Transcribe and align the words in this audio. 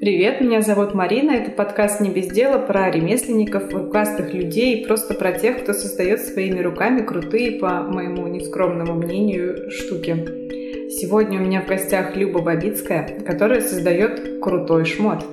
Привет, 0.00 0.40
меня 0.40 0.62
зовут 0.62 0.94
Марина. 0.94 1.32
Это 1.32 1.50
подкаст 1.50 2.00
«Не 2.00 2.10
без 2.10 2.28
дела» 2.28 2.58
про 2.58 2.88
ремесленников, 2.88 3.74
рукастых 3.74 4.32
людей 4.32 4.76
и 4.76 4.86
просто 4.86 5.14
про 5.14 5.32
тех, 5.32 5.64
кто 5.64 5.72
создает 5.72 6.20
своими 6.20 6.60
руками 6.60 7.02
крутые, 7.02 7.58
по 7.58 7.82
моему 7.82 8.28
нескромному 8.28 8.94
мнению, 8.94 9.72
штуки. 9.72 10.90
Сегодня 10.90 11.40
у 11.40 11.42
меня 11.42 11.62
в 11.62 11.66
гостях 11.66 12.14
Люба 12.14 12.42
Бабицкая, 12.42 13.08
которая 13.26 13.60
создает 13.60 14.40
крутой 14.40 14.84
шмот. 14.84 15.24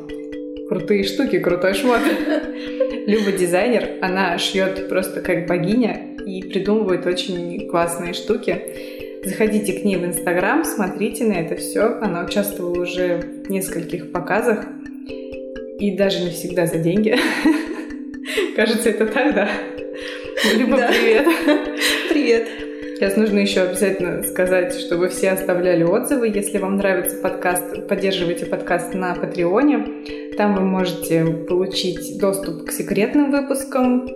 Крутые 0.67 1.03
штуки, 1.03 1.37
крутой 1.37 1.75
шмот. 1.75 2.01
Люба 3.05 3.33
дизайнер, 3.33 3.99
она 4.01 4.39
шьет 4.39 4.89
просто 4.89 5.21
как 5.21 5.45
богиня 5.45 6.17
и 6.25 6.41
придумывает 6.41 7.05
очень 7.05 7.69
классные 7.69 8.13
штуки. 8.13 8.63
Заходите 9.25 9.73
к 9.73 9.83
ней 9.83 9.95
в 9.97 10.05
Инстаграм, 10.05 10.63
смотрите 10.63 11.25
на 11.25 11.33
это 11.33 11.55
все. 11.55 11.97
Она 11.99 12.23
участвовала 12.23 12.83
уже 12.83 13.17
в 13.45 13.49
нескольких 13.49 14.11
показах. 14.11 14.65
И 15.79 15.97
даже 15.97 16.23
не 16.23 16.29
всегда 16.29 16.67
за 16.67 16.77
деньги. 16.77 17.15
Кажется, 18.55 18.89
это 18.91 19.07
так, 19.07 19.33
да? 19.33 19.49
Люба, 20.55 20.77
да. 20.77 20.89
привет. 20.89 21.27
Привет. 22.09 22.47
Сейчас 22.95 23.17
нужно 23.17 23.39
еще 23.39 23.61
обязательно 23.61 24.21
сказать, 24.21 24.75
чтобы 24.75 25.09
все 25.09 25.31
оставляли 25.31 25.83
отзывы. 25.83 26.27
Если 26.27 26.59
вам 26.59 26.77
нравится 26.77 27.17
подкаст, 27.17 27.87
поддерживайте 27.87 28.45
подкаст 28.45 28.93
на 28.93 29.15
Патреоне. 29.15 30.33
Там 30.37 30.53
вы 30.53 30.61
можете 30.61 31.25
получить 31.25 32.19
доступ 32.19 32.65
к 32.65 32.71
секретным 32.71 33.31
выпускам, 33.31 34.07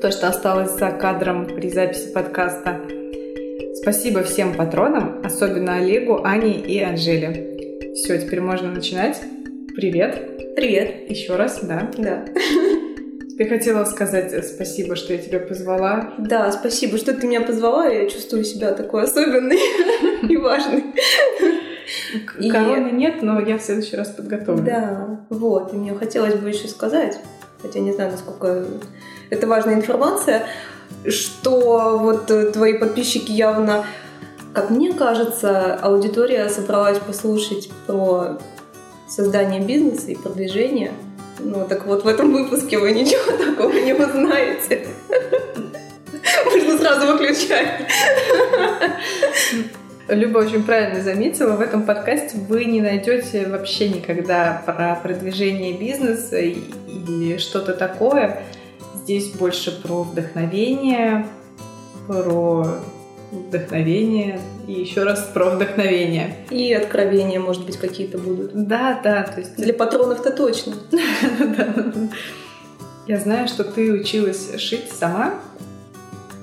то, 0.00 0.10
что 0.10 0.28
осталось 0.28 0.72
за 0.72 0.90
кадром 0.90 1.46
при 1.46 1.68
записи 1.68 2.12
подкаста. 2.12 2.80
Спасибо 3.82 4.22
всем 4.22 4.54
патронам, 4.54 5.20
особенно 5.24 5.78
Олегу, 5.78 6.22
Ане 6.22 6.54
и 6.54 6.80
Анжеле. 6.80 7.92
Все, 7.96 8.16
теперь 8.16 8.40
можно 8.40 8.70
начинать. 8.70 9.20
Привет. 9.74 10.54
Привет. 10.54 11.10
Еще 11.10 11.34
раз, 11.34 11.58
да? 11.64 11.90
Да. 11.98 12.24
Ты 13.36 13.44
хотела 13.48 13.84
сказать 13.84 14.46
спасибо, 14.46 14.94
что 14.94 15.14
я 15.14 15.18
тебя 15.18 15.40
позвала? 15.40 16.14
Да, 16.16 16.52
спасибо, 16.52 16.96
что 16.96 17.12
ты 17.12 17.26
меня 17.26 17.40
позвала. 17.40 17.88
Я 17.88 18.08
чувствую 18.08 18.44
себя 18.44 18.72
такой 18.72 19.02
особенной 19.02 19.58
и 20.28 20.36
важной. 20.36 20.84
Короны 22.52 22.92
нет, 22.92 23.20
но 23.20 23.40
я 23.40 23.58
в 23.58 23.62
следующий 23.62 23.96
раз 23.96 24.10
подготовлю. 24.10 24.62
Да, 24.62 25.26
вот. 25.28 25.74
И 25.74 25.76
мне 25.76 25.92
хотелось 25.94 26.34
бы 26.34 26.50
еще 26.50 26.68
сказать, 26.68 27.18
хотя 27.60 27.80
не 27.80 27.92
знаю, 27.92 28.12
насколько 28.12 28.64
это 29.30 29.48
важная 29.48 29.74
информация, 29.74 30.44
что 31.08 31.98
вот 31.98 32.30
э, 32.30 32.52
твои 32.52 32.74
подписчики 32.74 33.32
явно, 33.32 33.84
как 34.54 34.70
мне 34.70 34.92
кажется, 34.92 35.74
аудитория 35.74 36.48
собралась 36.48 36.98
послушать 36.98 37.70
про 37.86 38.38
создание 39.08 39.60
бизнеса 39.60 40.10
и 40.10 40.16
продвижение. 40.16 40.92
Ну, 41.38 41.66
так 41.68 41.86
вот 41.86 42.04
в 42.04 42.08
этом 42.08 42.32
выпуске 42.32 42.78
вы 42.78 42.92
ничего 42.92 43.36
такого 43.44 43.72
не 43.72 43.92
узнаете. 43.94 44.86
Можно 46.44 46.78
сразу 46.78 47.12
выключать. 47.12 47.68
Люба 50.08 50.38
очень 50.38 50.62
правильно 50.64 51.02
заметила, 51.02 51.56
в 51.56 51.60
этом 51.60 51.84
подкасте 51.84 52.36
вы 52.48 52.64
не 52.64 52.80
найдете 52.80 53.46
вообще 53.46 53.88
никогда 53.88 54.62
про 54.66 54.98
продвижение 55.02 55.72
бизнеса 55.72 56.38
и 56.38 57.38
что-то 57.38 57.72
такое. 57.72 58.42
Здесь 59.04 59.30
больше 59.32 59.82
про 59.82 60.04
вдохновение, 60.04 61.26
про 62.06 62.66
вдохновение 63.32 64.40
и 64.68 64.72
еще 64.72 65.02
раз 65.02 65.28
про 65.34 65.50
вдохновение. 65.50 66.36
И 66.50 66.72
откровения, 66.72 67.40
может 67.40 67.66
быть, 67.66 67.78
какие-то 67.78 68.18
будут. 68.18 68.52
Да, 68.54 69.00
да, 69.02 69.24
то 69.24 69.40
есть... 69.40 69.56
Для 69.56 69.74
патронов-то 69.74 70.30
точно. 70.30 70.74
Я 73.08 73.18
знаю, 73.18 73.48
что 73.48 73.64
ты 73.64 73.92
училась 73.92 74.56
шить 74.60 74.92
сама. 74.92 75.34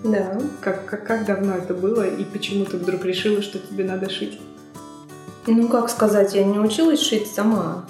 Да. 0.03 0.37
Как, 0.61 0.85
как, 0.85 1.05
как 1.05 1.25
давно 1.25 1.55
это 1.55 1.73
было 1.73 2.07
и 2.07 2.23
почему 2.25 2.65
ты 2.65 2.77
вдруг 2.77 3.05
решила, 3.05 3.41
что 3.41 3.59
тебе 3.59 3.85
надо 3.85 4.09
шить? 4.09 4.39
Ну, 5.47 5.67
как 5.69 5.89
сказать, 5.89 6.35
я 6.35 6.43
не 6.43 6.59
училась 6.59 7.01
шить 7.01 7.27
сама. 7.27 7.85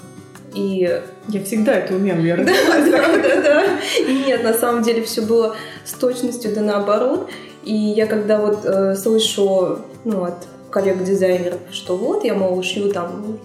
И 0.54 1.02
я 1.28 1.44
всегда 1.44 1.74
это 1.74 1.94
умела, 1.94 2.18
я 2.18 2.36
да, 2.38 2.44
да, 2.44 3.16
да, 3.18 3.42
да. 3.42 3.64
И 3.98 4.24
нет, 4.26 4.42
на 4.42 4.54
самом 4.54 4.82
деле 4.82 5.02
все 5.02 5.22
было 5.22 5.56
с 5.84 5.92
точностью 5.92 6.54
да 6.54 6.60
наоборот. 6.60 7.30
И 7.62 7.74
я 7.74 8.06
когда 8.06 8.38
вот 8.38 8.64
э, 8.64 8.94
слышу 8.96 9.80
ну, 10.04 10.24
от 10.24 10.46
коллег-дизайнеров, 10.70 11.60
что 11.70 11.96
вот 11.96 12.24
я, 12.24 12.34
мол, 12.34 12.62
шью 12.62 12.90
там 12.90 13.38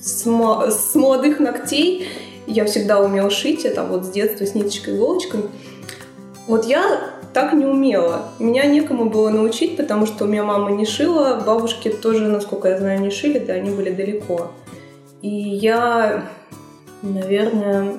с, 0.00 0.24
с 0.24 0.94
молодых 0.94 1.40
ногтей, 1.40 2.08
я 2.46 2.64
всегда 2.64 3.00
умела 3.00 3.30
шить, 3.30 3.64
я 3.64 3.70
там 3.70 3.88
вот 3.88 4.04
с 4.04 4.10
детства 4.10 4.44
с 4.44 4.54
ниточкой, 4.54 4.96
иголочкой. 4.96 5.42
Вот 6.46 6.66
я 6.66 7.12
так 7.32 7.54
не 7.54 7.64
умела. 7.64 8.24
Меня 8.38 8.66
некому 8.66 9.08
было 9.08 9.30
научить, 9.30 9.76
потому 9.76 10.06
что 10.06 10.24
у 10.24 10.28
меня 10.28 10.44
мама 10.44 10.70
не 10.72 10.84
шила, 10.84 11.42
бабушки 11.44 11.88
тоже, 11.88 12.28
насколько 12.28 12.68
я 12.68 12.78
знаю, 12.78 13.00
не 13.00 13.10
шили, 13.10 13.38
да, 13.38 13.54
они 13.54 13.70
были 13.70 13.90
далеко. 13.90 14.50
И 15.22 15.28
я 15.28 16.24
наверное, 17.02 17.98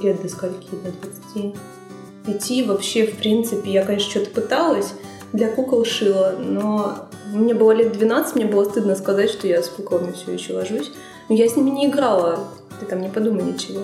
лет 0.00 0.22
до 0.22 0.28
скольки, 0.28 0.68
до 0.70 0.92
25. 2.24 2.66
Вообще, 2.66 3.06
в 3.06 3.16
принципе, 3.16 3.70
я, 3.70 3.84
конечно, 3.84 4.10
что-то 4.10 4.30
пыталась, 4.30 4.92
для 5.32 5.48
кукол 5.48 5.84
шила, 5.84 6.34
но 6.38 7.08
мне 7.32 7.54
было 7.54 7.72
лет 7.72 7.92
12, 7.92 8.36
мне 8.36 8.44
было 8.44 8.64
стыдно 8.64 8.94
сказать, 8.94 9.30
что 9.30 9.48
я 9.48 9.62
с 9.62 9.68
куклами 9.68 10.12
все 10.12 10.32
еще 10.32 10.54
ложусь. 10.54 10.92
Но 11.28 11.34
я 11.34 11.48
с 11.48 11.56
ними 11.56 11.70
не 11.70 11.86
играла, 11.86 12.40
ты 12.78 12.86
там 12.86 13.00
не 13.00 13.08
подумай 13.08 13.42
ничего. 13.42 13.80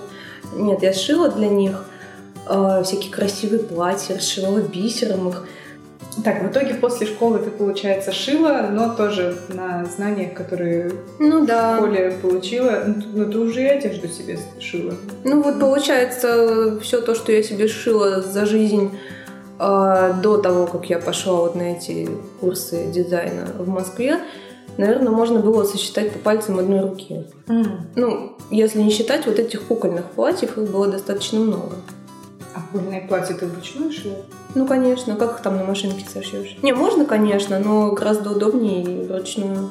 Нет, 0.54 0.82
я 0.82 0.92
шила 0.92 1.28
для 1.28 1.48
них 1.48 1.84
э, 2.48 2.82
всякие 2.84 3.10
красивые 3.10 3.60
платья, 3.60 4.14
расшивала 4.14 4.60
бисером 4.60 5.28
их. 5.28 5.46
Так, 6.24 6.42
в 6.42 6.50
итоге 6.50 6.74
после 6.74 7.06
школы 7.06 7.38
ты, 7.38 7.50
получается, 7.50 8.12
шила, 8.12 8.68
но 8.70 8.94
тоже 8.94 9.38
на 9.48 9.84
знаниях, 9.84 10.34
которые 10.34 10.92
ну, 11.18 11.46
да. 11.46 11.74
в 11.74 11.76
школе 11.76 12.18
получила. 12.20 12.82
Ну, 12.86 13.02
ну, 13.14 13.32
ты 13.32 13.38
уже 13.38 13.62
и 13.62 13.66
одежду 13.66 14.08
себе 14.08 14.38
шила. 14.58 14.94
Ну, 15.24 15.42
вот 15.42 15.60
получается, 15.60 16.78
все 16.80 17.00
то, 17.00 17.14
что 17.14 17.32
я 17.32 17.42
себе 17.42 17.68
шила 17.68 18.20
за 18.22 18.44
жизнь 18.44 18.90
э, 19.58 20.12
до 20.22 20.38
того, 20.38 20.66
как 20.66 20.90
я 20.90 20.98
пошла 20.98 21.36
вот 21.36 21.54
на 21.54 21.72
эти 21.76 22.08
курсы 22.40 22.90
дизайна 22.92 23.46
в 23.58 23.68
Москве, 23.68 24.18
наверное, 24.76 25.12
можно 25.12 25.38
было 25.38 25.64
сосчитать 25.64 26.12
по 26.12 26.18
пальцам 26.18 26.58
одной 26.58 26.80
руки. 26.80 27.24
Mm. 27.46 27.66
Ну, 27.96 28.36
если 28.50 28.80
не 28.80 28.90
считать 28.90 29.26
вот 29.26 29.38
этих 29.38 29.62
кукольных 29.62 30.06
платьев, 30.06 30.58
их 30.58 30.70
было 30.70 30.88
достаточно 30.88 31.38
много. 31.38 31.76
А 32.54 32.60
кукольные 32.60 33.02
платья 33.02 33.34
ты 33.34 33.46
вручную 33.46 33.92
шила? 33.92 34.16
Ну, 34.54 34.66
конечно, 34.66 35.16
как 35.16 35.36
их 35.36 35.42
там 35.42 35.56
на 35.56 35.64
машинке 35.64 36.04
сошьешь? 36.12 36.56
Не, 36.62 36.72
можно, 36.72 37.04
конечно, 37.04 37.58
но 37.58 37.92
гораздо 37.92 38.30
удобнее 38.30 39.06
вручную. 39.06 39.70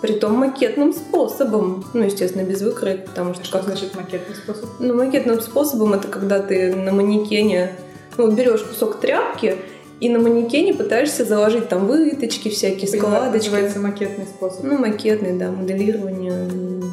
Притом 0.00 0.34
макетным 0.34 0.94
способом. 0.94 1.84
Ну, 1.92 2.04
естественно, 2.04 2.42
без 2.42 2.62
выкроек, 2.62 3.04
потому 3.04 3.34
что... 3.34 3.44
Что 3.44 3.58
как... 3.58 3.66
значит 3.66 3.94
макетный 3.94 4.34
способ? 4.34 4.70
Ну, 4.78 4.94
макетным 4.94 5.40
способом 5.40 5.92
это 5.92 6.08
когда 6.08 6.40
ты 6.40 6.74
на 6.74 6.92
манекене... 6.92 7.72
Ну, 8.16 8.26
вот 8.26 8.34
берешь 8.34 8.62
кусок 8.62 8.98
тряпки 9.00 9.56
и 10.00 10.08
на 10.08 10.18
манекене 10.18 10.72
пытаешься 10.72 11.24
заложить 11.26 11.68
там 11.68 11.86
выточки 11.86 12.48
всякие, 12.48 12.88
складочки. 12.88 13.48
называется 13.48 13.78
макетный 13.78 14.24
способ? 14.24 14.64
Ну, 14.64 14.78
макетный, 14.78 15.38
да, 15.38 15.50
моделирование. 15.50 16.48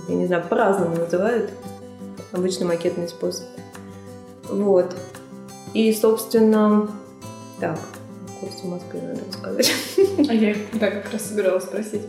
Я 0.10 0.16
не 0.16 0.28
знаю, 0.28 0.44
по-разному 0.50 0.98
называют. 0.98 1.50
Обычно 2.34 2.66
макетный 2.66 3.08
способ. 3.08 3.46
Вот. 4.50 4.96
И, 5.74 5.94
собственно, 5.94 6.90
так, 7.60 7.80
курсы 8.40 8.64
в 8.64 8.70
Москве 8.70 9.02
надо 9.02 9.22
рассказать. 9.28 9.74
А 10.30 10.34
я 10.34 10.56
да, 10.74 10.92
как 10.92 11.12
раз 11.14 11.24
собиралась 11.24 11.64
спросить. 11.64 12.02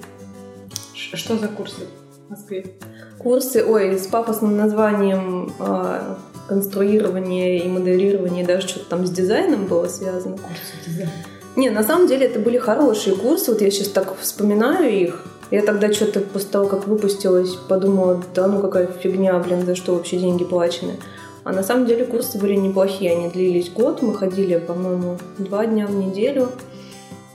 Что 0.95 1.37
за 1.37 1.49
курсы 1.49 1.87
в 2.27 2.31
Москве? 2.31 2.67
Курсы, 3.19 3.65
ой, 3.65 3.99
с 3.99 4.07
пафосным 4.07 4.57
названием 4.57 5.53
э, 5.59 6.17
конструирование 6.49 7.59
и 7.59 7.69
моделирование, 7.69 8.45
даже 8.47 8.69
что-то 8.69 8.87
там 8.91 9.07
с 9.07 9.11
дизайном 9.11 9.67
было 9.67 9.89
связано. 9.89 10.37
Курсы 10.37 10.75
дизайна? 10.87 11.13
Не, 11.57 11.71
на 11.71 11.83
самом 11.83 12.07
деле 12.07 12.27
это 12.27 12.39
были 12.39 12.59
хорошие 12.59 13.17
курсы, 13.17 13.51
вот 13.51 13.61
я 13.61 13.71
сейчас 13.71 13.89
так 13.89 14.17
вспоминаю 14.19 14.93
их. 14.93 15.25
Я 15.51 15.63
тогда 15.63 15.93
что-то 15.93 16.21
после 16.21 16.51
того, 16.51 16.67
как 16.67 16.87
выпустилась, 16.87 17.55
подумала, 17.55 18.23
да 18.35 18.47
ну 18.47 18.61
какая 18.61 18.87
фигня, 18.87 19.39
блин, 19.39 19.65
за 19.65 19.75
что 19.75 19.95
вообще 19.95 20.19
деньги 20.19 20.45
плачены. 20.45 20.97
А 21.49 21.53
на 21.53 21.63
самом 21.63 21.87
деле 21.87 22.05
курсы 22.05 22.37
были 22.37 22.57
неплохие, 22.57 23.13
они 23.13 23.31
длились 23.31 23.71
год, 23.71 24.03
мы 24.03 24.13
ходили, 24.13 24.59
по-моему, 24.59 25.17
два 25.39 25.65
дня 25.65 25.87
в 25.87 25.95
неделю. 25.95 26.51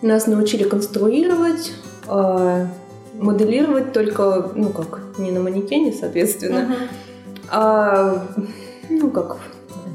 Нас 0.03 0.27
научили 0.27 0.65
конструировать, 0.65 1.71
а, 2.07 2.67
моделировать 3.15 3.91
только, 3.91 4.51
ну 4.53 4.69
как, 4.69 4.99
не 5.17 5.31
на 5.31 5.39
манекене, 5.39 5.91
соответственно, 5.91 6.59
uh-huh. 6.59 7.47
а, 7.49 8.27
ну 8.87 9.09
как, 9.09 9.37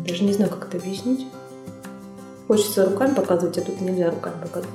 даже 0.05 0.25
не 0.25 0.33
знаю, 0.33 0.51
как 0.51 0.67
это 0.67 0.79
объяснить. 0.79 1.29
Хочется 2.49 2.87
руками 2.87 3.15
показывать, 3.15 3.57
а 3.59 3.61
тут 3.61 3.81
нельзя 3.81 4.11
руками 4.11 4.35
показывать. 4.43 4.75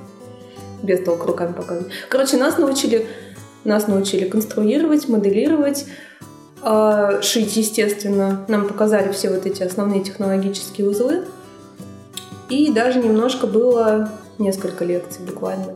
Без 0.84 1.04
толка 1.04 1.28
руками 1.28 1.52
показывать. 1.52 1.92
Короче, 2.08 2.38
нас 2.38 2.58
научили, 2.58 3.08
нас 3.66 3.88
научили 3.90 4.24
конструировать, 4.24 5.10
моделировать, 5.10 5.86
шить, 7.22 7.56
естественно. 7.56 8.46
Нам 8.48 8.68
показали 8.68 9.12
все 9.12 9.30
вот 9.30 9.46
эти 9.46 9.64
основные 9.64 10.02
технологические 10.04 10.90
узлы. 10.90 11.26
И 12.50 12.72
даже 12.72 13.00
немножко 13.00 13.48
было 13.48 14.10
несколько 14.38 14.86
лекций 14.86 15.26
буквально. 15.26 15.76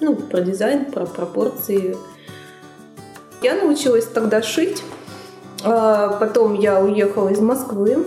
Ну, 0.00 0.16
про 0.16 0.40
дизайн, 0.40 0.86
про 0.86 1.06
пропорции. 1.06 1.96
Я 3.42 3.54
научилась 3.54 4.06
тогда 4.06 4.42
шить. 4.42 4.82
А, 5.64 6.08
потом 6.18 6.54
я 6.54 6.80
уехала 6.80 7.28
из 7.28 7.40
Москвы. 7.40 8.06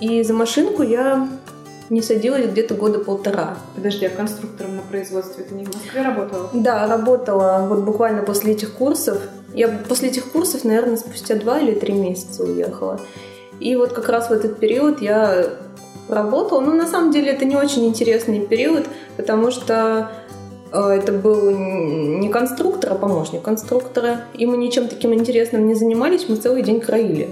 И 0.00 0.22
за 0.22 0.34
машинку 0.34 0.82
я 0.82 1.28
не 1.88 2.02
садилась 2.02 2.46
где-то 2.46 2.74
года 2.74 2.98
полтора. 2.98 3.56
Подожди, 3.74 4.06
а 4.06 4.10
конструктором 4.10 4.76
на 4.76 4.82
производстве 4.82 5.44
ты 5.44 5.54
не 5.54 5.64
в 5.64 5.74
Москве 5.74 6.02
работала? 6.02 6.50
Да, 6.52 6.86
работала 6.86 7.66
вот 7.68 7.80
буквально 7.80 8.22
после 8.22 8.52
этих 8.52 8.74
курсов. 8.74 9.18
Я 9.54 9.68
после 9.68 10.08
этих 10.08 10.32
курсов, 10.32 10.64
наверное, 10.64 10.96
спустя 10.96 11.34
два 11.36 11.58
или 11.60 11.74
три 11.74 11.94
месяца 11.94 12.42
уехала. 12.42 13.00
И 13.60 13.74
вот 13.76 13.92
как 13.92 14.08
раз 14.08 14.28
в 14.28 14.32
этот 14.32 14.58
период 14.58 15.00
я 15.00 15.46
работала. 16.08 16.60
Но 16.60 16.72
на 16.72 16.86
самом 16.86 17.10
деле 17.10 17.32
это 17.32 17.44
не 17.44 17.56
очень 17.56 17.86
интересный 17.86 18.46
период, 18.46 18.86
потому 19.16 19.50
что 19.50 20.10
э, 20.72 20.78
это 20.78 21.12
был 21.12 21.50
не 21.50 22.28
конструктор, 22.28 22.92
а 22.92 22.94
помощник 22.96 23.42
конструктора. 23.42 24.22
И 24.34 24.46
мы 24.46 24.56
ничем 24.56 24.88
таким 24.88 25.14
интересным 25.14 25.66
не 25.66 25.74
занимались, 25.74 26.28
мы 26.28 26.36
целый 26.36 26.62
день 26.62 26.80
краили. 26.80 27.30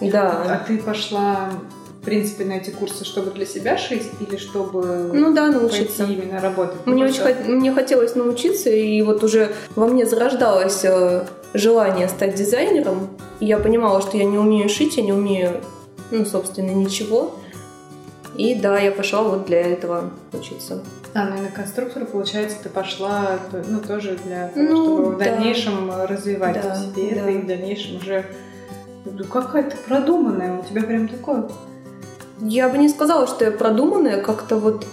Да. 0.00 0.42
А 0.48 0.64
ты 0.66 0.78
пошла 0.78 1.50
в 2.04 2.06
принципе, 2.06 2.44
на 2.44 2.52
эти 2.52 2.68
курсы, 2.68 3.02
чтобы 3.02 3.30
для 3.30 3.46
себя 3.46 3.78
шить 3.78 4.10
или 4.20 4.36
чтобы 4.36 5.10
ну, 5.10 5.32
да, 5.32 5.48
научиться. 5.48 6.04
пойти 6.04 6.20
именно 6.20 6.38
работать? 6.38 6.84
Мне, 6.84 7.06
очень 7.06 7.22
хот... 7.22 7.46
мне 7.46 7.72
хотелось 7.72 8.14
научиться, 8.14 8.68
и 8.68 9.00
вот 9.00 9.24
уже 9.24 9.54
во 9.74 9.86
мне 9.86 10.04
зарождалось 10.04 10.84
э, 10.84 11.24
желание 11.54 12.10
стать 12.10 12.34
дизайнером. 12.34 13.08
И 13.40 13.46
я 13.46 13.56
понимала, 13.58 14.02
что 14.02 14.18
я 14.18 14.24
не 14.24 14.36
умею 14.36 14.68
шить, 14.68 14.98
я 14.98 15.02
не 15.02 15.14
умею, 15.14 15.62
ну, 16.10 16.26
собственно, 16.26 16.72
ничего. 16.72 17.36
И 18.36 18.54
да, 18.54 18.78
я 18.78 18.92
пошла 18.92 19.22
вот 19.22 19.46
для 19.46 19.62
этого 19.62 20.10
учиться. 20.34 20.82
А, 21.14 21.24
ну 21.30 21.38
и 21.38 21.40
на 21.40 21.48
конструктора, 21.48 22.04
получается, 22.04 22.58
ты 22.62 22.68
пошла, 22.68 23.38
ну, 23.66 23.80
тоже 23.80 24.18
для 24.26 24.48
того, 24.48 24.66
ну, 24.68 24.84
чтобы 24.84 25.10
да. 25.10 25.16
в 25.16 25.18
дальнейшем 25.18 25.90
развивать 26.06 26.60
да, 26.62 26.74
в 26.74 26.76
себе 26.76 27.14
да. 27.14 27.20
это 27.22 27.30
и 27.30 27.38
в 27.38 27.46
дальнейшем 27.46 27.96
уже... 27.96 28.26
Ну, 29.06 29.24
какая 29.24 29.70
ты 29.70 29.76
продуманная, 29.88 30.58
у 30.58 30.64
тебя 30.64 30.82
прям 30.82 31.08
такое 31.08 31.48
я 32.44 32.68
бы 32.68 32.78
не 32.78 32.88
сказала, 32.88 33.26
что 33.26 33.44
я 33.44 33.50
продуманная, 33.50 34.20
как-то 34.20 34.56
вот 34.56 34.86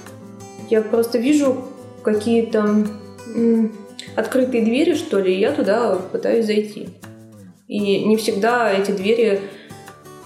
я 0.70 0.82
просто 0.82 1.18
вижу 1.18 1.66
какие-то 2.04 2.86
открытые 4.16 4.64
двери, 4.64 4.96
что 4.96 5.20
ли, 5.20 5.36
и 5.36 5.40
я 5.40 5.52
туда 5.52 5.96
пытаюсь 6.12 6.46
зайти. 6.46 6.90
И 7.68 8.06
не 8.06 8.18
всегда 8.18 8.72
эти 8.72 8.92
двери 8.92 9.42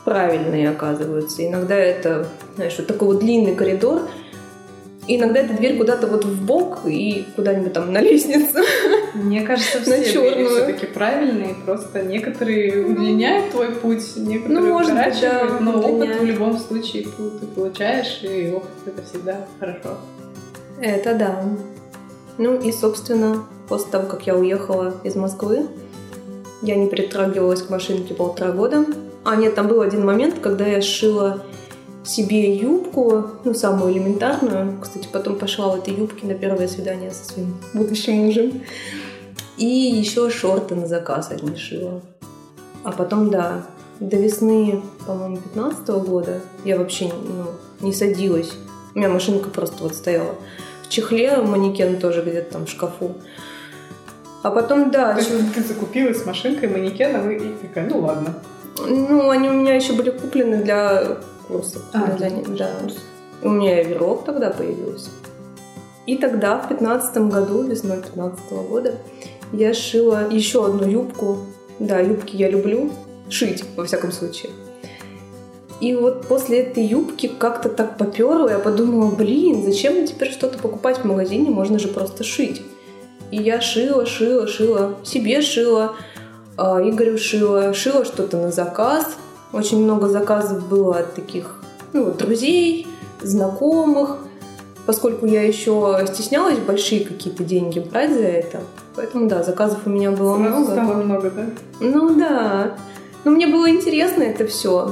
правильные 0.04 0.70
оказываются. 0.70 1.46
Иногда 1.46 1.76
это, 1.76 2.28
знаешь, 2.56 2.76
вот 2.78 2.88
такой 2.88 3.08
вот 3.08 3.20
длинный 3.20 3.56
коридор, 3.56 4.04
иногда 5.08 5.40
эта 5.40 5.56
дверь 5.56 5.78
куда-то 5.78 6.08
вот 6.08 6.26
в 6.26 6.46
бок 6.46 6.82
и 6.86 7.26
куда-нибудь 7.36 7.74
там 7.74 7.92
на 7.92 8.02
лестницу. 8.02 8.60
Мне 9.16 9.42
кажется, 9.42 9.80
все 9.82 10.20
двери 10.20 10.46
все-таки 10.46 10.86
правильные, 10.88 11.56
просто 11.66 12.04
некоторые 12.04 12.86
удлиняют 12.86 13.52
твой 13.52 13.70
путь, 13.70 14.04
некоторые 14.18 14.60
ну, 14.60 14.74
может 14.74 14.94
быть, 14.94 15.22
да, 15.22 15.58
но 15.62 15.80
удлиняют. 15.80 16.16
опыт 16.16 16.22
в 16.22 16.26
любом 16.26 16.60
случае 16.60 17.04
ты 17.04 17.48
получаешь, 17.48 18.20
и 18.24 18.52
опыт 18.54 18.70
это 18.86 19.04
всегда 19.04 19.48
хорошо. 19.60 19.98
Это 20.82 21.16
да. 21.16 21.44
Ну 22.38 22.60
и, 22.60 22.72
собственно, 22.74 23.46
после 23.70 23.92
того, 23.92 24.08
как 24.08 24.28
я 24.28 24.36
уехала 24.36 24.96
из 25.06 25.16
Москвы, 25.16 25.68
я 26.62 26.76
не 26.76 26.88
притрагивалась 26.88 27.62
к 27.62 27.70
машинке 27.70 28.14
полтора 28.14 28.52
года. 28.52 28.86
А 29.24 29.36
нет, 29.38 29.56
там 29.56 29.68
был 29.68 29.82
один 29.82 30.06
момент, 30.06 30.40
когда 30.42 30.66
я 30.66 30.82
сшила 30.82 31.44
себе 32.06 32.56
юбку, 32.56 33.26
ну, 33.44 33.54
самую 33.54 33.94
элементарную. 33.94 34.78
Кстати, 34.82 35.08
потом 35.12 35.38
пошла 35.38 35.70
в 35.70 35.80
этой 35.80 35.94
юбке 35.94 36.28
на 36.28 36.36
первое 36.36 36.68
свидание 36.68 37.12
со 37.12 37.26
своим 37.26 37.56
будущим 37.74 38.14
мужем. 38.16 38.62
И 39.58 39.66
еще 39.66 40.30
шорты 40.30 40.76
на 40.76 40.88
заказ 40.88 41.32
одни 41.32 41.56
шила. 41.56 42.02
А 42.84 42.92
потом, 42.92 43.30
да, 43.30 43.64
до 44.00 44.18
весны, 44.18 44.82
по-моему, 45.08 45.38
15 45.38 45.88
года 46.06 46.42
я 46.66 46.78
вообще 46.78 47.12
ну, 47.12 47.46
не 47.80 47.94
садилась. 47.94 48.52
У 48.94 49.00
меня 49.00 49.10
машинка 49.10 49.50
просто 49.50 49.84
вот 49.84 49.96
стояла 49.96 50.36
в 50.84 50.90
чехле, 50.90 51.38
манекен 51.38 52.00
тоже 52.00 52.22
где-то 52.22 52.54
там 52.54 52.66
в 52.66 52.70
шкафу. 52.70 53.16
А 54.44 54.52
потом, 54.52 54.92
да. 54.92 55.14
То 55.14 55.20
есть 55.20 55.32
ты 55.56 55.64
закупилась 55.64 56.22
с 56.22 56.26
машинкой, 56.26 56.70
манекеном 56.70 57.32
и, 57.32 57.36
и 57.36 57.54
такая, 57.68 57.90
ну 57.90 58.02
ладно. 58.02 58.36
Ну, 58.78 59.30
они 59.30 59.50
у 59.50 59.54
меня 59.54 59.74
еще 59.74 59.94
были 59.94 60.12
куплены 60.12 60.58
для 60.58 61.18
курсов. 61.48 61.82
А, 61.94 62.12
для 62.18 62.30
да. 62.30 62.72
У 63.42 63.50
меня 63.50 63.84
верок 63.84 64.26
тогда 64.26 64.50
появился. 64.50 65.10
И 66.06 66.18
тогда, 66.18 66.60
в 66.60 66.70
пятнадцатом 66.70 67.30
году, 67.30 67.64
весной 67.64 68.02
пятнадцатого 68.02 68.64
года, 68.64 68.96
я 69.52 69.74
шила 69.74 70.30
еще 70.30 70.66
одну 70.66 70.88
юбку. 70.88 71.38
Да, 71.80 72.00
юбки 72.00 72.36
я 72.36 72.50
люблю 72.50 72.92
шить, 73.30 73.64
во 73.76 73.86
всяком 73.86 74.12
случае. 74.12 74.52
И 75.82 75.94
вот 75.94 76.28
после 76.28 76.60
этой 76.62 76.86
юбки 76.86 77.28
как-то 77.28 77.70
так 77.70 77.98
поперло, 77.98 78.50
я 78.50 78.60
подумала, 78.60 79.12
блин, 79.12 79.64
зачем 79.64 79.94
мне 79.94 80.08
теперь 80.08 80.32
что-то 80.32 80.58
покупать 80.58 81.00
в 81.00 81.06
магазине, 81.06 81.50
можно 81.50 81.80
же 81.80 81.90
просто 81.90 82.24
шить. 82.24 82.62
И 83.32 83.38
я 83.38 83.60
шила, 83.60 84.06
шила, 84.06 84.48
шила, 84.48 84.96
себе 85.04 85.42
шила, 85.42 85.96
а, 86.58 86.82
Игорю 86.82 87.18
шила, 87.18 87.74
шила 87.74 88.06
что-то 88.06 88.38
на 88.38 88.52
заказ, 88.52 89.18
очень 89.56 89.82
много 89.84 90.10
заказов 90.10 90.68
было 90.68 91.00
от 91.00 91.14
таких 91.16 91.62
ну, 91.94 92.12
друзей, 92.12 92.88
знакомых, 93.22 94.18
поскольку 94.86 95.26
я 95.26 95.44
еще 95.44 96.06
стеснялась 96.08 96.60
большие 96.60 97.06
какие-то 97.06 97.44
деньги 97.44 97.80
брать 97.80 98.14
за 98.14 98.20
это. 98.20 98.60
Поэтому, 98.96 99.28
да, 99.28 99.44
заказов 99.44 99.80
у 99.86 99.90
меня 99.90 100.12
было 100.12 100.38
Сразу 100.38 100.56
много. 100.58 100.72
стало 100.72 100.94
много, 101.04 101.32
да? 101.32 101.46
Ну 101.80 102.16
да. 102.16 102.76
Но 103.24 103.32
мне 103.32 103.48
было 103.48 103.70
интересно 103.70 104.24
это 104.24 104.46
все 104.46 104.92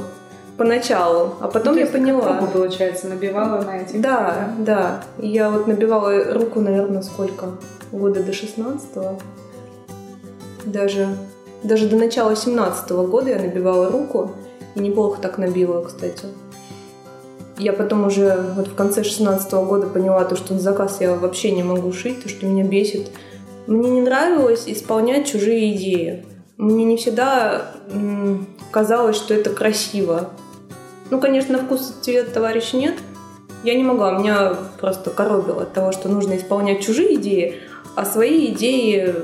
поначалу, 0.57 1.33
а 1.39 1.47
потом 1.47 1.73
ну, 1.73 1.79
я 1.79 1.87
поняла. 1.87 2.39
Руку, 2.39 2.51
получается, 2.51 3.07
набивала 3.07 3.61
на 3.63 3.81
эти. 3.81 3.97
Да, 3.97 4.53
да, 4.57 4.65
да. 4.65 5.03
Я 5.17 5.49
вот 5.49 5.67
набивала 5.67 6.33
руку, 6.33 6.61
наверное, 6.61 7.01
сколько? 7.01 7.51
Года 7.91 8.23
до 8.23 8.31
16 8.31 8.95
-го. 8.95 9.19
Даже, 10.65 11.09
даже 11.63 11.89
до 11.89 11.97
начала 11.97 12.35
17 12.35 12.91
-го 12.91 13.07
года 13.07 13.29
я 13.29 13.39
набивала 13.39 13.89
руку. 13.89 14.31
Неплохо 14.75 15.21
так 15.21 15.37
набила, 15.37 15.83
кстати. 15.83 16.25
Я 17.57 17.73
потом 17.73 18.07
уже 18.07 18.43
вот 18.55 18.67
в 18.67 18.75
конце 18.75 19.03
16 19.03 19.51
года 19.53 19.87
поняла 19.87 20.25
то, 20.25 20.35
что 20.35 20.53
на 20.53 20.59
заказ 20.59 20.97
я 21.01 21.13
вообще 21.15 21.51
не 21.51 21.63
могу 21.63 21.91
шить, 21.93 22.23
то, 22.23 22.29
что 22.29 22.45
меня 22.45 22.63
бесит. 22.63 23.11
Мне 23.67 23.89
не 23.89 24.01
нравилось 24.01 24.63
исполнять 24.67 25.27
чужие 25.27 25.75
идеи. 25.75 26.25
Мне 26.57 26.83
не 26.83 26.97
всегда 26.97 27.73
казалось, 28.71 29.15
что 29.15 29.33
это 29.33 29.51
красиво. 29.51 30.29
Ну, 31.09 31.19
конечно, 31.19 31.59
вкус 31.59 31.91
и 31.91 32.03
цвет 32.03 32.33
товарищ 32.33 32.73
нет. 32.73 32.95
Я 33.63 33.75
не 33.75 33.83
могла, 33.83 34.17
меня 34.17 34.57
просто 34.79 35.09
коробило 35.09 35.61
от 35.61 35.73
того, 35.73 35.91
что 35.91 36.09
нужно 36.09 36.35
исполнять 36.35 36.81
чужие 36.81 37.15
идеи, 37.15 37.55
а 37.95 38.05
свои 38.05 38.47
идеи... 38.47 39.15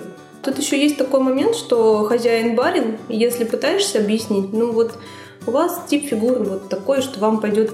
Тут 0.42 0.58
еще 0.58 0.82
есть 0.82 0.98
такой 0.98 1.20
момент, 1.20 1.56
что 1.56 2.06
хозяин 2.06 2.56
барин, 2.56 2.98
если 3.10 3.44
пытаешься 3.44 4.00
объяснить, 4.00 4.54
ну 4.54 4.72
вот 4.72 4.94
у 5.50 5.52
вас 5.52 5.82
тип 5.88 6.06
фигуры 6.06 6.44
вот 6.44 6.70
такой, 6.70 7.02
что 7.02 7.20
вам 7.20 7.42
пойдет 7.42 7.74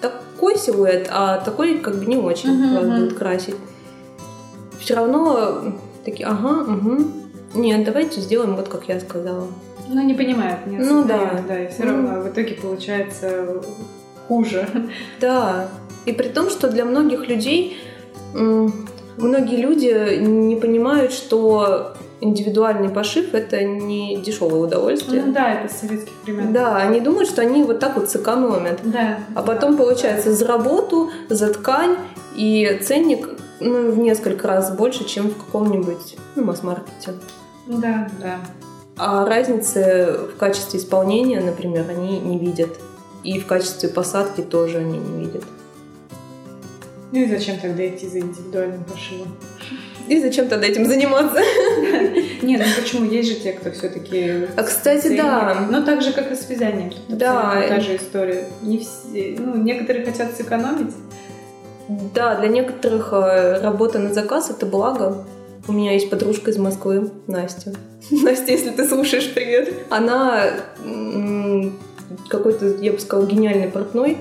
такой 0.00 0.58
силуэт, 0.58 1.08
а 1.10 1.38
такой 1.38 1.78
как 1.78 1.96
бы 1.96 2.06
не 2.06 2.16
очень 2.16 2.50
uh-huh, 2.50 2.74
вас 2.74 2.84
uh-huh. 2.84 2.98
будет 2.98 3.18
красить. 3.18 3.56
Все 4.80 4.94
равно 4.94 5.72
такие, 6.04 6.26
ага, 6.26 6.70
угу. 6.70 7.04
Нет, 7.54 7.84
давайте 7.84 8.20
сделаем 8.20 8.56
вот 8.56 8.68
как 8.68 8.88
я 8.88 8.98
сказала. 9.00 9.46
Ну, 9.88 10.02
не 10.02 10.14
понимают, 10.14 10.66
не 10.66 10.78
Ну 10.78 11.04
да. 11.04 11.42
Да, 11.46 11.62
и 11.62 11.68
все 11.68 11.84
равно 11.84 12.20
в 12.20 12.28
итоге 12.28 12.54
получается 12.54 13.62
хуже. 14.28 14.68
Да. 15.20 15.68
И 16.04 16.12
при 16.12 16.28
том, 16.28 16.50
что 16.50 16.68
для 16.68 16.84
многих 16.84 17.28
людей, 17.28 17.78
многие 18.32 19.56
люди 19.56 20.18
не 20.18 20.56
понимают, 20.56 21.12
что 21.12 21.94
индивидуальный 22.24 22.88
пошив 22.88 23.34
это 23.34 23.62
не 23.62 24.16
дешевое 24.16 24.60
удовольствие. 24.60 25.22
Ну 25.22 25.32
да, 25.32 25.52
это 25.52 25.72
советских 25.72 26.12
времен. 26.24 26.52
Да, 26.52 26.76
они 26.76 27.00
думают, 27.00 27.28
что 27.28 27.42
они 27.42 27.62
вот 27.62 27.78
так 27.78 27.96
вот 27.96 28.10
сэкономят. 28.10 28.80
Да. 28.82 29.18
А 29.34 29.42
потом 29.42 29.76
получается 29.76 30.32
за 30.32 30.46
работу, 30.46 31.10
за 31.28 31.52
ткань 31.52 31.96
и 32.34 32.80
ценник 32.82 33.28
ну, 33.60 33.90
в 33.90 33.98
несколько 33.98 34.48
раз 34.48 34.74
больше, 34.74 35.04
чем 35.04 35.28
в 35.28 35.36
каком-нибудь 35.36 36.16
ну, 36.34 36.44
масс-маркете. 36.44 37.14
Да, 37.66 38.08
да. 38.20 38.38
А 38.96 39.26
разницы 39.26 40.18
в 40.34 40.38
качестве 40.38 40.78
исполнения, 40.78 41.40
например, 41.40 41.86
они 41.88 42.18
не 42.20 42.38
видят. 42.38 42.70
И 43.22 43.40
в 43.40 43.46
качестве 43.46 43.88
посадки 43.88 44.42
тоже 44.42 44.78
они 44.78 44.98
не 44.98 45.24
видят. 45.24 45.44
Ну 47.10 47.20
и 47.20 47.28
зачем 47.28 47.58
тогда 47.58 47.86
идти 47.86 48.08
за 48.08 48.20
индивидуальным 48.20 48.84
пошивом? 48.84 49.28
И 50.06 50.20
зачем 50.20 50.48
тогда 50.48 50.66
этим 50.66 50.86
заниматься? 50.86 51.40
Нет, 52.42 52.62
ну 52.66 52.82
почему? 52.82 53.10
Есть 53.10 53.30
же 53.30 53.34
те, 53.36 53.52
кто 53.52 53.70
все-таки... 53.70 54.48
А, 54.56 54.62
кстати, 54.62 55.16
да. 55.16 55.66
Ну, 55.70 55.82
так 55.82 56.02
же, 56.02 56.12
как 56.12 56.30
и 56.30 56.34
с 56.34 56.48
вязанием. 56.48 56.92
Да. 57.08 57.64
Та 57.68 57.80
же 57.80 57.96
история. 57.96 58.46
Не 58.62 58.78
все... 58.78 59.36
Ну, 59.38 59.56
некоторые 59.56 60.04
хотят 60.04 60.36
сэкономить. 60.36 60.92
Да, 62.14 62.36
для 62.36 62.48
некоторых 62.48 63.12
э, 63.12 63.60
работа 63.60 63.98
на 63.98 64.12
заказ— 64.12 64.50
это 64.50 64.66
благо. 64.66 65.24
У 65.66 65.72
меня 65.72 65.92
есть 65.92 66.10
подружка 66.10 66.50
из 66.50 66.58
Москвы, 66.58 67.10
Настя. 67.26 67.72
Настя, 68.10 68.52
если 68.52 68.70
ты 68.70 68.86
слушаешь, 68.86 69.32
привет. 69.32 69.72
Она 69.90 70.50
какой-то, 72.28 72.66
я 72.80 72.92
бы 72.92 72.98
сказала, 72.98 73.26
гениальный 73.26 73.68
портной. 73.68 74.18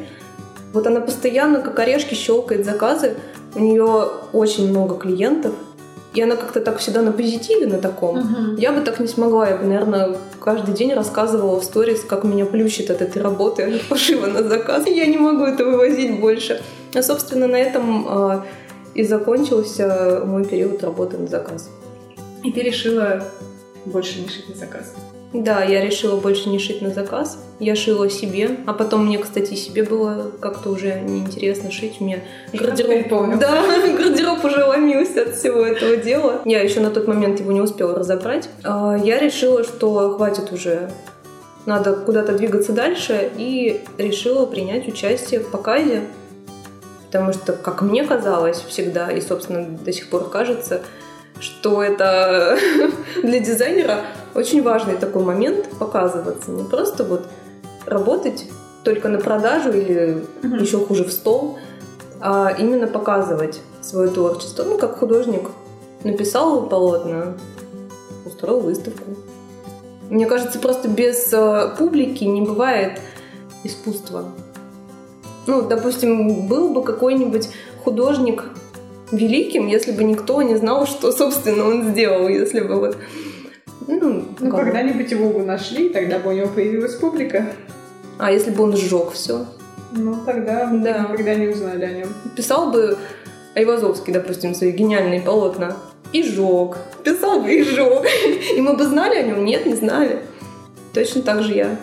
Вот 0.72 0.88
она 0.88 1.02
постоянно, 1.02 1.60
как 1.60 1.78
орешки, 1.80 2.16
щелкает 2.16 2.66
заказы. 2.66 3.16
У 3.56 3.60
нее 3.60 4.10
очень 4.32 4.70
много 4.70 4.96
клиентов. 4.96 5.54
И 6.14 6.22
она 6.22 6.36
как-то 6.36 6.62
так 6.62 6.78
всегда 6.78 7.02
на 7.02 7.12
позитиве, 7.12 7.66
на 7.66 7.80
таком. 7.80 8.18
Uh-huh. 8.18 8.60
Я 8.60 8.72
бы 8.72 8.82
так 8.82 9.00
не 9.00 9.08
смогла. 9.08 9.50
Я 9.50 9.58
бы, 9.58 9.66
наверное, 9.66 10.16
каждый 10.40 10.76
день 10.76 10.94
рассказывала 10.94 11.60
в 11.60 11.64
сторис, 11.64 12.02
как 12.02 12.24
меня 12.24 12.46
плющит 12.46 12.92
от 12.92 13.02
этой 13.02 13.22
работы 13.22 13.82
пошива 13.90 14.28
на 14.28 14.44
заказ. 14.44 14.86
Я 14.88 15.08
не 15.08 15.18
могу 15.18 15.44
это 15.44 15.66
вывозить 15.66 16.20
больше. 16.20 16.62
А, 16.94 17.02
собственно, 17.02 17.48
на 17.48 17.56
этом 17.56 18.06
э, 18.08 18.42
и 18.94 19.04
закончился 19.04 20.22
мой 20.26 20.46
период 20.46 20.84
работы 20.84 21.18
на 21.18 21.28
заказ. 21.28 21.70
И 22.44 22.52
ты 22.52 22.62
решила 22.62 23.24
больше 23.86 24.22
не 24.22 24.28
шить 24.28 24.50
на 24.50 24.56
заказ? 24.56 24.94
Да, 25.34 25.64
я 25.64 25.82
решила 25.82 26.16
больше 26.18 26.50
не 26.50 26.60
шить 26.60 26.82
на 26.82 26.92
заказ. 26.92 27.40
Я 27.60 27.76
шила 27.76 28.10
себе, 28.10 28.52
а 28.68 28.74
потом 28.74 29.08
мне, 29.08 29.18
кстати, 29.18 29.56
себе 29.56 29.84
было 29.84 30.32
как-то 30.40 30.70
уже 30.70 31.00
неинтересно 31.00 31.72
шить. 31.72 31.98
У 32.00 32.04
меня 32.04 32.20
гардероб... 32.54 33.38
Да, 33.40 33.64
гардероб 33.98 34.46
уже 34.46 34.64
ломился 34.64 35.24
от 35.24 35.36
всего 35.36 35.62
этого 35.62 35.98
дела. 35.98 36.42
Я 36.46 36.62
еще 36.62 36.82
на 36.82 36.92
тот 36.92 37.08
момент 37.08 37.40
его 37.40 37.52
не 37.52 37.62
успела 37.62 37.96
разобрать. 37.96 38.48
А, 38.64 38.96
я 38.96 39.18
решила, 39.18 39.64
что 39.64 40.16
хватит 40.16 40.52
уже 40.52 40.90
надо 41.66 41.94
куда-то 41.94 42.34
двигаться 42.34 42.74
дальше, 42.74 43.32
и 43.38 43.82
решила 43.98 44.46
принять 44.46 44.88
участие 44.88 45.40
в 45.40 45.50
показе, 45.50 46.04
потому 47.06 47.34
что, 47.34 47.54
как 47.54 47.82
мне 47.82 48.04
казалось 48.04 48.62
всегда, 48.68 49.10
и, 49.12 49.22
собственно, 49.22 49.66
до 49.66 49.94
сих 49.94 50.10
пор 50.10 50.30
кажется, 50.30 50.82
что 51.40 51.82
это 51.82 52.58
для 53.24 53.40
дизайнера 53.40 54.02
очень 54.36 54.64
важный 54.64 54.96
такой 54.96 55.24
момент 55.24 55.70
показываться. 55.80 56.52
Не 56.52 56.64
просто 56.64 57.04
вот 57.04 57.28
работать 57.86 58.46
только 58.84 59.10
на 59.10 59.20
продажу 59.20 59.72
или 59.72 60.24
mm-hmm. 60.42 60.62
еще 60.62 60.80
хуже 60.80 61.06
в 61.06 61.12
стол, 61.12 61.58
а 62.20 62.54
именно 62.58 62.88
показывать 62.88 63.62
свое 63.82 64.10
творчество. 64.10 64.64
Ну, 64.64 64.78
как 64.78 64.98
художник 64.98 65.50
написал 66.04 66.68
полотно, 66.68 67.36
устроил 68.26 68.60
выставку. 68.60 69.12
Мне 70.10 70.26
кажется, 70.26 70.60
просто 70.60 70.88
без 70.88 71.32
э, 71.32 71.76
публики 71.78 72.24
не 72.24 72.42
бывает 72.42 73.00
искусства. 73.64 74.26
Ну, 75.48 75.62
допустим, 75.62 76.48
был 76.48 76.70
бы 76.74 76.84
какой-нибудь 76.84 77.50
художник 77.84 78.46
великим, 79.12 79.68
если 79.68 79.92
бы 79.92 80.04
никто 80.04 80.42
не 80.42 80.56
знал, 80.56 80.86
что, 80.86 81.12
собственно, 81.12 81.68
он 81.68 81.92
сделал, 81.92 82.28
если 82.28 82.62
бы 82.62 82.76
вот... 82.76 82.98
Ну, 83.88 84.26
ну 84.40 84.50
когда-нибудь 84.52 85.12
его 85.12 85.30
бы 85.30 85.44
нашли, 85.44 85.90
тогда 85.90 86.20
бы 86.20 86.30
у 86.30 86.34
него 86.34 86.48
появилась 86.48 86.96
публика. 86.96 87.48
А 88.18 88.32
если 88.32 88.52
бы 88.52 88.64
он 88.64 88.76
сжег 88.76 89.12
все? 89.12 89.46
Ну, 89.92 90.16
тогда 90.26 90.68
мы 90.68 90.80
да. 90.80 91.00
никогда 91.00 91.36
не 91.36 91.48
узнали 91.48 91.86
о 91.86 91.92
нем. 91.92 92.10
Писал 92.36 92.72
бы 92.72 92.98
Айвазовский, 93.56 94.14
допустим, 94.14 94.56
свои 94.56 94.72
гениальные 94.72 95.22
полотна. 95.22 95.76
И 96.12 96.24
жег. 96.24 96.78
Писал 97.04 97.42
бы 97.42 97.54
и 97.54 97.64
жег. 97.64 98.06
И 98.56 98.62
мы 98.62 98.76
бы 98.76 98.86
знали 98.86 99.16
о 99.16 99.24
нем? 99.24 99.46
Нет, 99.46 99.66
не 99.66 99.76
знали. 99.76 100.22
Точно 100.94 101.22
так 101.22 101.44
же 101.44 101.54
я. 101.54 101.80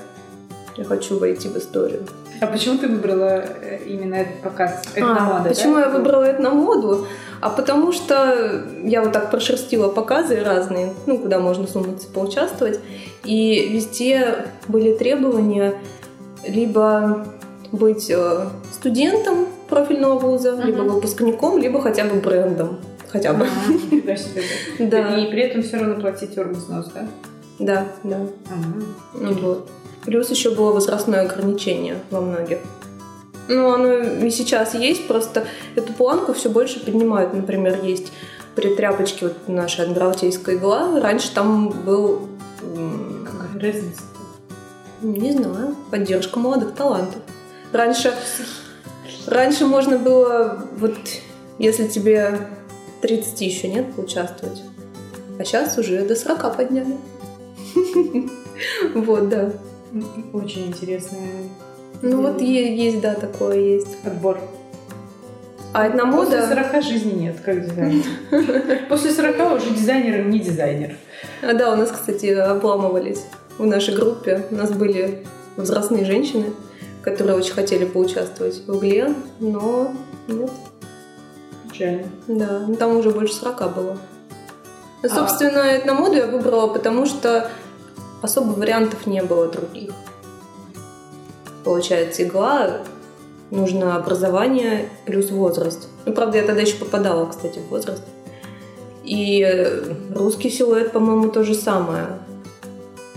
Я 0.76 0.84
хочу 0.84 1.18
войти 1.18 1.48
в 1.48 1.56
историю. 1.56 2.06
А 2.40 2.46
почему 2.46 2.78
ты 2.78 2.88
выбрала 2.88 3.44
э, 3.62 3.80
именно 3.86 4.14
этот 4.14 4.40
показ 4.40 4.82
этномода? 4.94 5.42
А, 5.44 5.48
почему 5.48 5.74
да? 5.74 5.82
я 5.82 5.88
выбрала 5.90 6.30
этномоду? 6.30 7.06
А 7.40 7.50
потому 7.50 7.92
что 7.92 8.64
я 8.82 9.02
вот 9.02 9.12
так 9.12 9.30
прошерстила 9.30 9.88
показы 9.88 10.42
разные, 10.42 10.92
ну, 11.06 11.18
куда 11.18 11.38
можно 11.38 11.66
сунуться, 11.66 12.08
поучаствовать. 12.08 12.80
И 13.24 13.68
везде 13.68 14.46
были 14.68 14.94
требования 14.94 15.74
либо 16.46 17.26
быть 17.72 18.10
э, 18.10 18.46
студентом 18.72 19.46
профильного 19.68 20.18
вуза, 20.18 20.50
uh-huh. 20.50 20.66
либо 20.66 20.82
выпускником, 20.82 21.58
либо 21.58 21.80
хотя 21.80 22.04
бы 22.04 22.20
брендом. 22.20 22.80
Хотя 23.08 23.32
бы. 23.32 23.46
Да. 24.78 25.18
И 25.18 25.30
при 25.30 25.42
этом 25.42 25.62
все 25.62 25.78
равно 25.78 26.00
платить 26.00 26.36
оргвзнос, 26.38 26.90
да? 26.94 27.06
Да, 27.58 27.86
да. 28.02 28.18
Ну 29.14 29.32
вот. 29.34 29.70
Плюс 30.10 30.28
еще 30.28 30.50
было 30.50 30.72
возрастное 30.72 31.20
ограничение 31.20 31.98
во 32.10 32.20
многих. 32.20 32.58
Ну, 33.46 33.72
оно 33.72 33.92
и 33.94 34.30
сейчас 34.30 34.74
есть, 34.74 35.06
просто 35.06 35.46
эту 35.76 35.92
планку 35.92 36.32
все 36.32 36.50
больше 36.50 36.84
поднимают. 36.84 37.32
Например, 37.32 37.78
есть 37.84 38.10
при 38.56 38.74
тряпочке 38.74 39.28
вот 39.28 39.36
наша 39.46 39.84
адмиралтейская 39.84 40.56
игла. 40.56 41.00
Раньше 41.00 41.32
там 41.32 41.68
был... 41.68 42.26
Какая 43.24 43.72
разница? 43.72 44.02
Не 45.00 45.30
знаю. 45.30 45.76
Поддержка 45.92 46.40
молодых 46.40 46.74
талантов. 46.74 47.22
Раньше... 47.72 48.12
Раньше 49.28 49.64
можно 49.64 49.96
было, 49.96 50.66
вот 50.76 50.96
если 51.60 51.86
тебе 51.86 52.36
30 53.02 53.40
еще 53.42 53.68
нет, 53.68 53.94
поучаствовать. 53.94 54.60
А 55.38 55.44
сейчас 55.44 55.78
уже 55.78 56.04
до 56.04 56.16
40 56.16 56.56
подняли. 56.56 56.96
Вот, 58.94 59.30
да. 59.30 59.52
Очень 60.32 60.68
интересная. 60.68 61.48
Ну 62.02 62.22
вот 62.22 62.40
есть, 62.40 63.00
да, 63.00 63.14
такое 63.14 63.58
есть. 63.58 63.96
Отбор. 64.04 64.38
А 65.72 65.86
это 65.86 65.96
на. 65.96 66.12
После 66.12 66.42
40 66.46 66.82
жизни 66.82 67.12
нет, 67.12 67.36
как 67.44 67.64
дизайнер. 67.64 68.04
После 68.88 69.10
40 69.10 69.56
уже 69.56 69.70
дизайнер 69.70 70.26
не 70.26 70.38
дизайнер. 70.40 70.96
А 71.42 71.52
да, 71.54 71.72
у 71.72 71.76
нас, 71.76 71.90
кстати, 71.90 72.26
обламывались 72.26 73.24
в 73.58 73.66
нашей 73.66 73.94
группе. 73.94 74.44
У 74.50 74.54
нас 74.54 74.72
были 74.72 75.24
взрослые 75.56 76.04
женщины, 76.04 76.46
которые 77.02 77.36
очень 77.36 77.52
хотели 77.52 77.84
поучаствовать 77.84 78.62
в 78.66 78.70
угле, 78.70 79.14
но 79.38 79.92
нет. 80.26 80.50
Печально. 81.70 82.04
Да, 82.26 82.64
ну 82.66 82.74
там 82.74 82.96
уже 82.96 83.10
больше 83.10 83.34
40 83.34 83.74
было. 83.74 83.98
А... 85.02 85.08
Собственно, 85.08 85.62
а... 85.62 85.94
моду 85.94 86.16
я 86.16 86.26
выбрала, 86.26 86.66
потому 86.68 87.06
что 87.06 87.48
особо 88.22 88.52
вариантов 88.52 89.06
не 89.06 89.22
было 89.22 89.48
других. 89.48 89.92
Получается, 91.64 92.22
игла, 92.22 92.78
нужно 93.50 93.96
образование 93.96 94.88
плюс 95.06 95.30
возраст. 95.30 95.88
Ну, 96.06 96.12
правда, 96.12 96.38
я 96.38 96.44
тогда 96.44 96.62
еще 96.62 96.76
попадала, 96.76 97.26
кстати, 97.26 97.58
в 97.58 97.68
возраст. 97.68 98.02
И 99.04 99.46
русский 100.14 100.50
силуэт, 100.50 100.92
по-моему, 100.92 101.30
то 101.30 101.42
же 101.42 101.54
самое. 101.54 102.06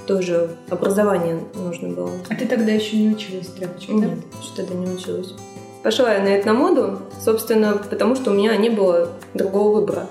Тоже 0.07 0.55
образование 0.69 1.39
нужно 1.55 1.89
было. 1.89 2.11
А 2.29 2.35
ты 2.35 2.45
тогда 2.45 2.71
еще 2.71 2.97
не 2.97 3.09
училась 3.09 3.47
тряпочкой, 3.47 3.95
Нет, 3.95 4.19
что 4.41 4.57
тогда 4.57 4.73
не 4.75 4.89
училась. 4.89 5.33
Пошла 5.81 6.13
я 6.13 6.21
на 6.21 6.39
этномоду, 6.39 6.99
собственно, 7.23 7.77
потому 7.89 8.15
что 8.15 8.31
у 8.31 8.33
меня 8.33 8.55
не 8.57 8.69
было 8.69 9.09
другого 9.33 9.79
выбора. 9.79 10.07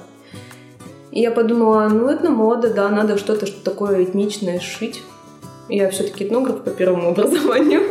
И 1.12 1.20
я 1.20 1.30
подумала, 1.30 1.88
ну, 1.88 2.08
это 2.08 2.30
мода, 2.30 2.72
да, 2.72 2.88
надо 2.88 3.18
что-то 3.18 3.46
что 3.46 3.62
такое 3.62 4.02
этничное 4.02 4.60
шить. 4.60 5.02
Я 5.68 5.90
все-таки 5.90 6.24
этнограф 6.24 6.62
по 6.62 6.70
первому 6.70 7.08
образованию. 7.10 7.82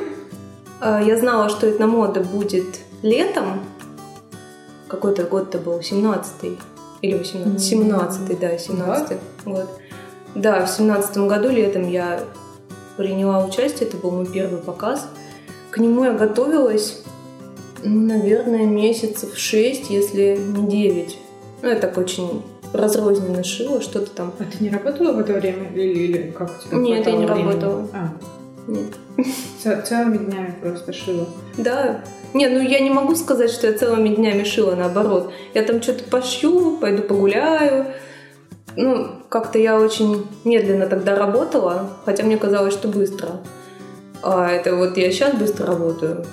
А, 0.80 1.02
я 1.02 1.16
знала, 1.18 1.48
что 1.50 1.70
этномода 1.70 2.22
будет 2.22 2.80
летом. 3.04 3.62
Какой-то 4.88 5.24
год-то 5.24 5.60
был, 5.60 5.80
17-й 5.80 6.58
или 7.02 7.18
18 7.18 7.62
17 7.62 8.40
да, 8.40 8.58
17 8.58 9.18
год. 9.46 9.70
Да, 10.36 10.66
в 10.66 10.70
17 10.70 11.18
году 11.18 11.50
летом 11.50 11.88
я 11.88 12.24
приняла 12.98 13.46
участие, 13.46 13.88
это 13.88 13.98
был 13.98 14.12
мой 14.12 14.26
первый 14.26 14.60
показ. 14.60 15.08
К 15.70 15.78
нему 15.78 16.06
я 16.06 16.14
готовилась, 16.14 17.04
ну, 17.84 18.08
наверное, 18.08 18.66
месяцев 18.66 19.38
6, 19.38 19.90
если 19.90 20.38
не 20.38 20.68
9. 20.68 21.18
Ну, 21.62 21.70
я 21.70 21.76
так 21.76 21.98
очень 21.98 22.44
разрозненно 22.74 23.44
шила, 23.44 23.82
что-то 23.82 24.10
там. 24.12 24.34
А 24.40 24.44
ты 24.44 24.64
не 24.64 24.70
работала 24.70 25.14
в 25.14 25.20
это 25.20 25.34
время 25.34 25.70
или, 25.74 26.00
или 26.00 26.32
как 26.32 26.50
у 26.50 26.62
тебя 26.62 26.78
Нет, 26.78 27.06
я 27.06 27.12
не 27.14 27.26
времени? 27.26 27.48
работала. 27.48 27.88
А. 27.94 28.10
Нет. 28.68 28.94
Целыми 29.86 30.18
днями 30.18 30.56
просто 30.62 30.94
шила? 30.94 31.28
Да. 31.58 32.02
Не, 32.34 32.48
ну 32.48 32.62
я 32.62 32.80
не 32.80 32.90
могу 32.90 33.16
сказать, 33.16 33.52
что 33.52 33.68
я 33.68 33.78
целыми 33.78 34.10
днями 34.10 34.44
шила, 34.44 34.76
наоборот. 34.76 35.32
Я 35.54 35.64
там 35.64 35.82
что-то 35.82 36.04
пошью, 36.06 36.78
пойду 36.78 37.04
погуляю. 37.04 37.88
Ну, 38.78 39.10
как-то 39.28 39.60
я 39.60 39.78
очень 39.78 40.26
медленно 40.46 40.88
тогда 40.88 41.16
работала, 41.16 41.90
хотя 42.06 42.24
мне 42.24 42.38
казалось, 42.38 42.74
что 42.74 42.88
быстро. 42.88 43.42
А 44.24 44.50
это 44.50 44.76
вот 44.76 44.96
я 44.96 45.12
сейчас 45.12 45.36
быстро 45.36 45.68
работаю. 45.68 46.26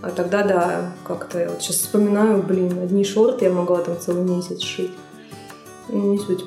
А 0.00 0.10
тогда, 0.10 0.42
да, 0.42 0.92
как-то 1.06 1.38
я 1.38 1.48
вот 1.48 1.62
сейчас 1.62 1.76
вспоминаю, 1.76 2.42
блин, 2.42 2.78
одни 2.82 3.04
шорты 3.04 3.44
я 3.44 3.52
могла 3.52 3.78
там 3.82 3.98
целый 4.00 4.24
месяц 4.24 4.60
шить. 4.60 4.92
Не 5.88 6.18
суть. 6.18 6.44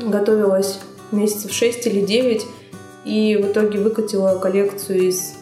готовилась 0.00 0.80
месяцев 1.12 1.52
6 1.52 1.86
или 1.86 2.00
9, 2.00 2.46
и 3.04 3.36
в 3.36 3.52
итоге 3.52 3.78
выкатила 3.78 4.38
коллекцию 4.38 5.08
из, 5.08 5.34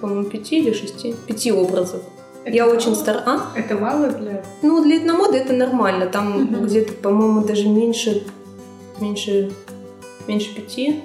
по-моему, 0.00 0.24
5 0.24 0.52
или 0.52 0.72
6, 0.72 1.14
5 1.26 1.50
образов. 1.52 2.02
Это 2.44 2.54
Я 2.56 2.64
мало? 2.66 2.76
очень 2.76 2.94
стара. 2.94 3.22
А? 3.26 3.52
Это 3.56 3.74
мало 3.76 4.08
для... 4.08 4.44
Ну, 4.62 4.82
для 4.82 4.98
этномоды 4.98 5.36
это 5.38 5.52
нормально. 5.52 6.06
Там 6.06 6.42
Мгм. 6.44 6.64
где-то, 6.66 6.92
по-моему, 6.94 7.42
даже 7.44 7.68
меньше, 7.68 8.24
меньше, 9.00 9.52
меньше 10.26 10.54
пяти 10.54 11.02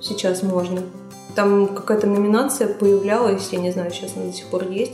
сейчас 0.00 0.42
можно. 0.42 0.82
Там 1.34 1.68
какая-то 1.68 2.06
номинация 2.06 2.68
появлялась, 2.68 3.48
я 3.52 3.58
не 3.58 3.70
знаю, 3.70 3.90
сейчас 3.90 4.12
она 4.16 4.26
до 4.26 4.32
сих 4.32 4.46
пор 4.46 4.70
есть. 4.70 4.92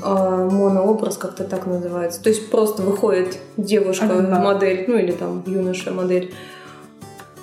А, 0.00 0.48
монообраз 0.48 1.16
как-то 1.16 1.44
так 1.44 1.66
называется. 1.66 2.22
То 2.22 2.28
есть 2.28 2.50
просто 2.50 2.82
выходит 2.82 3.38
девушка, 3.56 4.06
Одна. 4.06 4.38
модель, 4.38 4.84
ну 4.86 4.96
или 4.96 5.12
там 5.12 5.42
юноша, 5.46 5.90
модель 5.90 6.32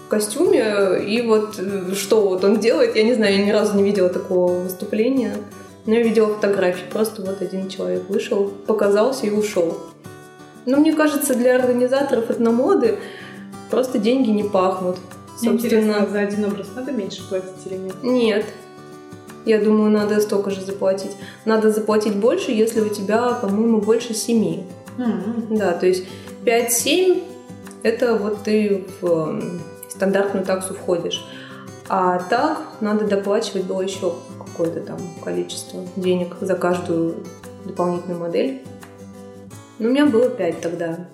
в 0.06 0.08
костюме, 0.08 1.00
и 1.06 1.22
вот 1.22 1.60
э, 1.60 1.94
что 1.96 2.22
вот 2.22 2.44
он 2.44 2.60
делает, 2.60 2.96
я 2.96 3.04
не 3.04 3.14
знаю, 3.14 3.38
я 3.38 3.46
ни 3.46 3.50
разу 3.50 3.76
не 3.76 3.84
видела 3.84 4.10
такого 4.10 4.54
выступления. 4.60 5.36
Но 5.86 5.94
я 5.94 6.02
видела 6.02 6.34
фотографии, 6.34 6.86
просто 6.92 7.22
вот 7.22 7.42
один 7.42 7.70
человек 7.70 8.10
вышел, 8.10 8.52
показался 8.66 9.28
и 9.28 9.30
ушел. 9.30 9.78
Но 10.66 10.78
мне 10.78 10.94
кажется, 10.94 11.36
для 11.36 11.56
организаторов 11.56 12.32
этномоды 12.32 12.98
просто 13.70 14.00
деньги 14.00 14.30
не 14.30 14.44
пахнут. 14.44 14.98
Мне 15.42 15.52
интересно, 15.52 15.94
Собственно, 15.94 16.12
за 16.12 16.20
один 16.22 16.46
образ 16.46 16.68
надо 16.76 16.92
меньше 16.92 17.28
платить 17.28 17.50
или 17.66 17.76
нет? 17.76 17.96
нет. 18.02 18.46
Я 19.46 19.60
думаю, 19.60 19.92
надо 19.92 20.20
столько 20.20 20.50
же 20.50 20.62
заплатить. 20.62 21.16
Надо 21.46 21.72
заплатить 21.72 22.16
больше, 22.16 22.52
если 22.52 22.82
у 22.82 22.90
тебя, 22.90 23.34
по-моему, 23.34 23.80
больше 23.80 24.14
семи. 24.14 24.64
М. 24.98 25.48
Да, 25.52 25.74
то 25.74 25.86
есть 25.86 26.06
5-7 26.44 27.24
это 27.84 28.16
вот 28.16 28.44
ты 28.44 28.86
в 29.00 29.06
м, 29.06 29.62
стандартную 29.90 30.46
таксу 30.46 30.74
входишь. 30.74 31.24
А 31.88 32.18
так 32.18 32.62
надо 32.82 33.06
доплачивать 33.06 33.66
было 33.66 33.82
еще 33.82 34.16
какое-то 34.40 34.80
там 34.80 34.98
количество 35.24 35.82
денег 35.96 36.36
за 36.42 36.56
каждую 36.56 37.18
дополнительную 37.64 38.20
модель. 38.20 38.64
Ну, 39.78 39.90
у 39.90 39.92
меня 39.92 40.08
было 40.08 40.30
5 40.30 40.62
тогда. 40.62 41.08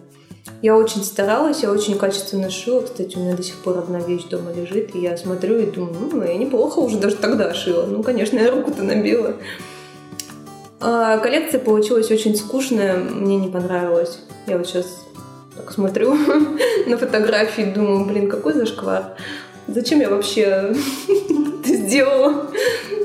Я 0.61 0.77
очень 0.77 1.03
старалась, 1.03 1.63
я 1.63 1.71
очень 1.71 1.97
качественно 1.97 2.49
шила. 2.49 2.81
Кстати, 2.81 3.15
у 3.15 3.19
меня 3.19 3.35
до 3.35 3.43
сих 3.43 3.55
пор 3.55 3.79
одна 3.79 3.99
вещь 3.99 4.23
дома 4.23 4.51
лежит, 4.51 4.95
и 4.95 4.99
я 4.99 5.17
смотрю 5.17 5.57
и 5.57 5.65
думаю, 5.65 6.09
ну, 6.11 6.23
я 6.23 6.35
неплохо 6.35 6.79
уже 6.79 6.97
даже 6.97 7.15
тогда 7.15 7.53
шила. 7.53 7.85
Ну, 7.85 8.03
конечно, 8.03 8.37
я 8.37 8.51
руку-то 8.51 8.83
набила. 8.83 9.35
А, 10.79 11.17
коллекция 11.19 11.59
получилась 11.59 12.09
очень 12.09 12.35
скучная, 12.35 12.97
мне 12.97 13.37
не 13.37 13.49
понравилась. 13.49 14.19
Я 14.47 14.57
вот 14.57 14.67
сейчас 14.67 15.05
так 15.55 15.71
смотрю 15.71 16.15
на 16.87 16.97
фотографии 16.97 17.63
и 17.63 17.71
думаю, 17.71 18.05
блин, 18.05 18.29
какой 18.29 18.53
зашквар. 18.53 19.15
Зачем 19.67 19.99
я 19.99 20.09
вообще 20.09 20.41
это 21.63 21.75
сделала? 21.75 22.51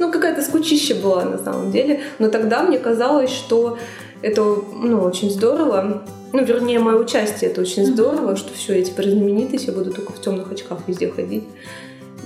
Ну, 0.01 0.11
какая-то 0.11 0.43
скучища 0.43 0.95
была 0.95 1.25
на 1.25 1.39
самом 1.39 1.71
деле. 1.71 2.01
Но 2.19 2.29
тогда 2.29 2.63
мне 2.63 2.79
казалось, 2.79 3.31
что 3.31 3.79
это 4.23 4.43
ну, 4.43 5.03
очень 5.03 5.31
здорово. 5.31 6.03
Ну, 6.37 6.45
вернее, 6.45 6.79
мое 6.81 6.97
участие 6.99 7.51
это 7.51 7.63
очень 7.63 7.87
здорово, 7.87 8.37
что 8.37 8.53
все, 8.53 8.77
я 8.77 8.85
теперь 8.85 9.09
знаменитость, 9.09 9.69
я 9.69 9.73
буду 9.73 9.91
только 9.91 10.13
в 10.13 10.21
темных 10.21 10.53
очках 10.53 10.81
везде 10.87 11.11
ходить. 11.11 11.45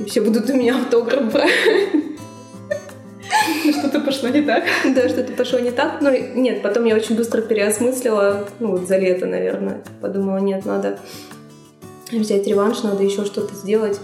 И 0.01 0.05
все 0.05 0.21
будут 0.21 0.51
у 0.51 0.53
меня 0.53 0.81
автограф 0.81 1.33
брать. 1.33 1.53
Ну, 3.65 3.73
Что-то 3.73 4.01
пошло 4.01 4.29
не 4.31 4.43
так. 4.43 4.65
Да, 4.97 5.09
что-то 5.09 5.33
пошло 5.35 5.61
не 5.61 5.71
так. 5.71 6.01
Но 6.01 6.11
нет, 6.11 6.61
потом 6.61 6.87
я 6.87 6.97
очень 6.97 7.15
быстро 7.15 7.41
переосмыслила, 7.41 8.49
ну 8.59 8.73
вот 8.73 8.89
за 8.89 8.99
лето, 8.99 9.27
наверное. 9.27 9.85
Подумала, 10.01 10.39
нет, 10.39 10.65
надо 10.65 10.99
взять 12.11 12.49
реванш, 12.49 12.83
надо 12.83 13.05
еще 13.05 13.25
что-то 13.25 13.55
сделать. 13.55 14.01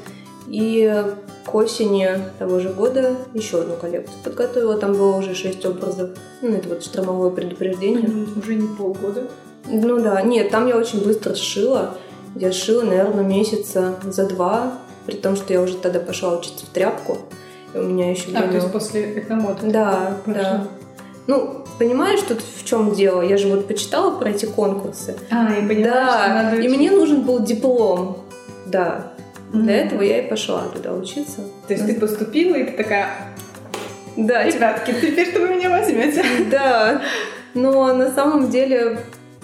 И 0.46 1.04
к 1.44 1.52
осени 1.52 2.10
того 2.38 2.60
же 2.60 2.68
года 2.68 3.16
еще 3.34 3.62
одну 3.62 3.74
коллекцию 3.74 4.18
подготовила. 4.22 4.78
Там 4.78 4.92
было 4.92 5.16
уже 5.16 5.34
шесть 5.34 5.66
образов. 5.66 6.10
Ну, 6.42 6.54
это 6.54 6.68
вот 6.68 6.84
штормовое 6.84 7.30
предупреждение. 7.30 8.08
Уже 8.36 8.54
не 8.54 8.68
полгода. 8.68 9.26
Ну 9.68 9.98
да, 10.00 10.22
нет, 10.22 10.50
там 10.50 10.66
я 10.66 10.76
очень 10.76 11.02
быстро 11.04 11.34
сшила. 11.34 11.96
Я 12.34 12.52
сшила, 12.52 12.82
наверное, 12.82 13.24
месяца 13.24 13.94
за 14.04 14.26
два, 14.28 14.74
при 15.06 15.16
том, 15.16 15.36
что 15.36 15.52
я 15.52 15.60
уже 15.62 15.76
тогда 15.76 16.00
пошла 16.00 16.36
учиться 16.36 16.66
в 16.66 16.68
тряпку. 16.68 17.18
И 17.74 17.78
у 17.78 17.82
меня 17.82 18.10
еще 18.10 18.28
А, 18.34 18.42
то 18.42 18.54
есть 18.54 18.70
после 18.72 19.18
этномода. 19.18 19.58
Да, 19.62 20.16
Прошло. 20.24 20.42
да. 20.42 20.66
Ну, 21.26 21.64
понимаешь, 21.78 22.20
тут 22.20 22.40
в 22.40 22.64
чем 22.64 22.94
дело? 22.94 23.20
Я 23.22 23.36
же 23.36 23.48
вот 23.48 23.66
почитала 23.66 24.16
про 24.18 24.30
эти 24.30 24.46
конкурсы. 24.46 25.16
А, 25.30 25.52
я 25.52 25.66
поняла, 25.66 25.92
да, 25.92 26.18
что 26.24 26.28
надо 26.34 26.56
и 26.56 26.58
учиться. 26.60 26.76
мне 26.78 26.90
нужен 26.90 27.22
был 27.22 27.40
диплом. 27.40 28.18
Да. 28.66 29.12
Мгм. 29.52 29.64
Для 29.64 29.76
этого 29.78 30.02
я 30.02 30.24
и 30.24 30.28
пошла 30.28 30.62
туда 30.74 30.92
учиться. 30.92 31.40
То 31.66 31.74
есть 31.74 31.86
ты 31.86 31.94
поступила, 31.94 32.54
и 32.54 32.64
ты 32.64 32.72
такая, 32.76 33.08
Да, 34.16 34.44
ребятки, 34.44 34.92
теперь-то 35.00 35.40
вы 35.40 35.48
меня 35.56 35.70
возьмете. 35.70 36.24
да. 36.50 37.02
Но 37.54 37.92
на 37.94 38.10
самом 38.12 38.50
деле 38.50 39.00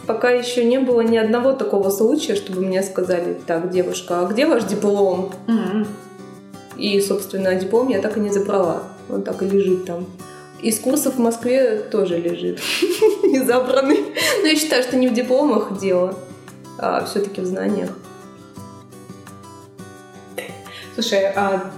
пока 0.06 0.30
еще 0.30 0.64
не 0.64 0.78
было 0.78 1.00
ни 1.00 1.16
одного 1.16 1.52
такого 1.52 1.90
случая, 1.90 2.34
чтобы 2.34 2.62
мне 2.62 2.82
сказали, 2.82 3.36
так, 3.46 3.70
девушка, 3.70 4.20
а 4.20 4.26
где 4.26 4.46
ваш 4.46 4.64
диплом? 4.64 5.32
И, 6.76 7.00
собственно, 7.00 7.54
диплом 7.54 7.88
я 7.88 8.00
так 8.00 8.16
и 8.16 8.20
не 8.20 8.30
забрала. 8.30 8.82
Он 9.10 9.22
так 9.22 9.42
и 9.42 9.48
лежит 9.48 9.84
там. 9.84 10.06
Из 10.62 10.78
курсов 10.78 11.16
в 11.16 11.18
Москве 11.18 11.78
тоже 11.90 12.18
лежит. 12.18 12.60
Не 13.24 13.40
забранный. 13.40 14.04
Но 14.40 14.46
я 14.46 14.56
считаю, 14.56 14.82
что 14.82 14.96
не 14.96 15.08
в 15.08 15.12
дипломах 15.12 15.78
дело, 15.78 16.14
а 16.78 17.04
все-таки 17.04 17.40
в 17.40 17.46
знаниях. 17.46 17.90
Слушай, 20.94 21.32
а 21.34 21.70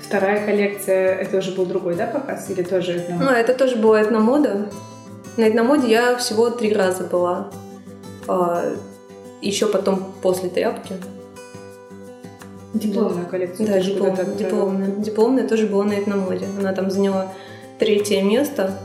вторая 0.00 0.44
коллекция, 0.44 1.14
это 1.14 1.38
уже 1.38 1.52
был 1.52 1.66
другой, 1.66 1.94
да, 1.94 2.06
показ? 2.06 2.50
Или 2.50 2.62
тоже 2.62 2.98
этномод? 2.98 3.24
Ну, 3.24 3.30
это 3.30 3.54
тоже 3.54 3.76
была 3.76 4.02
этномода. 4.02 4.68
На 5.36 5.48
этномоде 5.48 5.88
я 5.88 6.16
всего 6.16 6.50
три 6.50 6.74
раза 6.74 7.04
была. 7.04 7.50
Еще 9.40 9.66
потом 9.66 10.12
после 10.22 10.48
тряпки. 10.48 10.94
Дипломная 12.74 13.24
коллекция. 13.26 13.66
Да, 13.66 13.80
диплом, 13.80 14.12
отправила. 14.12 14.36
дипломная. 14.36 14.86
Дипломная 14.88 15.48
тоже 15.48 15.66
была 15.66 15.84
на 15.84 15.92
этномоде. 15.92 16.46
Она 16.58 16.72
там 16.72 16.90
заняла 16.90 17.32
третье 17.78 18.22
место. 18.22 18.78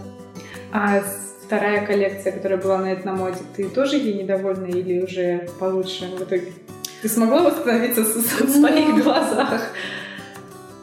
А 0.73 1.01
вторая 1.45 1.85
коллекция, 1.85 2.33
которая 2.33 2.59
была 2.59 2.79
на 2.79 2.93
этномоде, 2.93 3.37
ты 3.55 3.69
тоже 3.69 3.95
ей 3.95 4.21
недовольна 4.21 4.65
или 4.65 5.01
уже 5.01 5.47
получше 5.59 6.05
в 6.17 6.21
итоге? 6.21 6.51
Ты 7.01 7.07
смогла 7.07 7.43
восстановиться 7.43 8.01
в 8.03 8.07
в 8.15 8.49
своих 8.49 8.87
Ну. 8.89 9.03
глазах? 9.03 9.61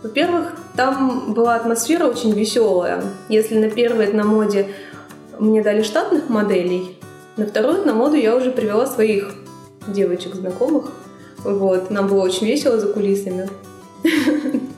Во-первых, 0.02 0.54
там 0.76 1.34
была 1.34 1.56
атмосфера 1.56 2.06
очень 2.06 2.32
веселая. 2.32 3.02
Если 3.28 3.58
на 3.58 3.68
первой 3.70 4.12
на 4.12 4.24
моде 4.24 4.68
мне 5.38 5.62
дали 5.62 5.82
штатных 5.82 6.28
моделей, 6.28 6.98
на 7.36 7.46
вторую 7.46 7.84
на 7.84 7.94
моду 7.94 8.16
я 8.16 8.36
уже 8.36 8.50
привела 8.50 8.86
своих 8.86 9.34
девочек 9.86 10.34
знакомых. 10.34 10.92
Вот, 11.44 11.90
нам 11.90 12.08
было 12.08 12.22
очень 12.22 12.46
весело 12.46 12.78
за 12.78 12.92
кулисами. 12.92 13.48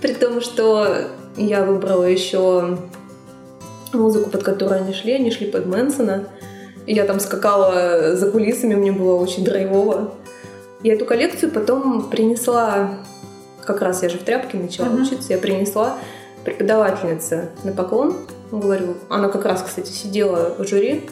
При 0.00 0.14
том, 0.14 0.40
что 0.40 0.96
я 1.36 1.64
выбрала 1.64 2.04
еще 2.04 2.78
музыку, 3.92 4.30
под 4.30 4.42
которую 4.42 4.82
они 4.82 4.92
шли. 4.92 5.14
Они 5.14 5.30
шли 5.30 5.50
под 5.50 5.66
Мэнсона. 5.66 6.28
Я 6.86 7.04
там 7.04 7.20
скакала 7.20 8.16
за 8.16 8.30
кулисами, 8.30 8.74
мне 8.74 8.92
было 8.92 9.14
очень 9.14 9.44
драйвово. 9.44 10.12
Я 10.82 10.94
эту 10.94 11.04
коллекцию 11.04 11.52
потом 11.52 12.10
принесла 12.10 12.98
как 13.64 13.80
раз 13.80 14.02
я 14.02 14.08
же 14.08 14.18
в 14.18 14.22
тряпке 14.22 14.58
начала 14.58 14.88
Мгм. 14.88 15.02
учиться, 15.02 15.32
я 15.32 15.38
принесла 15.38 15.96
преподавательнице 16.44 17.50
на 17.64 17.72
поклон. 17.72 18.16
Говорю, 18.52 18.96
она 19.08 19.28
как 19.28 19.46
раз, 19.46 19.62
кстати, 19.62 19.90
сидела 19.90 20.54
в 20.58 20.66
жюри. 20.66 21.08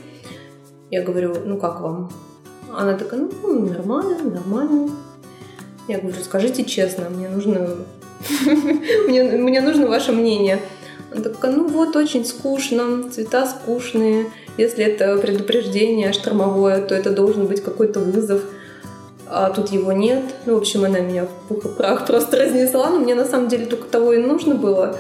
Я 0.91 1.03
говорю, 1.03 1.35
ну 1.45 1.57
как 1.57 1.81
вам? 1.81 2.11
Она 2.71 2.97
такая, 2.97 3.21
ну 3.21 3.67
нормально, 3.67 4.19
нормально. 4.23 4.91
Я 5.89 5.99
говорю, 5.99 6.23
скажите 6.23 6.65
честно, 6.65 7.09
мне 7.09 7.29
нужно, 7.29 7.77
мне, 9.09 9.61
нужно 9.61 9.87
ваше 9.87 10.13
мнение. 10.13 10.61
Она 11.13 11.23
такая, 11.23 11.53
ну 11.53 11.67
вот, 11.67 11.97
очень 11.97 12.25
скучно, 12.25 13.11
цвета 13.11 13.47
скучные. 13.47 14.27
Если 14.59 14.85
это 14.85 15.17
предупреждение 15.17 16.13
штормовое, 16.13 16.83
то 16.83 16.95
это 16.95 17.11
должен 17.11 17.47
быть 17.47 17.65
какой-то 17.65 18.01
вызов 18.01 18.43
а 19.33 19.51
тут 19.51 19.71
его 19.71 19.93
нет. 19.93 20.25
Ну, 20.45 20.55
в 20.55 20.59
общем, 20.59 20.85
она 20.85 20.99
меня 20.99 21.25
в 21.25 21.49
пух 21.49 21.65
и 21.65 21.69
прах 21.69 22.07
просто 22.07 22.37
разнесла, 22.37 22.91
но 22.91 22.99
мне 22.99 23.15
на 23.15 23.25
самом 23.25 23.49
деле 23.49 23.65
только 23.65 23.87
того 23.87 24.13
и 24.13 24.19
нужно 24.19 24.57
было. 24.57 24.99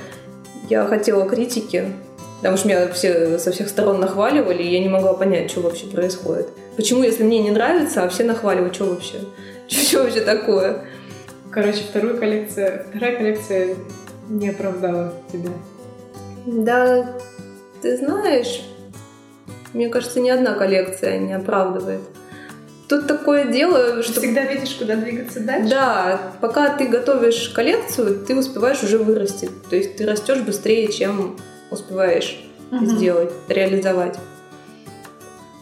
Я 0.68 0.86
хотела 0.86 1.28
критики, 1.28 1.92
потому 2.40 2.56
что 2.56 2.68
меня 2.68 2.88
все 2.88 3.38
со 3.38 3.52
всех 3.52 3.68
сторон 3.68 4.00
нахваливали, 4.00 4.62
и 4.62 4.72
я 4.72 4.80
не 4.80 4.88
могла 4.88 5.12
понять, 5.12 5.50
что 5.50 5.60
вообще 5.60 5.86
происходит. 5.86 6.48
Почему, 6.76 7.02
если 7.02 7.22
мне 7.22 7.42
не 7.42 7.50
нравится, 7.50 8.02
а 8.02 8.08
все 8.08 8.24
нахваливают, 8.24 8.74
что 8.74 8.86
вообще? 8.86 9.16
Что 9.68 10.02
вообще 10.02 10.22
такое? 10.22 10.84
Короче, 11.52 11.82
вторую 11.88 12.18
коллекцию, 12.18 12.86
вторая 12.88 13.16
коллекция 13.16 13.76
не 14.28 14.48
оправдала 14.48 15.12
тебя. 15.30 15.50
Да, 16.46 17.16
ты 17.82 17.96
знаешь, 17.96 18.62
мне 19.72 19.88
кажется, 19.88 20.20
ни 20.20 20.30
одна 20.30 20.54
коллекция 20.54 21.18
не 21.18 21.34
оправдывает. 21.34 22.00
тут 22.88 23.06
такое 23.06 23.44
дело, 23.44 24.02
что... 24.02 24.20
Всегда 24.20 24.42
видишь, 24.42 24.74
куда 24.74 24.96
двигаться 24.96 25.40
дальше? 25.40 25.68
Да, 25.68 26.20
пока 26.40 26.76
ты 26.76 26.86
готовишь 26.86 27.50
коллекцию, 27.50 28.24
ты 28.24 28.34
успеваешь 28.34 28.82
уже 28.82 28.98
вырасти. 28.98 29.50
То 29.68 29.76
есть 29.76 29.96
ты 29.96 30.06
растешь 30.06 30.40
быстрее, 30.40 30.90
чем 30.90 31.36
успеваешь 31.70 32.44
угу. 32.70 32.86
сделать, 32.86 33.32
реализовать. 33.48 34.18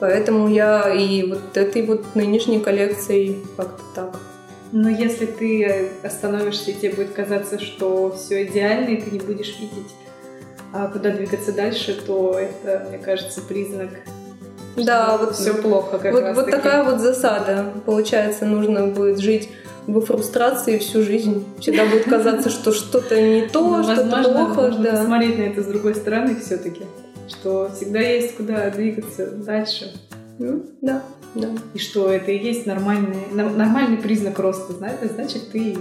Поэтому 0.01 0.49
я 0.49 0.95
и 0.95 1.25
вот 1.25 1.57
этой 1.57 1.85
вот 1.85 2.15
нынешней 2.15 2.61
коллекцией 2.61 3.45
как-то 3.57 3.83
так. 3.95 4.21
Но 4.71 4.89
если 4.89 5.27
ты 5.27 5.91
остановишься, 6.03 6.71
и 6.71 6.75
тебе 6.75 6.93
будет 6.93 7.13
казаться, 7.13 7.59
что 7.59 8.15
все 8.17 8.45
идеально, 8.45 8.91
и 8.91 9.01
ты 9.01 9.11
не 9.11 9.19
будешь 9.19 9.59
видеть, 9.59 9.95
а 10.73 10.89
куда 10.89 11.11
двигаться 11.11 11.53
дальше, 11.53 11.99
то 12.07 12.39
это, 12.39 12.87
мне 12.89 12.99
кажется, 12.99 13.41
признак 13.41 13.91
да, 14.85 15.17
вот 15.17 15.35
все 15.35 15.55
плохо. 15.55 15.99
Как 15.99 16.13
вот, 16.13 16.37
вот 16.37 16.51
такая 16.51 16.85
вот 16.85 17.01
засада. 17.01 17.73
Получается, 17.85 18.45
нужно 18.45 18.87
будет 18.87 19.19
жить 19.19 19.49
во 19.89 20.03
фрустрации 20.03 20.79
всю 20.79 21.03
жизнь. 21.03 21.45
Всегда 21.59 21.87
будет 21.87 22.05
казаться, 22.05 22.51
что 22.51 22.73
что-то 22.73 23.21
не 23.21 23.49
то, 23.49 23.79
ну, 23.79 23.83
что-то 23.83 24.23
плохо. 24.23 24.63
Можно 24.63 24.85
да. 24.85 24.91
посмотреть 24.91 25.39
на 25.39 25.43
это 25.43 25.63
с 25.63 25.67
другой 25.67 25.95
стороны 25.95 26.37
все-таки, 26.37 26.83
что 27.27 27.71
всегда 27.75 28.01
есть 28.01 28.37
куда 28.37 28.69
двигаться 28.71 29.31
дальше. 29.31 29.95
Ну, 30.39 30.67
да, 30.83 31.03
да. 31.35 31.49
И 31.73 31.79
что 31.79 32.13
это 32.13 32.31
и 32.31 32.39
есть 32.39 32.67
нормальный, 32.67 33.29
нормальный 33.33 33.97
признак 33.97 34.39
роста. 34.39 34.75
Знаете, 34.75 35.09
значит, 35.09 35.51
ты, 35.51 35.79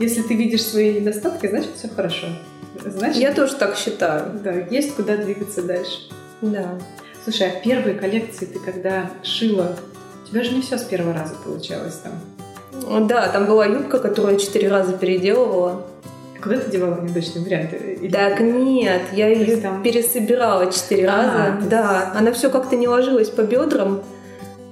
если 0.00 0.22
ты 0.22 0.34
видишь 0.34 0.64
свои 0.64 1.00
недостатки, 1.00 1.46
значит, 1.46 1.70
все 1.76 1.88
хорошо. 1.88 2.26
Значит, 2.84 3.22
Я 3.22 3.32
тоже 3.32 3.54
так 3.54 3.76
считаю. 3.76 4.32
Да, 4.42 4.52
есть 4.52 4.96
куда 4.96 5.16
двигаться 5.16 5.62
дальше. 5.62 6.10
Да. 6.42 6.76
Слушай, 7.22 7.50
а 7.50 7.60
первые 7.60 7.96
коллекции 7.96 8.46
ты 8.46 8.58
когда 8.58 9.10
шила, 9.22 9.78
у 10.24 10.28
тебя 10.28 10.42
же 10.42 10.52
не 10.52 10.60
все 10.60 10.76
с 10.76 10.82
первого 10.82 11.14
раза 11.14 11.34
получалось 11.36 12.00
там. 12.02 12.12
Да, 13.08 13.28
там 13.28 13.46
была 13.46 13.66
юбка, 13.66 13.98
которую 13.98 14.34
я 14.34 14.38
четыре 14.38 14.68
раза 14.68 14.92
переделывала. 14.92 15.82
Куда 16.42 16.58
ты 16.58 16.70
девала 16.70 17.00
неудачные 17.00 17.44
варианты? 17.44 17.76
Или... 18.02 18.10
Так 18.10 18.40
нет, 18.40 19.02
я 19.12 19.28
ее 19.28 19.56
там... 19.56 19.82
пересобирала 19.82 20.70
четыре 20.70 21.08
а, 21.08 21.16
раза. 21.16 21.68
Да, 21.70 22.12
она 22.14 22.32
все 22.32 22.50
как-то 22.50 22.76
не 22.76 22.86
ложилась 22.86 23.30
по 23.30 23.42
бедрам. 23.42 24.02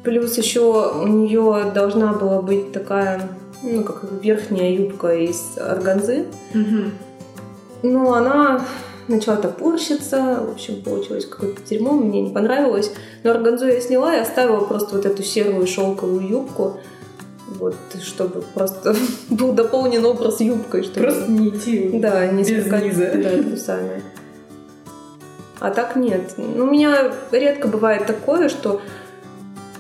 Плюс 0.05 0.37
еще 0.37 0.93
у 0.93 1.07
нее 1.07 1.71
должна 1.73 2.13
была 2.13 2.43
быть 2.43 2.73
такая, 2.73 3.23
ну, 3.63 3.85
как 3.85 4.05
верхняя 4.21 4.71
юбка 4.71 5.15
из 5.15 5.57
органзы. 5.57 6.27
Угу. 6.55 7.89
Но 7.89 8.15
она 8.15 8.65
начала 9.09 9.37
топорщиться, 9.37 10.41
в 10.47 10.53
общем, 10.53 10.83
получилось 10.83 11.27
какое-то 11.27 11.63
дерьмо, 11.63 11.93
мне 11.93 12.23
не 12.23 12.31
понравилось. 12.31 12.93
Но 13.23 13.31
органзу 13.31 13.67
я 13.67 13.81
сняла 13.81 14.15
и 14.15 14.21
оставила 14.21 14.65
просто 14.65 14.97
вот 14.97 15.07
эту 15.07 15.23
серую 15.23 15.67
шелковую 15.67 16.27
юбку, 16.27 16.79
вот, 17.59 17.77
чтобы 18.03 18.43
просто 18.55 18.95
был 19.31 19.53
дополнен 19.53 20.05
образ 20.05 20.41
юбкой. 20.41 20.83
Чтобы... 20.83 21.07
Просто 21.07 21.31
не 21.31 21.49
идти 21.49 21.91
да, 21.95 22.27
не 22.27 22.43
без 22.43 22.67
скакать, 22.67 22.85
низа. 22.85 23.11
Да, 23.15 23.43
трусами. 23.43 24.03
А 25.61 25.71
так 25.71 25.97
нет. 25.97 26.35
Ну, 26.37 26.65
у 26.65 26.71
меня 26.71 27.13
редко 27.31 27.69
бывает 27.69 28.07
такое, 28.07 28.49
что 28.49 28.81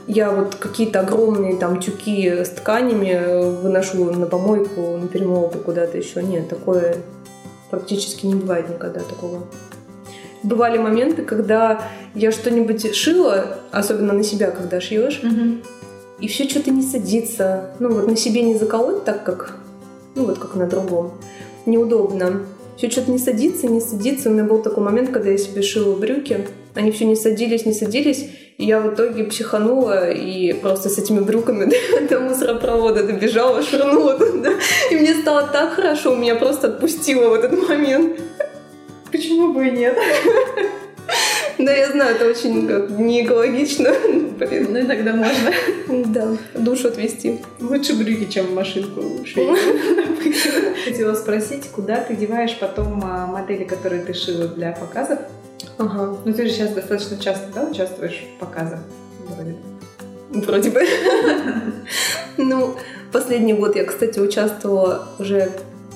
я 0.07 0.31
вот 0.31 0.55
какие-то 0.55 1.01
огромные 1.01 1.57
там 1.57 1.81
тюки 1.81 2.45
с 2.45 2.51
тканями 2.51 3.61
выношу 3.63 4.05
на 4.13 4.27
помойку, 4.27 4.97
на 4.97 5.09
перемолку 5.09 5.59
куда-то 5.59 5.99
еще. 5.99 6.23
Нет, 6.23 6.49
такое 6.49 6.97
практически 7.71 8.27
не 8.27 8.35
бывает 8.35 8.69
никогда 8.69 9.01
такого. 9.01 9.45
Бывали 10.43 10.77
моменты, 10.79 11.23
когда 11.23 11.83
я 12.15 12.33
что-нибудь 12.33 12.95
шила, 12.95 13.59
особенно 13.71 14.13
на 14.13 14.23
себя, 14.23 14.51
когда 14.51 14.81
шьешь, 14.81 15.21
угу. 15.23 15.59
И 16.23 16.29
все 16.29 16.49
что-то 16.49 16.71
не 16.71 16.83
садится. 16.83 17.75
Ну 17.81 17.93
вот 17.93 18.07
на 18.07 18.17
себе 18.17 18.43
не 18.43 18.55
заколоть 18.55 19.05
так, 19.05 19.25
как, 19.25 19.57
ну 20.15 20.25
вот 20.25 20.39
как 20.39 20.55
на 20.55 20.67
другом. 20.67 21.13
Неудобно. 21.67 22.47
Все 22.77 22.89
что-то 22.89 23.11
не 23.11 23.19
садится, 23.19 23.67
не 23.67 23.81
садится. 23.81 24.31
У 24.31 24.33
меня 24.33 24.45
был 24.45 24.63
такой 24.63 24.85
момент, 24.85 25.11
когда 25.11 25.31
я 25.31 25.37
себе 25.37 25.63
шила 25.63 25.97
брюки. 25.97 26.47
Они 26.75 26.93
все 26.93 27.07
не 27.07 27.17
садились, 27.17 27.67
не 27.67 27.75
садились. 27.75 28.31
И 28.57 28.65
я 28.65 28.81
в 28.81 28.95
итоге 28.95 29.25
психанула 29.25 30.13
и 30.13 30.53
просто 30.53 30.89
с 30.89 30.99
этими 30.99 31.19
брюками 31.19 31.73
до, 32.09 32.21
мусоропровода 32.21 33.03
добежала, 33.03 33.61
швырнула 33.61 34.17
туда. 34.17 34.53
И 34.93 34.95
мне 34.95 35.15
стало 35.15 35.49
так 35.53 35.73
хорошо, 35.73 36.15
меня 36.15 36.37
просто 36.37 36.69
отпустило 36.69 37.31
в 37.31 37.35
этот 37.35 37.69
момент. 37.69 38.21
Почему 39.11 39.53
бы 39.53 39.67
и 39.67 39.73
нет? 39.73 39.99
Да, 41.64 41.72
я 41.72 41.90
знаю, 41.90 42.16
это 42.16 42.27
очень 42.27 42.66
как, 42.66 42.90
не 42.90 43.25
экологично. 43.25 43.90
Блин. 44.38 44.68
Ну, 44.70 44.81
иногда 44.81 45.12
можно. 45.12 45.53
Да, 46.07 46.37
душу 46.55 46.88
отвести. 46.88 47.40
Лучше 47.61 47.94
брюки, 47.94 48.31
чем 48.31 48.55
машинку. 48.55 49.03
Хотела 50.85 51.14
спросить, 51.14 51.68
куда 51.68 51.96
ты 51.96 52.16
деваешь 52.16 52.57
потом 52.59 53.03
а, 53.05 53.27
модели, 53.27 53.64
которые 53.64 54.03
ты 54.03 54.14
шила 54.14 54.48
для 54.48 54.72
показов? 54.72 55.18
Ага. 55.79 56.16
Ну 56.25 56.33
ты 56.33 56.46
же 56.46 56.53
сейчас 56.53 56.70
достаточно 56.70 57.18
часто, 57.18 57.46
да, 57.55 57.64
участвуешь 57.64 58.25
в 58.37 58.40
показах? 58.40 58.81
Вроде 59.29 59.53
бы. 59.53 60.40
Вроде 60.40 60.70
бы. 60.70 60.83
Ну, 62.38 62.75
последний 63.12 63.53
год 63.53 63.77
я, 63.77 63.85
кстати, 63.85 64.18
участвовала 64.18 65.09
уже 65.18 65.51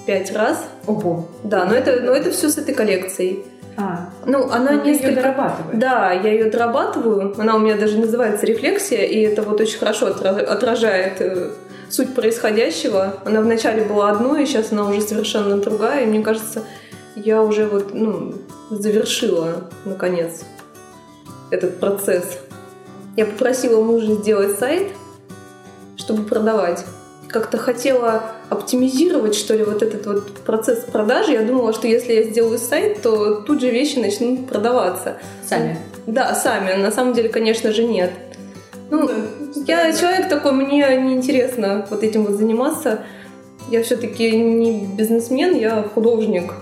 пять 0.07 0.33
раз. 0.33 0.65
Ого. 0.87 1.29
Да, 1.43 1.65
но 1.65 1.75
это, 1.75 2.01
но 2.01 2.13
это 2.13 2.31
все 2.31 2.49
с 2.49 2.59
этой 2.59 2.75
коллекцией. 2.75 3.45
А, 3.77 4.09
ну, 4.25 4.51
она 4.51 4.73
ну, 4.73 4.85
несколько... 4.85 5.09
ее 5.09 5.17
дорабатываешь. 5.17 5.79
Да, 5.79 6.13
я 6.13 6.33
ее 6.33 6.51
дорабатываю. 6.51 7.35
Она 7.39 7.57
у 7.57 7.59
меня 7.59 7.77
даже 7.77 7.99
называется 7.99 8.47
рефлексия, 8.47 9.05
и 9.05 9.21
это 9.21 9.43
вот 9.43 9.61
очень 9.61 9.79
хорошо 9.79 10.07
отражает 10.07 11.21
э, 11.21 11.51
суть 11.91 12.15
происходящего. 12.15 13.15
Она 13.25 13.43
вначале 13.43 13.85
была 13.85 14.11
одной, 14.11 14.45
и 14.45 14.47
сейчас 14.47 14.73
она 14.73 14.89
уже 14.89 15.03
совершенно 15.03 15.59
другая. 15.59 16.05
И 16.05 16.07
мне 16.07 16.23
кажется, 16.23 16.63
я 17.17 17.43
уже 17.43 17.67
вот, 17.67 17.93
ну, 17.93 18.35
завершила, 18.71 19.71
наконец, 19.85 20.43
этот 21.51 21.79
процесс. 21.79 22.39
Я 23.17 23.27
попросила 23.27 23.83
мужа 23.83 24.15
сделать 24.15 24.59
сайт, 24.59 24.89
чтобы 25.97 26.25
продавать. 26.25 26.85
Как-то 27.29 27.59
хотела 27.59 28.23
оптимизировать, 28.49 29.35
что 29.35 29.55
ли, 29.55 29.65
вот 29.65 29.83
этот 29.83 30.07
вот 30.07 30.33
процесс 30.45 30.81
продажи. 30.81 31.33
Я 31.33 31.43
думала, 31.43 31.73
что 31.73 31.87
если 31.89 32.13
я 32.13 32.23
сделаю 32.23 32.59
сайт, 32.59 33.03
то 33.03 33.43
тут 33.43 33.61
же 33.61 33.71
вещи 33.71 33.99
начнут 33.99 34.49
продаваться. 34.49 35.19
Сами? 35.47 35.79
Да, 36.07 36.35
сами. 36.35 36.75
На 36.75 36.91
самом 36.91 37.15
деле, 37.15 37.29
конечно 37.29 37.73
же, 37.73 37.85
нет. 37.85 38.11
Ну, 38.91 39.11
я 39.67 39.93
человек 39.93 40.29
такой, 40.29 40.53
мне 40.53 40.87
неинтересно 40.97 41.87
вот 41.91 42.03
этим 42.05 42.25
вот 42.25 42.37
заниматься. 42.37 43.01
Я 43.69 43.83
все-таки 43.83 44.31
не 44.37 44.87
бизнесмен, 44.87 45.57
я 45.57 45.83
художник. 45.83 46.53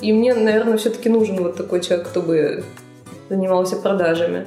И 0.00 0.12
мне, 0.12 0.34
наверное, 0.34 0.76
все-таки 0.76 1.08
нужен 1.08 1.42
вот 1.42 1.56
такой 1.56 1.80
человек, 1.80 2.06
кто 2.08 2.22
бы 2.22 2.64
занимался 3.28 3.76
продажами. 3.76 4.46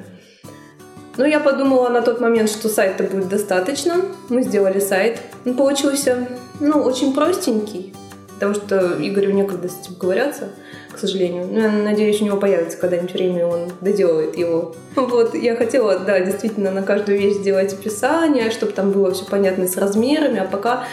Но 1.18 1.26
я 1.26 1.40
подумала 1.40 1.90
на 1.90 2.02
тот 2.02 2.22
момент, 2.22 2.50
что 2.50 2.70
сайта 2.70 3.04
будет 3.04 3.28
достаточно. 3.28 3.96
Мы 4.30 4.44
сделали 4.44 4.80
сайт. 4.80 5.20
Он 5.46 5.56
получился, 5.56 6.28
ну, 6.60 6.82
очень 6.84 7.14
простенький, 7.14 7.94
потому 8.36 8.54
что 8.54 8.96
Игорю 9.00 9.34
некогда 9.34 9.68
с 9.68 9.80
этим 9.82 9.96
говорятся, 10.00 10.50
к 10.94 11.00
сожалению. 11.00 11.48
Но 11.52 11.60
я 11.60 11.72
надеюсь, 11.72 12.22
у 12.22 12.26
него 12.26 12.38
появится 12.38 12.78
когда-нибудь 12.78 13.14
время, 13.14 13.48
он 13.48 13.72
доделает 13.82 14.38
его. 14.38 14.76
Вот, 14.96 15.34
я 15.34 15.56
хотела, 15.56 15.98
да, 16.00 16.20
действительно 16.20 16.72
на 16.72 16.84
каждую 16.84 17.18
вещь 17.18 17.38
сделать 17.38 17.74
описание, 17.74 18.52
чтобы 18.52 18.74
там 18.74 18.92
было 18.92 19.12
все 19.12 19.26
понятно 19.26 19.68
с 19.68 19.76
размерами, 19.76 20.40
а 20.40 20.46
пока 20.46 20.84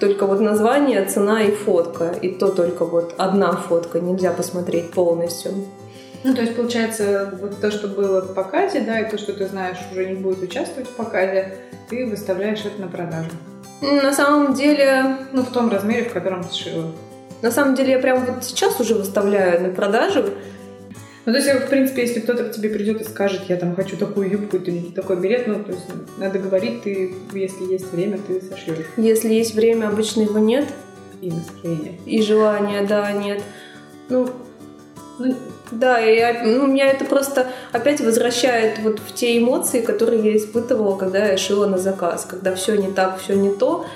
только 0.00 0.26
вот 0.26 0.40
название, 0.40 1.04
цена 1.04 1.42
и 1.42 1.50
фотка. 1.50 2.14
И 2.22 2.30
то 2.30 2.48
только 2.48 2.84
вот 2.84 3.14
одна 3.18 3.52
фотка, 3.52 4.00
нельзя 4.00 4.32
посмотреть 4.32 4.90
полностью. 4.90 5.52
Ну, 6.24 6.34
то 6.34 6.40
есть, 6.40 6.56
получается, 6.56 7.30
вот 7.38 7.60
то, 7.60 7.70
что 7.70 7.86
было 7.86 8.22
в 8.22 8.34
показе, 8.34 8.80
да, 8.80 8.98
и 8.98 9.10
то, 9.10 9.18
что 9.18 9.34
ты 9.34 9.46
знаешь, 9.46 9.76
уже 9.92 10.06
не 10.06 10.14
будет 10.14 10.42
участвовать 10.42 10.88
в 10.88 10.92
показе, 10.92 11.58
ты 11.90 12.06
выставляешь 12.06 12.64
это 12.64 12.80
на 12.80 12.88
продажу. 12.88 13.30
На 13.82 14.12
самом 14.12 14.54
деле... 14.54 15.18
Ну, 15.32 15.42
в 15.42 15.52
том 15.52 15.70
размере, 15.70 16.04
в 16.04 16.12
котором 16.14 16.42
ты 16.42 16.54
сшила. 16.54 16.90
На 17.42 17.50
самом 17.50 17.74
деле, 17.74 17.92
я 17.92 17.98
прям 17.98 18.24
вот 18.24 18.42
сейчас 18.42 18.80
уже 18.80 18.94
выставляю 18.94 19.60
на 19.62 19.68
продажу. 19.68 20.30
Ну, 21.26 21.32
то 21.32 21.38
есть, 21.38 21.50
в 21.50 21.68
принципе, 21.68 22.02
если 22.02 22.20
кто-то 22.20 22.44
к 22.44 22.52
тебе 22.52 22.70
придет 22.70 23.02
и 23.02 23.04
скажет, 23.04 23.42
я 23.48 23.56
там 23.56 23.76
хочу 23.76 23.98
такую 23.98 24.30
юбку 24.30 24.56
или 24.56 24.92
такой 24.92 25.16
билет, 25.16 25.46
ну, 25.46 25.62
то 25.62 25.72
есть, 25.72 25.84
надо 26.16 26.38
говорить, 26.38 26.82
ты, 26.82 27.14
если 27.34 27.64
есть 27.64 27.92
время, 27.92 28.18
ты 28.26 28.40
сошьешь. 28.40 28.86
Если 28.96 29.34
есть 29.34 29.54
время, 29.54 29.88
обычно 29.88 30.22
его 30.22 30.38
нет. 30.38 30.66
И 31.20 31.30
настроение. 31.30 31.98
И 32.06 32.22
желания, 32.22 32.86
да, 32.86 33.12
нет. 33.12 33.42
Ну, 34.08 34.30
ну 35.18 35.34
да, 35.70 36.00
и 36.00 36.46
ну, 36.46 36.66
меня 36.66 36.86
это 36.86 37.04
просто 37.04 37.46
опять 37.72 38.00
возвращает 38.00 38.78
вот 38.80 38.98
в 38.98 39.14
те 39.14 39.38
эмоции, 39.38 39.80
которые 39.80 40.22
я 40.22 40.36
испытывала, 40.36 40.96
когда 40.96 41.26
я 41.26 41.36
шила 41.36 41.66
на 41.66 41.78
заказ, 41.78 42.26
когда 42.28 42.54
все 42.54 42.76
не 42.76 42.92
так, 42.92 43.18
все 43.18 43.34
не 43.34 43.50
то, 43.50 43.86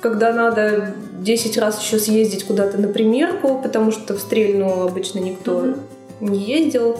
когда 0.00 0.32
надо 0.32 0.94
10 1.20 1.58
раз 1.58 1.80
еще 1.80 1.98
съездить 1.98 2.44
куда-то 2.44 2.78
на 2.78 2.88
примерку, 2.88 3.60
потому 3.62 3.92
что 3.92 4.14
в 4.14 4.20
Стрельну 4.20 4.82
обычно 4.82 5.20
никто 5.20 5.64
mm-hmm 5.64 5.80
не 6.20 6.38
ездил. 6.38 6.98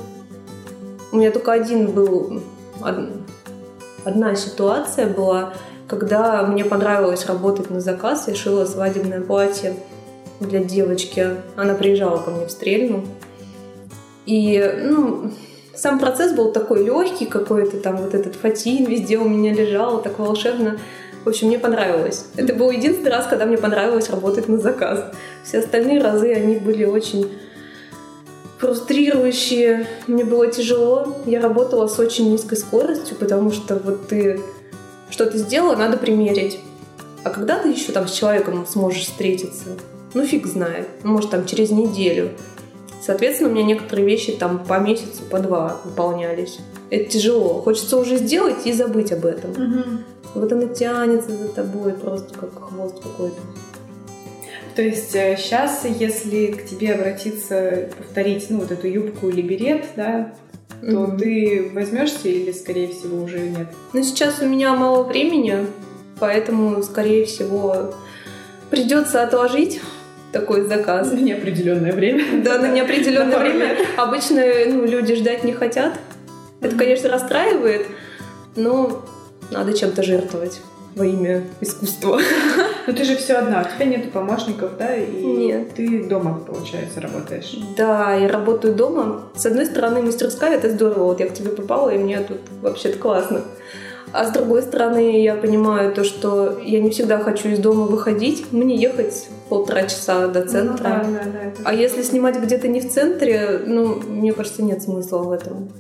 У 1.13 1.17
меня 1.17 1.31
только 1.31 1.53
один 1.53 1.91
был 1.91 2.43
одна 4.05 4.35
ситуация 4.35 5.07
была, 5.07 5.53
когда 5.89 6.43
мне 6.45 6.65
понравилось 6.65 7.27
работать 7.27 7.71
на 7.71 7.81
заказ, 7.81 8.29
я 8.29 8.35
шила 8.35 8.65
свадебное 8.65 9.21
платье 9.21 9.75
для 10.41 10.63
девочки. 10.63 11.37
Она 11.57 11.75
приезжала 11.75 12.19
ко 12.19 12.31
мне 12.31 12.47
в 12.47 12.51
Стрельну. 12.51 13.05
И, 14.27 14.63
ну, 14.83 15.31
сам 15.75 15.99
процесс 15.99 16.33
был 16.33 16.53
такой 16.53 16.85
легкий 16.85 17.27
какой-то, 17.27 17.79
там 17.79 17.97
вот 17.97 18.15
этот 18.15 18.37
фатин 18.37 18.87
везде 18.87 19.19
у 19.19 19.29
меня 19.29 19.53
лежал, 19.53 20.03
так 20.03 20.19
волшебно. 20.19 20.79
В 21.25 21.29
общем, 21.29 21.49
мне 21.49 21.59
понравилось. 21.59 22.27
Это 22.37 22.55
был 22.55 22.71
единственный 22.71 23.11
раз, 23.11 23.27
когда 23.27 23.45
мне 23.45 23.59
понравилось 23.59 24.09
работать 24.09 24.49
на 24.49 24.59
заказ. 24.59 25.13
Все 25.45 25.59
остальные 25.59 26.03
разы, 26.03 26.33
они 26.33 26.57
были 26.57 26.85
очень 26.85 27.31
фрустрирующие. 28.59 29.87
Мне 30.07 30.25
было 30.25 30.47
тяжело. 30.49 31.17
Я 31.27 31.41
работала 31.41 31.89
с 31.89 31.99
очень 31.99 32.31
низкой 32.31 32.57
скоростью, 32.57 33.17
потому 33.17 33.51
что 33.51 33.77
вот 33.77 34.09
ты 34.09 34.41
что-то 35.11 35.39
сделала, 35.39 35.77
надо 35.77 35.97
примерить. 35.97 36.61
А 37.23 37.31
когда 37.31 37.59
ты 37.59 37.69
еще 37.69 37.93
там 37.93 38.09
с 38.09 38.13
человеком 38.13 38.67
сможешь 38.67 39.05
встретиться? 39.05 39.77
Ну, 40.15 40.25
фиг 40.25 40.47
знает. 40.47 40.89
Может, 41.03 41.31
там 41.31 41.47
через 41.47 41.71
неделю. 41.71 42.31
Соответственно, 43.01 43.51
у 43.51 43.53
меня 43.53 43.65
некоторые 43.65 44.07
вещи 44.07 44.33
там 44.33 44.65
по 44.65 44.79
месяцу, 44.79 45.23
по 45.31 45.39
два 45.39 45.81
выполнялись. 45.85 46.59
Это 46.91 47.11
тяжело. 47.11 47.63
Хочется 47.63 47.97
уже 47.97 48.17
сделать 48.19 48.67
и 48.67 48.73
забыть 48.73 49.11
об 49.13 49.25
этом. 49.25 49.51
Угу. 49.53 49.83
Вот 50.35 50.53
она 50.53 50.67
тянется 50.67 51.31
за 51.31 51.49
тобой 51.49 51.93
просто 51.95 52.35
как 52.39 52.69
хвост 52.69 53.03
какой-то. 53.03 53.41
То 54.77 54.83
есть 54.83 55.11
сейчас, 55.11 55.85
если 55.85 56.47
к 56.47 56.65
тебе 56.67 56.95
обратиться, 56.95 57.89
повторить, 57.97 58.47
ну, 58.51 58.61
вот 58.61 58.71
эту 58.71 58.87
юбку 58.87 59.29
или 59.29 59.43
берет, 59.43 59.85
да, 59.97 60.33
то 60.81 60.87
Мгм. 61.01 61.19
ты 61.19 61.71
возьмешься 61.75 62.29
или, 62.29 62.53
скорее 62.53 62.89
всего, 62.89 63.23
уже 63.23 63.41
нет? 63.41 63.69
Но 63.93 64.03
сейчас 64.03 64.41
у 64.41 64.47
меня 64.47 64.75
мало 64.75 65.03
времени, 65.03 65.67
поэтому, 66.19 66.83
скорее 66.83 67.27
всего, 67.27 67.93
придется 68.71 69.23
отложить 69.23 69.81
такой 70.33 70.67
заказ. 70.67 71.13
На 71.13 71.19
неопределенное 71.19 71.93
время. 71.93 72.43
Да, 72.43 72.59
на 72.59 72.69
неопределенное 72.69 73.39
время. 73.39 73.77
Обычно 73.97 74.43
ну, 74.67 74.85
люди 74.85 75.15
ждать 75.15 75.45
не 75.45 75.53
хотят. 75.53 75.99
Это, 76.61 76.77
конечно, 76.77 77.09
расстраивает, 77.09 77.87
но 78.55 79.05
надо 79.51 79.77
чем-то 79.77 80.03
жертвовать 80.03 80.61
во 80.95 81.07
имя 81.07 81.45
искусства. 81.61 82.21
Но 82.87 82.93
ты 82.93 83.05
же 83.05 83.17
все 83.17 83.35
одна, 83.35 83.61
у 83.61 83.77
тебя 83.77 83.87
нет 83.87 84.11
помощников, 84.11 84.77
да, 84.77 84.97
и 84.97 85.23
Нет. 85.23 85.75
ты 85.75 86.03
дома, 86.09 86.41
получается, 86.45 87.01
работаешь. 87.01 87.57
Да, 87.77 88.15
я 88.15 88.27
работаю 88.27 88.75
дома. 88.75 89.29
С 89.37 89.47
одной 89.47 89.67
стороны, 89.67 90.03
мастерская 90.03 90.57
это 90.57 90.71
здорово. 90.71 91.05
Вот 91.05 91.21
я 91.21 91.29
к 91.29 91.35
тебе 91.35 91.51
попала, 91.51 91.91
и 91.91 91.99
мне 91.99 92.19
тут 92.21 92.41
вообще-то 92.63 92.99
классно. 92.99 93.43
А 94.13 94.25
с 94.25 94.33
другой 94.33 94.63
стороны, 94.63 95.23
я 95.23 95.35
понимаю 95.37 95.95
то, 95.95 96.03
что 96.05 96.59
я 96.65 96.81
не 96.81 96.91
всегда 96.91 97.19
хочу 97.21 97.49
из 97.49 97.59
дома 97.59 97.87
выходить. 97.87 98.53
Мне 98.53 98.77
ехать 98.77 99.29
полтора 99.49 99.83
часа 99.85 100.27
до 100.27 100.47
центра. 100.47 101.05
Ну, 101.07 101.13
да, 101.15 101.25
да, 101.25 101.31
да, 101.33 101.53
А 101.65 101.75
если 101.75 102.03
снимать 102.03 102.37
где-то 102.41 102.67
не 102.69 102.81
в 102.81 102.91
центре, 102.91 103.61
ну, 103.65 103.95
мне 103.97 104.33
кажется, 104.33 104.63
нет 104.63 104.83
смысла 104.83 105.19
в 105.19 105.31
этом. 105.31 105.71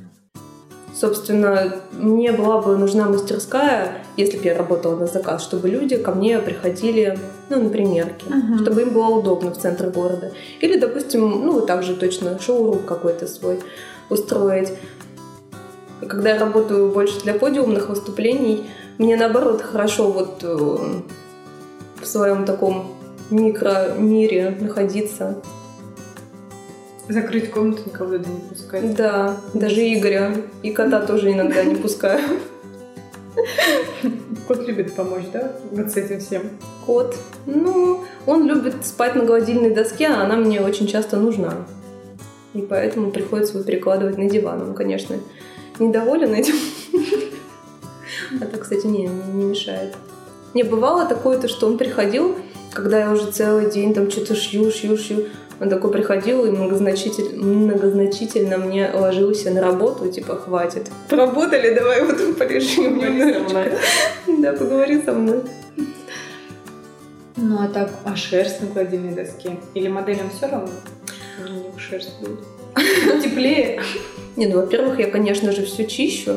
Собственно, 0.94 1.76
мне 1.92 2.30
была 2.30 2.60
бы 2.60 2.76
нужна 2.76 3.08
мастерская, 3.08 3.88
если 4.16 4.36
бы 4.36 4.44
я 4.44 4.56
работала 4.58 4.96
на 4.96 5.06
заказ, 5.06 5.42
чтобы 5.42 5.68
люди 5.68 5.96
ко 5.96 6.12
мне 6.12 6.38
приходили, 6.40 7.18
ну, 7.48 7.62
на 7.62 7.70
примерки, 7.70 8.26
Мгм. 8.28 8.58
чтобы 8.58 8.82
им 8.82 8.90
было 8.90 9.06
удобно 9.08 9.50
в 9.50 9.56
центре 9.56 9.88
города. 9.88 10.32
Или, 10.60 10.78
допустим, 10.78 11.22
ну, 11.22 11.52
вот 11.52 11.66
так 11.66 11.82
же 11.82 11.94
точно, 11.96 12.38
шоурум 12.38 12.80
какой-то 12.80 13.26
свой 13.26 13.60
устроить. 14.10 14.72
Когда 16.10 16.30
я 16.30 16.40
работаю 16.40 16.90
больше 16.90 17.20
для 17.20 17.34
подиумных 17.34 17.88
выступлений, 17.88 18.68
мне 18.98 19.16
наоборот 19.16 19.62
хорошо 19.62 20.10
вот 20.10 20.40
э, 20.42 20.56
в 22.02 22.04
своем 22.04 22.44
таком 22.44 22.96
микромире 23.30 24.56
находиться. 24.58 25.40
Закрыть 27.08 27.52
комнату, 27.52 27.82
никого 27.86 28.18
туда 28.18 28.28
не 28.28 28.40
пускать. 28.40 28.96
Да, 28.96 29.36
даже 29.54 29.82
Игоря 29.82 30.34
и 30.64 30.72
кота 30.72 31.00
тоже 31.06 31.30
иногда 31.30 31.62
не 31.62 31.76
пускаю. 31.76 32.40
Кот 34.48 34.66
любит 34.66 34.92
помочь, 34.96 35.26
да, 35.32 35.52
вот 35.70 35.92
с 35.92 35.96
этим 35.96 36.18
всем? 36.18 36.42
Кот, 36.86 37.14
ну, 37.46 38.02
он 38.26 38.48
любит 38.48 38.84
спать 38.84 39.14
на 39.14 39.24
гладильной 39.24 39.70
доске, 39.70 40.08
а 40.08 40.24
она 40.24 40.34
мне 40.34 40.60
очень 40.60 40.88
часто 40.88 41.18
нужна. 41.18 41.54
И 42.52 42.62
поэтому 42.62 43.12
приходится 43.12 43.54
его 43.54 43.64
перекладывать 43.64 44.18
на 44.18 44.28
диван. 44.28 44.60
Он, 44.62 44.74
конечно, 44.74 45.14
недоволен 45.80 46.34
этим. 46.34 46.54
А 48.40 48.44
так, 48.46 48.60
кстати, 48.62 48.86
не, 48.86 49.06
не, 49.08 49.42
мешает. 49.44 49.96
Не 50.54 50.62
бывало 50.62 51.04
такое-то, 51.06 51.48
что 51.48 51.66
он 51.66 51.76
приходил, 51.78 52.36
когда 52.72 53.00
я 53.00 53.10
уже 53.10 53.30
целый 53.32 53.70
день 53.70 53.92
там 53.92 54.08
что-то 54.08 54.36
шью, 54.36 54.70
шью, 54.70 54.96
шью. 54.96 55.26
Он 55.60 55.68
такой 55.68 55.90
приходил 55.90 56.44
и 56.44 56.50
многозначитель- 56.50 57.36
многозначительно 57.36 58.56
мне 58.56 58.90
ложился 58.94 59.50
на 59.50 59.60
работу, 59.60 60.08
типа, 60.10 60.36
хватит. 60.36 60.88
Поработали, 61.08 61.74
давай 61.74 62.04
вот 62.04 62.38
полежим 62.38 62.98
немножечко. 62.98 63.78
Да, 64.38 64.52
поговори 64.52 65.02
со 65.02 65.12
мной. 65.12 65.42
Ну 67.36 67.56
а 67.58 67.68
так, 67.68 67.90
а 68.04 68.14
шерсть 68.16 68.60
на 68.60 68.68
гладильной 68.68 69.14
доске? 69.14 69.58
Или 69.74 69.88
моделям 69.88 70.30
все 70.36 70.46
равно? 70.46 70.70
У 71.46 71.52
них 71.52 71.80
шерсть 71.80 72.12
будет. 72.20 72.40
Теплее. 73.22 73.82
Не, 74.36 74.46
ну, 74.46 74.56
во-первых, 74.56 74.98
я, 74.98 75.10
конечно 75.10 75.52
же, 75.52 75.64
все 75.64 75.86
чищу. 75.86 76.36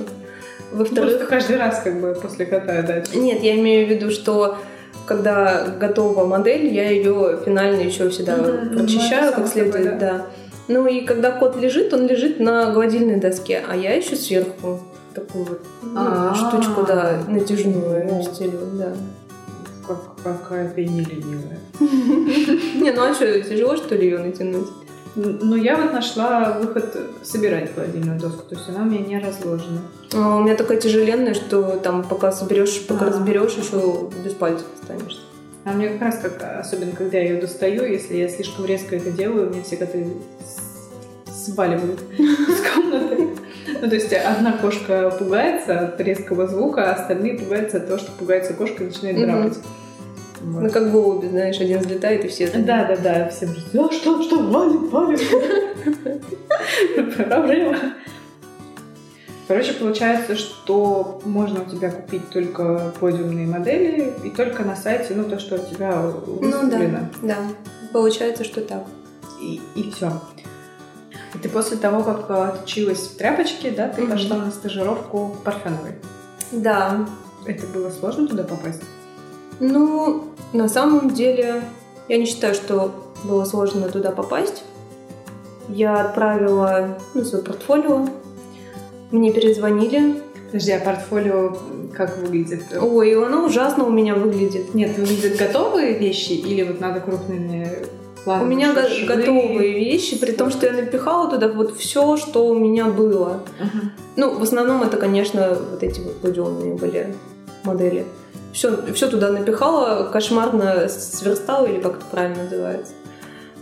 Просто 0.72 0.96
Во-вторых, 0.96 1.28
каждый 1.30 1.58
раз 1.58 1.82
как 1.84 2.02
бы 2.02 2.18
после 2.20 2.46
кота 2.46 2.82
дать. 2.82 3.14
нет, 3.16 3.44
я 3.44 3.56
имею 3.60 3.88
в 3.88 3.90
виду, 3.90 4.10
что 4.10 4.58
когда 5.06 5.68
готова 5.80 6.26
модель, 6.26 6.68
я 6.74 6.90
ее 6.90 7.40
финально 7.46 7.82
еще 7.82 8.10
всегда 8.10 8.38
Мгм, 8.38 8.70
ну, 8.72 8.80
прочищаю 8.80 9.34
как 9.34 9.48
следует, 9.48 9.84
собой, 9.84 10.00
да. 10.00 10.14
да. 10.14 10.26
Ну 10.68 10.88
и 10.88 11.02
когда 11.02 11.32
кот 11.32 11.58
лежит, 11.58 11.94
он 11.94 12.08
лежит 12.08 12.40
на 12.40 12.72
гладильной 12.72 13.18
доске, 13.20 13.62
а 13.70 13.76
я 13.76 13.94
еще 13.94 14.16
сверху 14.16 14.80
такую 15.14 15.46
вот 15.46 15.62
ну, 15.82 16.34
штучку, 16.36 16.84
да, 16.88 17.20
натяжную 17.28 18.24
стелю, 18.24 18.60
да. 18.74 18.94
Как, 19.86 20.00
какая 20.24 20.70
ты 20.70 20.86
не 20.86 21.02
ленивая. 21.02 21.60
Не, 21.80 22.92
ну 22.92 23.04
а 23.04 23.14
что, 23.14 23.42
тяжело 23.42 23.76
что 23.76 23.96
ли 23.96 24.06
ее 24.06 24.20
натянуть? 24.20 24.68
Ну, 25.16 25.56
я 25.56 25.78
вот 25.78 25.94
нашла 25.94 26.58
выход 26.60 26.98
собирать 27.22 27.74
гладильную 27.76 28.20
доску, 28.20 28.44
то 28.50 28.56
есть 28.56 28.68
она 28.70 28.82
у 28.82 28.86
меня 28.86 29.00
не 29.06 29.20
разложена. 29.20 29.82
А 30.14 30.38
у 30.38 30.44
меня 30.44 30.56
такая 30.56 30.80
тяжеленная, 30.80 31.36
что 31.36 31.78
там 31.78 32.04
пока 32.04 32.32
соберешь, 32.32 32.86
пока 32.88 33.06
А. 33.06 33.10
разберешь, 33.10 33.54
еще 33.54 34.10
без 34.24 34.34
пальцев 34.34 34.66
останешься. 34.80 35.22
А 35.66 35.72
мне 35.72 35.90
как 35.90 36.02
раз, 36.02 36.20
как, 36.20 36.60
особенно 36.60 36.94
когда 36.94 37.20
я 37.20 37.30
ее 37.34 37.42
достаю, 37.42 37.86
если 37.86 38.18
я 38.18 38.28
слишком 38.28 38.66
резко 38.66 38.96
это 38.96 39.12
делаю, 39.12 39.50
мне 39.50 39.62
все 39.62 39.78
коты 39.78 40.08
сваливают 41.32 42.00
из 42.18 42.74
комнаты. 42.74 43.28
Ну, 43.82 43.90
то 43.90 43.96
есть 43.96 44.12
одна 44.14 44.54
кошка 44.54 45.10
пугается 45.12 45.80
от 45.80 46.02
резкого 46.02 46.48
звука, 46.48 46.90
а 46.90 46.96
остальные 46.96 47.38
пугаются 47.38 47.78
от 47.78 47.88
того, 47.88 48.00
что 48.00 48.12
пугается 48.14 48.54
кошка 48.54 48.84
и 48.84 48.88
начинает 48.88 49.18
драпать. 49.18 49.60
Вот. 50.44 50.64
Ну, 50.64 50.70
как 50.70 50.92
голуби, 50.92 51.28
знаешь, 51.28 51.60
один 51.60 51.80
взлетает, 51.80 52.26
и 52.26 52.28
все... 52.28 52.48
Да, 52.50 52.84
да, 52.86 52.98
да, 52.98 53.30
все 53.30 53.48
«А 53.48 53.92
что, 53.92 54.22
что, 54.22 54.40
валит, 54.44 54.92
валит. 54.92 55.22
Проблема. 57.28 57.78
Короче, 59.48 59.74
получается, 59.74 60.36
что 60.36 61.22
можно 61.26 61.62
у 61.62 61.66
тебя 61.66 61.92
купить 61.92 62.30
только 62.30 62.94
подиумные 63.00 63.46
модели 63.48 64.14
и 64.24 64.30
только 64.30 64.64
на 64.64 64.76
сайте, 64.76 65.14
ну, 65.16 65.26
то, 65.26 65.38
что 65.40 65.56
у 65.56 65.60
тебя 65.60 66.02
Ну 66.02 66.50
да, 66.52 66.60
выставлено. 66.62 67.10
да. 67.22 67.38
Получается, 67.92 68.44
что 68.44 68.62
так. 68.62 68.84
И, 69.42 69.62
и 69.76 69.92
все. 69.92 70.12
И 71.36 71.38
ты 71.40 71.50
после 71.50 71.78
того, 71.78 72.04
как 72.04 72.30
э, 72.30 72.34
отучилась 72.34 73.00
в 73.08 73.18
тряпочке, 73.18 73.72
да, 73.72 73.90
ты 73.90 74.02
Мгм. 74.04 74.12
пошла 74.12 74.38
на 74.38 74.52
стажировку 74.52 75.30
к 75.40 75.44
Парфеновой. 75.44 75.96
Да. 76.52 77.06
Это 77.46 77.68
было 77.68 77.90
сложно 77.90 78.28
туда 78.28 78.44
попасть? 78.44 78.82
Ну, 79.60 80.33
на 80.54 80.70
самом 80.70 81.10
деле, 81.10 81.64
я 82.08 82.18
не 82.18 82.26
считаю, 82.26 82.54
что 82.54 82.92
было 83.24 83.46
сложно 83.46 83.90
туда 83.90 84.12
попасть. 84.12 84.64
Я 85.68 86.02
отправила 86.02 86.98
ну, 87.14 87.24
свое 87.24 87.44
портфолио. 87.44 88.08
Мне 89.12 89.32
перезвонили. 89.32 90.22
Подожди, 90.48 90.72
а 90.72 90.80
портфолио 90.80 91.58
как 91.96 92.18
выглядит? 92.18 92.64
Ой, 92.80 93.16
оно 93.16 93.46
ужасно 93.46 93.86
у 93.86 93.92
меня 93.92 94.16
выглядит. 94.16 94.74
Нет, 94.74 94.98
выглядят 94.98 95.38
готовые 95.38 95.98
вещи 95.98 96.34
или 96.34 96.64
вот 96.64 96.80
надо 96.80 97.00
крупными 97.00 97.70
планами? 98.24 98.46
У 98.46 98.48
меня 98.56 98.74
швы? 98.88 99.08
готовые 99.08 99.74
вещи, 99.74 100.20
при 100.20 100.32
том, 100.32 100.52
что 100.52 100.66
я 100.66 100.74
напихала 100.74 101.30
туда 101.30 101.48
вот 101.48 101.78
все, 101.78 102.18
что 102.18 102.46
у 102.46 102.56
меня 102.58 102.86
было. 102.86 103.42
Ага. 103.60 103.92
Ну, 104.16 104.38
в 104.38 104.44
основном 104.44 104.84
это, 104.84 104.98
конечно, 104.98 105.58
вот 105.72 105.82
эти 105.82 106.00
вот 106.02 106.18
подиумные 106.18 106.76
были 106.76 107.16
модели. 107.64 108.06
Все, 108.54 108.94
все 108.94 109.10
туда 109.10 109.32
напихала, 109.32 110.10
кошмарно 110.12 110.88
сверстала, 110.88 111.66
или 111.66 111.82
как 111.82 111.98
это 111.98 112.06
правильно 112.06 112.44
называется. 112.44 112.94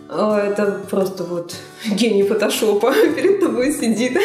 Это 0.09 0.81
просто 0.89 1.23
вот 1.23 1.55
гений 1.89 2.23
фотошопа 2.23 2.93
перед 3.15 3.39
тобой 3.39 3.71
сидит. 3.71 4.17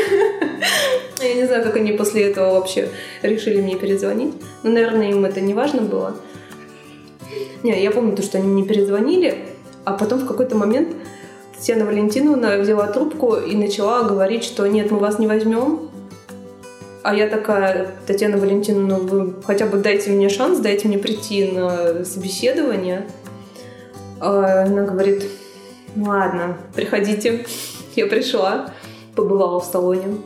Я 1.22 1.34
не 1.34 1.46
знаю, 1.46 1.62
как 1.62 1.76
они 1.76 1.92
после 1.92 2.30
этого 2.30 2.54
вообще 2.54 2.88
решили 3.22 3.60
мне 3.60 3.76
перезвонить. 3.76 4.34
Но, 4.64 4.70
наверное, 4.70 5.10
им 5.10 5.24
это 5.24 5.40
не 5.40 5.54
важно 5.54 5.82
было. 5.82 6.16
Не, 7.62 7.82
я 7.82 7.90
помню 7.90 8.14
то, 8.14 8.22
что 8.22 8.38
они 8.38 8.46
мне 8.46 8.64
перезвонили, 8.64 9.38
а 9.84 9.94
потом 9.94 10.20
в 10.20 10.26
какой-то 10.26 10.56
момент 10.56 10.94
Татьяна 11.56 11.86
Валентиновна 11.86 12.58
взяла 12.58 12.86
трубку 12.88 13.36
и 13.36 13.56
начала 13.56 14.02
говорить, 14.02 14.44
что 14.44 14.66
нет, 14.66 14.90
мы 14.90 14.98
вас 14.98 15.18
не 15.18 15.26
возьмем. 15.26 15.90
А 17.06 17.14
я 17.14 17.28
такая, 17.28 17.92
Татьяна 18.04 18.36
Валентиновна, 18.36 18.98
вы 18.98 19.34
хотя 19.46 19.66
бы 19.66 19.78
дайте 19.78 20.10
мне 20.10 20.28
шанс, 20.28 20.58
дайте 20.58 20.88
мне 20.88 20.98
прийти 20.98 21.52
на 21.52 22.04
собеседование. 22.04 23.06
А 24.18 24.64
она 24.64 24.82
говорит, 24.82 25.22
ну 25.94 26.08
ладно, 26.08 26.56
приходите. 26.74 27.46
Я 27.94 28.08
пришла, 28.08 28.72
побывала 29.14 29.60
в 29.60 29.64
салоне. 29.64 30.18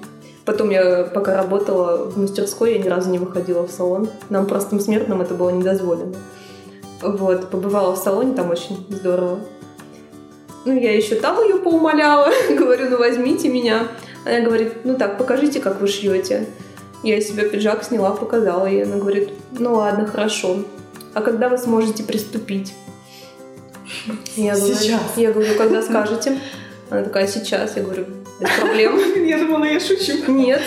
Потом 0.47 0.71
я, 0.71 1.05
пока 1.05 1.37
работала 1.37 2.07
в 2.09 2.17
мастерской, 2.17 2.73
я 2.73 2.79
ни 2.79 2.89
разу 2.89 3.11
не 3.11 3.19
выходила 3.19 3.67
в 3.67 3.71
салон. 3.71 4.09
Нам, 4.31 4.47
простым 4.47 4.81
смертным, 4.81 5.21
это 5.21 5.35
было 5.35 5.51
недозволено. 5.51 6.15
Вот, 7.03 7.51
побывала 7.51 7.95
в 7.95 7.99
салоне, 7.99 8.35
там 8.35 8.49
очень 8.49 8.87
здорово. 8.89 9.41
Ну, 10.65 10.81
я 10.81 10.97
еще 10.97 11.17
там 11.17 11.43
ее 11.43 11.57
поумоляла. 11.57 12.31
Говорю, 12.49 12.89
ну 12.89 12.97
возьмите 12.97 13.51
меня. 13.51 13.89
Она 14.25 14.41
говорит, 14.41 14.85
ну 14.85 14.97
так, 14.97 15.19
покажите, 15.19 15.61
как 15.61 15.81
вы 15.83 15.87
шьете. 15.87 16.47
Я 17.03 17.21
себе 17.21 17.49
пиджак 17.49 17.85
сняла, 17.85 18.11
показала 18.11 18.67
ей. 18.67 18.85
Она 18.85 18.97
говорит, 18.97 19.31
ну 19.59 19.75
ладно, 19.75 20.07
хорошо. 20.07 20.65
А 21.15 21.23
когда 21.23 21.49
вы 21.49 21.59
сможете 21.59 22.03
приступить? 22.03 22.75
Я 24.37 24.55
говорю, 24.55 24.75
Сейчас. 24.75 25.03
Я 25.17 25.33
говорю, 25.33 25.55
когда 25.57 25.83
скажете? 25.83 26.39
Она 26.91 27.03
такая, 27.03 27.27
сейчас. 27.27 27.77
Я 27.77 27.83
говорю, 27.83 28.07
без 28.41 28.51
проблем. 28.51 28.99
Я 29.27 29.39
думала, 29.39 29.65
я 29.65 29.81
шучу. 29.81 30.31
Нет. 30.31 30.63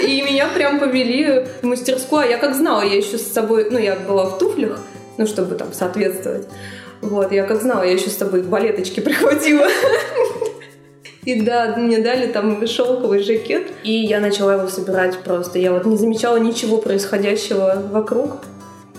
И 0.00 0.22
меня 0.22 0.48
прям 0.48 0.78
повели 0.78 1.46
в 1.60 1.64
мастерскую. 1.64 2.22
А 2.22 2.26
я 2.26 2.38
как 2.38 2.54
знала, 2.54 2.82
я 2.82 2.96
еще 2.96 3.18
с 3.18 3.32
собой... 3.32 3.68
Ну, 3.70 3.78
я 3.78 3.96
была 3.96 4.26
в 4.26 4.38
туфлях, 4.38 4.80
ну, 5.16 5.26
чтобы 5.26 5.54
там 5.54 5.72
соответствовать. 5.72 6.46
Вот, 7.00 7.32
я 7.32 7.44
как 7.44 7.62
знала, 7.62 7.82
я 7.82 7.92
еще 7.92 8.10
с 8.10 8.16
собой 8.16 8.42
балеточки 8.42 9.00
прихватила. 9.00 9.66
И 11.24 11.40
да, 11.40 11.76
мне 11.76 11.98
дали 11.98 12.26
там 12.26 12.66
шелковый 12.66 13.22
жакет, 13.22 13.68
и 13.84 13.92
я 13.92 14.18
начала 14.18 14.54
его 14.54 14.66
собирать 14.68 15.18
просто. 15.20 15.58
Я 15.58 15.72
вот 15.72 15.86
не 15.86 15.96
замечала 15.96 16.36
ничего 16.36 16.78
происходящего 16.78 17.80
вокруг. 17.92 18.38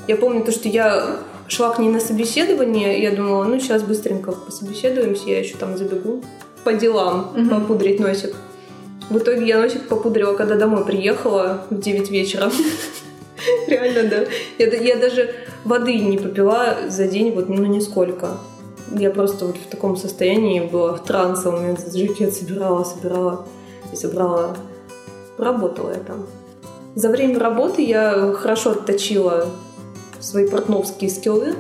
Я 0.07 0.15
помню 0.15 0.43
то, 0.43 0.51
что 0.53 0.69
я 0.69 1.17
шла 1.49 1.71
к 1.71 1.79
ней 1.79 1.89
на 1.89 1.99
собеседование, 1.99 3.01
я 3.01 3.11
думала, 3.11 3.43
ну 3.43 3.59
сейчас 3.59 3.83
быстренько 3.83 4.31
пособеседуемся, 4.31 5.29
я 5.29 5.39
еще 5.39 5.57
там 5.57 5.77
забегу 5.77 6.23
по 6.63 6.71
делам, 6.73 7.31
Мгм. 7.35 7.49
попудрить 7.49 7.99
носик. 7.99 8.33
В 9.09 9.17
итоге 9.17 9.45
я 9.45 9.59
носик 9.59 9.89
попудрила, 9.89 10.33
когда 10.33 10.55
домой 10.55 10.85
приехала 10.85 11.65
в 11.69 11.77
9 11.77 12.09
вечера. 12.09 12.49
Реально, 13.67 14.09
да. 14.09 14.25
Я, 14.57 14.67
я 14.73 14.95
даже 14.95 15.35
воды 15.65 15.95
не 15.95 16.17
попила 16.17 16.77
за 16.87 17.07
день, 17.07 17.31
вот, 17.31 17.49
ну, 17.49 17.65
нисколько. 17.65 18.37
Я 18.91 19.09
просто 19.11 19.45
вот 19.45 19.57
в 19.57 19.67
таком 19.67 19.97
состоянии 19.97 20.59
была, 20.59 20.93
в 20.93 21.03
трансе. 21.03 21.49
У 21.49 21.51
меня 21.53 21.71
этот 21.71 21.95
жакет 21.95 22.33
собирала, 22.33 22.83
собирала 22.83 23.45
и 23.91 23.95
собрала. 23.95 24.55
Работала 25.37 25.89
я 25.91 25.99
там. 25.99 26.25
За 26.95 27.09
время 27.09 27.39
работы 27.39 27.81
я 27.81 28.33
хорошо 28.33 28.71
отточила 28.71 29.47
свои 30.19 30.47
портновские 30.47 31.09
скиллы. 31.09 31.55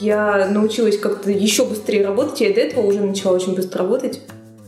Я 0.00 0.48
научилась 0.48 0.98
как-то 0.98 1.30
еще 1.30 1.64
быстрее 1.64 2.04
работать. 2.06 2.40
Я 2.40 2.48
и 2.50 2.54
до 2.54 2.60
этого 2.60 2.86
уже 2.86 3.00
начала 3.00 3.34
очень 3.34 3.54
быстро 3.54 3.84
работать. 3.84 4.20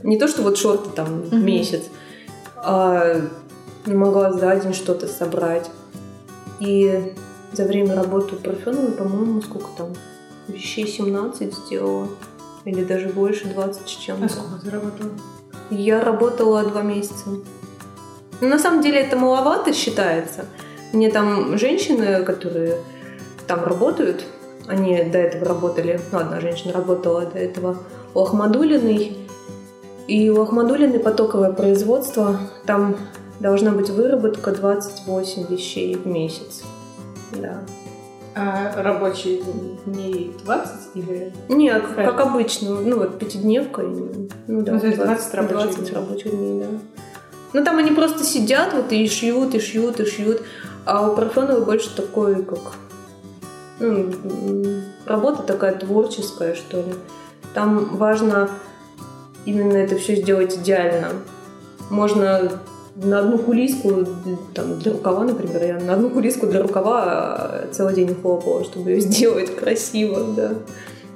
Не 0.03 0.18
то, 0.18 0.29
что 0.29 0.42
вот 0.42 0.57
шорты 0.57 0.90
там 0.90 1.25
Мгм. 1.27 1.44
месяц, 1.44 1.83
а 2.57 3.20
могла 3.87 4.33
за 4.33 4.55
день 4.57 4.73
что-то 4.75 5.07
собрать. 5.09 5.68
И 6.61 7.12
за 7.53 7.64
время 7.64 7.97
работы 7.97 8.37
Парфеновой, 8.37 8.92
по-моему, 8.92 9.42
сколько 9.42 9.68
там, 9.77 9.88
вещей 10.49 10.87
17 10.87 11.55
сделала. 11.55 12.09
Или 12.65 12.85
даже 12.85 13.09
больше, 13.09 13.47
20 13.47 13.89
с 13.89 13.91
чем-то. 13.91 14.25
А 14.25 14.29
сколько 14.29 14.65
ты 14.65 14.71
работала? 14.71 15.11
Я 15.71 16.03
работала 16.03 16.63
два 16.65 16.83
месяца. 16.83 17.31
Ну, 18.41 18.49
на 18.49 18.59
самом 18.59 18.83
деле 18.83 19.01
это 19.01 19.17
маловато 19.17 19.73
считается. 19.73 20.47
Мне 20.93 21.11
там 21.11 21.59
женщины, 21.59 22.23
которые 22.25 22.79
там 23.47 23.65
работают, 23.65 24.25
они 24.67 25.03
до 25.05 25.19
этого 25.19 25.45
работали, 25.45 26.01
ну, 26.13 26.19
одна 26.19 26.41
женщина 26.41 26.73
работала 26.73 27.27
до 27.27 27.39
этого 27.39 27.79
у 28.15 28.21
Ахмадулиной. 28.21 29.19
И 30.07 30.31
у 30.31 30.43
Ахмадулиной 30.43 31.01
потоковое 31.01 31.53
производство, 31.53 32.39
там 32.67 32.97
должна 33.41 33.73
быть 33.73 33.91
выработка 33.91 34.53
28 34.53 35.47
вещей 35.49 35.95
в 35.97 36.07
месяц. 36.07 36.63
Да. 37.33 37.63
А 38.37 38.83
рабочие 38.83 39.42
дней 39.87 40.35
20 40.44 40.73
или... 40.94 41.33
Нет, 41.49 41.83
Правильно. 41.94 42.12
как 42.12 42.27
обычно, 42.27 42.70
ну 42.81 42.99
вот 42.99 43.18
пятидневка. 43.18 43.83
Ну 43.83 44.62
да, 44.62 44.73
Ну, 44.73 44.81
то 44.81 44.87
есть 44.87 44.99
20 44.99 45.35
рабочих 45.35 45.57
20 45.62 45.79
дней. 45.81 45.92
рабочих 45.94 46.31
дней, 46.33 46.61
да. 46.61 46.66
Ну 47.53 47.64
там 47.64 47.77
они 47.79 47.92
просто 47.92 48.25
сидят 48.25 48.73
вот 48.75 48.90
и 48.90 49.07
шьют, 49.09 49.55
и 49.55 49.61
шьют, 49.61 50.01
и 50.01 50.05
шьют. 50.05 50.42
А 50.85 51.09
у 51.09 51.14
Парфеновой 51.14 51.64
больше 51.64 51.94
такой, 51.94 52.42
как... 52.42 52.59
Ну, 53.79 54.11
работа 55.07 55.42
такая 55.42 55.75
творческая, 55.77 56.55
что 56.55 56.79
ли. 56.79 56.94
Там 57.55 57.97
важно 57.97 58.51
именно 59.44 59.77
это 59.77 59.97
все 59.97 60.16
сделать 60.16 60.57
идеально. 60.57 61.09
Можно 61.90 62.51
на 62.97 63.21
одну 63.21 63.39
кулиску, 63.39 64.07
там, 64.55 64.79
для 64.79 64.93
рукава, 64.93 65.25
например, 65.25 65.63
я 65.65 65.81
на 65.81 65.95
одну 65.95 66.11
кулиску 66.11 66.47
для 66.47 66.63
рукава 66.63 67.03
а, 67.05 67.69
целый 67.73 67.95
день 67.95 68.15
хлопала, 68.15 68.65
чтобы 68.65 68.91
ее 68.91 69.01
сделать 69.01 69.55
красиво, 69.57 70.25
да. 70.37 70.53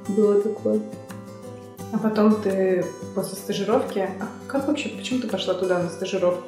Было 0.09 0.41
такое. 0.41 0.81
А 1.93 1.99
потом 1.99 2.35
ты 2.43 2.85
после 3.15 3.37
стажировки... 3.37 3.99
А 4.21 4.27
как 4.47 4.67
вообще, 4.69 4.91
почему 4.91 5.21
ты 5.21 5.29
пошла 5.29 5.55
туда 5.55 5.79
на 5.79 5.89
стажировку? 5.89 6.43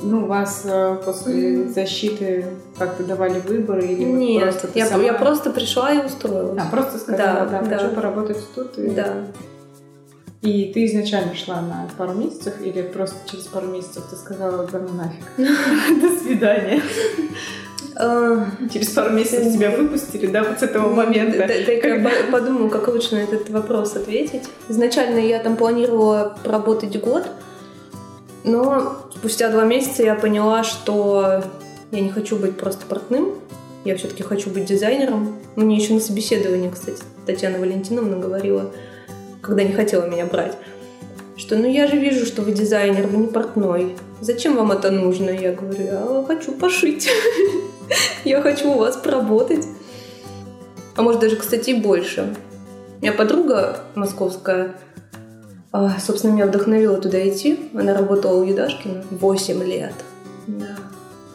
Ну, 0.00 0.26
вас 0.26 0.62
э, 0.64 0.96
после 1.04 1.64
защиты 1.68 2.46
как-то 2.78 3.02
давали 3.02 3.40
выборы 3.40 3.84
или 3.84 4.04
вот 4.04 4.16
Нет, 4.16 4.42
просто 4.44 4.68
ты 4.68 4.78
я, 4.78 4.86
сама- 4.86 5.02
я 5.02 5.12
просто 5.12 5.50
пришла 5.50 5.92
и 5.92 6.06
устроилась. 6.06 6.56
А, 6.62 6.70
просто 6.70 6.98
сказала, 6.98 7.46
Да, 7.46 7.46
да, 7.46 7.62
да. 7.62 7.78
хочу 7.78 7.94
поработать 7.94 8.38
тут. 8.54 8.78
И... 8.78 8.90
Да. 8.90 9.24
И 10.42 10.70
ты 10.72 10.86
изначально 10.86 11.34
шла 11.34 11.60
на 11.60 11.88
пару 11.98 12.14
месяцев 12.14 12.54
или 12.62 12.82
просто 12.82 13.16
через 13.28 13.46
пару 13.46 13.66
месяцев 13.66 14.04
ты 14.08 14.16
сказала, 14.16 14.66
да 14.70 14.78
ну 14.78 14.94
нафиг, 14.94 15.24
до 16.00 16.18
свидания. 16.20 16.80
А, 17.96 18.46
Через 18.72 18.90
пару 18.90 19.10
месяцев 19.10 19.52
тебя 19.52 19.70
выпустили, 19.70 20.26
да, 20.26 20.44
вот 20.44 20.60
с 20.60 20.62
этого 20.62 20.94
момента. 20.94 21.44
я 21.44 22.04
по- 22.08 22.32
подумаю, 22.32 22.70
как 22.70 22.86
лучше 22.86 23.16
на 23.16 23.18
этот 23.20 23.50
вопрос 23.50 23.96
ответить. 23.96 24.44
Изначально 24.68 25.18
я 25.18 25.40
там 25.40 25.56
планировала 25.56 26.38
поработать 26.44 27.00
год, 27.00 27.26
но 28.44 28.96
спустя 29.16 29.50
два 29.50 29.64
месяца 29.64 30.04
я 30.04 30.14
поняла, 30.14 30.62
что 30.62 31.42
я 31.90 32.00
не 32.00 32.10
хочу 32.10 32.36
быть 32.36 32.56
просто 32.56 32.86
портным, 32.86 33.34
я 33.84 33.96
все-таки 33.96 34.22
хочу 34.22 34.50
быть 34.50 34.66
дизайнером. 34.66 35.36
Мне 35.56 35.76
еще 35.76 35.94
на 35.94 36.00
собеседовании, 36.00 36.70
кстати, 36.70 37.02
Татьяна 37.26 37.58
Валентиновна 37.58 38.16
говорила, 38.18 38.70
когда 39.48 39.64
не 39.64 39.72
хотела 39.72 40.06
меня 40.06 40.26
брать, 40.26 40.56
что 41.36 41.56
ну 41.56 41.66
я 41.66 41.86
же 41.86 41.96
вижу, 41.96 42.26
что 42.26 42.42
вы 42.42 42.52
дизайнер, 42.52 43.06
вы 43.06 43.16
не 43.16 43.26
портной. 43.28 43.96
Зачем 44.20 44.56
вам 44.56 44.72
это 44.72 44.90
нужно? 44.90 45.30
Я 45.30 45.52
говорю, 45.52 45.84
я 45.84 46.24
хочу 46.26 46.52
пошить. 46.52 47.08
Я 48.24 48.42
хочу 48.42 48.72
у 48.72 48.78
вас 48.78 48.98
поработать. 48.98 49.64
А 50.94 51.00
может 51.00 51.22
даже, 51.22 51.36
кстати, 51.36 51.70
больше. 51.70 52.34
У 52.98 53.00
меня 53.00 53.12
подруга 53.12 53.78
московская, 53.94 54.74
а, 55.72 55.98
собственно, 55.98 56.32
меня 56.32 56.46
вдохновила 56.46 56.98
туда 56.98 57.26
идти. 57.26 57.70
Она 57.72 57.94
работала 57.94 58.42
у 58.42 58.44
Юдашкина 58.44 59.04
8 59.10 59.62
лет. 59.64 59.94
Да. 60.46 60.76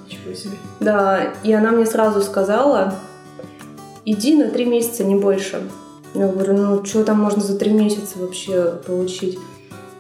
Ничего 0.06 0.36
себе. 0.36 0.58
Да, 0.80 1.34
и 1.44 1.52
она 1.54 1.72
мне 1.72 1.88
сразу 1.88 2.22
сказала, 2.22 2.94
иди 4.06 4.36
на 4.36 4.52
три 4.52 4.66
месяца, 4.66 5.04
не 5.04 5.16
больше. 5.16 5.64
Я 6.14 6.28
говорю, 6.28 6.54
ну 6.54 6.86
что 6.86 7.04
там 7.04 7.20
можно 7.20 7.42
за 7.42 7.58
три 7.58 7.72
месяца 7.72 8.20
вообще 8.20 8.74
получить? 8.86 9.40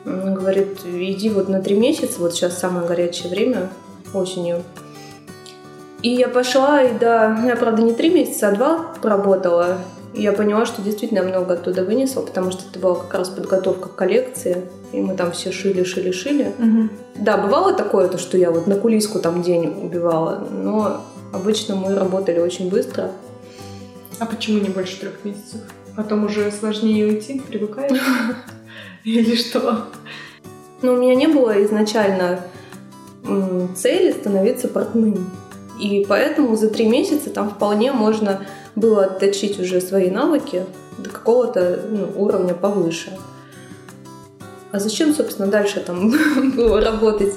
Она 0.06 0.36
говорит, 0.36 0.80
иди 0.86 1.30
вот 1.30 1.50
на 1.50 1.62
три 1.62 1.76
месяца, 1.76 2.20
вот 2.20 2.34
сейчас 2.34 2.58
самое 2.58 2.86
горячее 2.86 3.30
время, 3.30 3.70
осенью. 4.14 4.64
И 6.02 6.10
я 6.10 6.28
пошла, 6.28 6.84
и 6.84 6.98
да, 6.98 7.42
я, 7.46 7.56
правда, 7.56 7.82
не 7.82 7.94
три 7.94 8.10
месяца, 8.10 8.50
а 8.50 8.52
два 8.52 8.94
поработала. 9.02 9.78
И 10.14 10.22
я 10.22 10.34
поняла, 10.34 10.66
что 10.66 10.82
действительно 10.82 11.24
много 11.24 11.56
оттуда 11.56 11.84
вынесла, 11.84 12.22
потому 12.22 12.52
что 12.52 12.64
это 12.70 12.78
была 12.78 12.96
как 12.96 13.14
раз 13.16 13.30
подготовка 13.30 13.90
к 13.90 13.96
коллекции. 13.96 14.66
И 14.92 15.02
мы 15.02 15.16
там 15.16 15.32
все 15.32 15.52
шили, 15.52 15.84
шили, 15.84 16.12
шили. 16.12 16.54
Да, 17.16 17.38
бывало 17.38 17.74
такое, 17.74 18.08
то, 18.10 18.18
что 18.18 18.38
я 18.38 18.52
вот 18.52 18.68
на 18.68 18.76
кулиску 18.76 19.20
там 19.20 19.42
день 19.42 19.66
убивала, 19.82 20.48
но 20.52 21.02
обычно 21.34 21.76
мы 21.76 21.96
работали 21.96 22.40
очень 22.40 22.70
быстро. 22.70 23.10
А 24.20 24.26
почему 24.26 24.60
не 24.60 24.70
больше 24.70 25.00
трех 25.00 25.24
месяцев? 25.24 25.62
Потом 25.96 26.26
уже 26.26 26.52
сложнее 26.52 27.06
уйти, 27.06 27.40
привыкаешь? 27.40 28.00
Или 29.04 29.36
что? 29.36 29.86
Но 30.82 30.94
у 30.94 30.98
меня 30.98 31.16
не 31.16 31.28
было 31.28 31.64
изначально 31.64 32.42
цели 33.76 34.12
становиться 34.12 34.68
портным. 34.68 35.30
И 35.80 36.06
поэтому 36.08 36.56
за 36.56 36.70
три 36.70 36.88
месяца 36.88 37.30
там 37.30 37.50
вполне 37.50 37.92
можно 37.92 38.46
было 38.76 39.06
отточить 39.06 39.60
уже 39.60 39.82
свои 39.82 40.10
навыки 40.10 40.66
до 40.98 41.10
какого-то 41.10 41.86
ну, 41.90 42.12
уровня 42.16 42.54
повыше. 42.54 43.18
А 44.72 44.80
зачем, 44.80 45.14
собственно, 45.14 45.48
дальше 45.48 45.80
там 45.80 46.12
было 46.56 46.82
работать? 46.82 47.36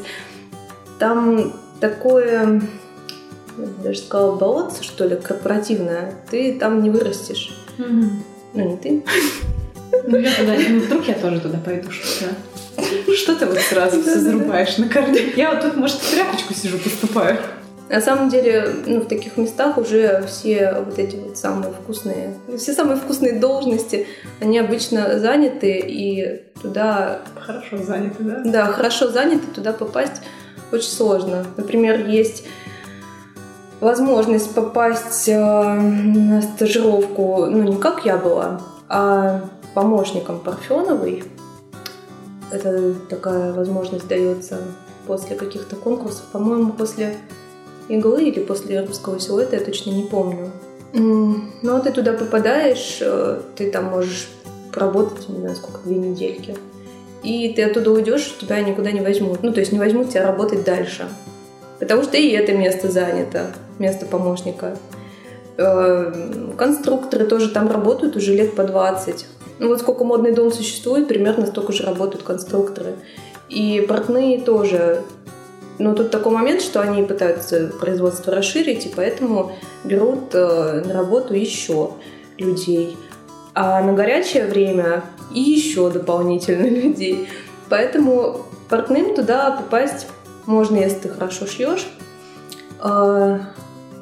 Там 0.99 1.53
такое, 1.81 2.63
я 3.59 3.67
даже 3.83 3.99
сказала, 3.99 4.37
болотце, 4.37 4.83
что 4.83 5.05
ли, 5.05 5.17
корпоративное. 5.17 6.15
Ты 6.31 6.59
там 6.59 6.83
не 6.83 6.91
вырастешь. 6.91 7.55
Mm-hmm. 7.79 8.36
Ну, 8.57 8.71
не 8.71 8.77
ты. 8.77 9.03
Ну, 10.07 10.17
я 10.17 10.31
туда, 10.33 10.55
ну, 10.69 10.81
вдруг 10.81 11.07
я 11.07 11.15
тоже 11.15 11.41
туда 11.41 11.59
пойду, 11.59 11.91
что 11.91 12.27
Что 13.15 13.37
ты 13.37 13.47
вот 13.47 13.59
сразу 13.59 14.03
все 14.03 14.19
зарубаешь 14.19 14.79
на 14.79 14.89
корню? 14.89 15.19
Я 15.37 15.53
вот 15.53 15.63
тут, 15.63 15.77
может, 15.77 15.97
в 15.97 16.11
тряпочку 16.11 16.55
сижу, 16.55 16.79
поступаю. 16.79 17.39
На 17.89 18.01
самом 18.01 18.29
деле, 18.31 18.69
ну, 18.87 19.01
в 19.01 19.07
таких 19.07 19.37
местах 19.37 19.79
уже 19.79 20.25
все 20.27 20.83
вот 20.85 20.99
эти 20.99 21.17
вот 21.17 21.39
самые 21.39 21.73
вкусные, 21.73 22.35
все 22.59 22.73
самые 22.73 22.97
вкусные 22.97 23.35
должности, 23.35 24.09
они 24.41 24.59
обычно 24.59 25.21
заняты, 25.21 25.79
и 25.79 26.43
туда... 26.61 27.21
Хорошо 27.39 27.77
заняты, 27.77 28.17
да? 28.25 28.43
Да, 28.45 28.67
хорошо 28.73 29.09
заняты, 29.09 29.47
туда 29.55 29.73
попасть 29.73 30.23
очень 30.73 30.89
сложно. 30.89 31.47
Например, 31.57 32.09
есть 32.09 32.45
возможность 33.81 34.55
попасть 34.55 35.29
э, 35.29 35.39
на 35.39 36.43
стажировку, 36.43 37.47
ну, 37.47 37.63
не 37.63 37.77
как 37.77 38.05
я 38.05 38.17
была, 38.17 38.61
а 38.89 39.43
помощником 39.75 40.41
Парфеновой. 40.41 41.25
Это 42.51 42.95
такая 43.11 43.53
возможность 43.53 44.09
дается 44.09 44.59
после 45.07 45.37
каких-то 45.37 45.77
конкурсов, 45.77 46.25
по-моему, 46.33 46.73
после 46.73 47.17
иглы 47.89 48.25
или 48.25 48.41
после 48.41 48.81
русского 48.81 49.21
силуэта, 49.21 49.57
я 49.57 49.65
точно 49.65 49.91
не 49.91 50.05
помню. 50.05 50.51
Но 50.93 51.43
ну, 51.63 51.83
ты 51.83 51.91
туда 51.93 52.13
попадаешь, 52.13 52.99
э, 53.01 53.41
ты 53.57 53.71
там 53.71 53.87
можешь 53.87 54.29
поработать, 54.73 55.29
не 55.29 55.41
знаю, 55.41 55.57
сколько, 55.57 55.81
две 55.85 55.97
недельки. 55.97 56.57
И 57.23 57.53
ты 57.55 57.65
оттуда 57.65 57.91
уйдешь, 57.91 58.37
тебя 58.41 58.61
никуда 58.61 58.93
не 58.93 59.01
возьмут. 59.01 59.43
Ну, 59.43 59.53
то 59.53 59.61
есть 59.61 59.73
не 59.73 59.79
возьмут 59.79 60.11
тебя 60.11 60.27
работать 60.27 60.65
дальше. 60.65 61.09
Потому 61.79 62.03
что 62.03 62.17
и 62.17 62.29
это 62.29 62.53
место 62.53 62.91
занято, 62.91 63.53
место 63.79 64.07
помощника. 64.07 64.77
Э, 65.57 66.53
конструкторы 66.57 67.27
тоже 67.27 67.49
там 67.51 67.71
работают 67.71 68.17
уже 68.17 68.35
лет 68.35 68.55
по 68.55 68.65
20. 68.65 69.27
Ну 69.59 69.69
вот 69.69 69.81
сколько 69.81 70.05
модный 70.05 70.33
дом 70.33 70.53
существует, 70.53 71.09
примерно 71.09 71.47
столько 71.47 71.73
же 71.73 71.85
работают 71.85 72.23
конструкторы. 72.25 72.97
И 73.49 73.85
портные 73.89 74.41
тоже 74.41 75.05
но 75.79 75.95
тут 75.95 76.11
такой 76.11 76.33
момент, 76.33 76.63
что 76.63 76.81
они 76.81 77.03
пытаются 77.03 77.67
производство 77.67 78.35
расширить, 78.35 78.87
и 78.87 78.93
поэтому 78.95 79.53
берут 79.85 80.35
э, 80.35 80.83
на 80.87 80.95
работу 80.95 81.35
еще 81.35 81.91
людей. 82.39 82.97
А 83.55 83.83
на 83.83 83.93
горячее 83.93 84.47
время 84.47 85.05
и 85.35 85.41
еще 85.41 85.91
дополнительно 85.91 86.67
людей. 86.83 87.29
Поэтому 87.69 88.47
портным 88.69 89.15
туда 89.15 89.51
попасть 89.51 90.07
можно, 90.47 90.77
если 90.77 91.01
ты 91.01 91.09
хорошо 91.11 91.47
шьешь. 91.47 91.87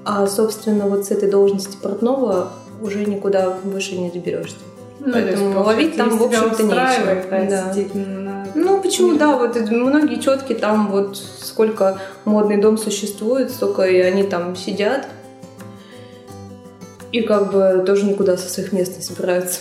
А, 0.04 0.26
собственно, 0.26 0.86
вот 0.86 1.06
с 1.06 1.10
этой 1.10 1.30
должности 1.30 1.76
портного 1.76 2.50
уже 2.80 3.04
никуда 3.04 3.50
выше 3.50 3.96
не 3.96 4.10
доберешься. 4.10 4.56
Ну, 5.00 5.12
Поэтому 5.12 5.62
ловить 5.62 5.96
там, 5.96 6.16
в 6.16 6.22
общем-то, 6.22 6.62
нечего. 6.62 7.48
Да. 7.48 7.74
На... 7.94 8.46
Ну, 8.54 8.80
почему, 8.80 9.16
да, 9.16 9.36
вот 9.36 9.56
многие 9.70 10.20
четки 10.20 10.54
там 10.54 10.90
вот 10.90 11.16
сколько 11.16 11.98
модный 12.24 12.60
дом 12.60 12.78
существует, 12.78 13.50
столько 13.50 13.82
и 13.82 13.98
они 13.98 14.22
там 14.22 14.56
сидят. 14.56 15.06
И 17.12 17.22
как 17.22 17.52
бы 17.52 17.84
тоже 17.86 18.06
никуда 18.06 18.36
со 18.36 18.48
своих 18.48 18.72
мест 18.72 18.96
не 18.96 19.02
собираются. 19.02 19.60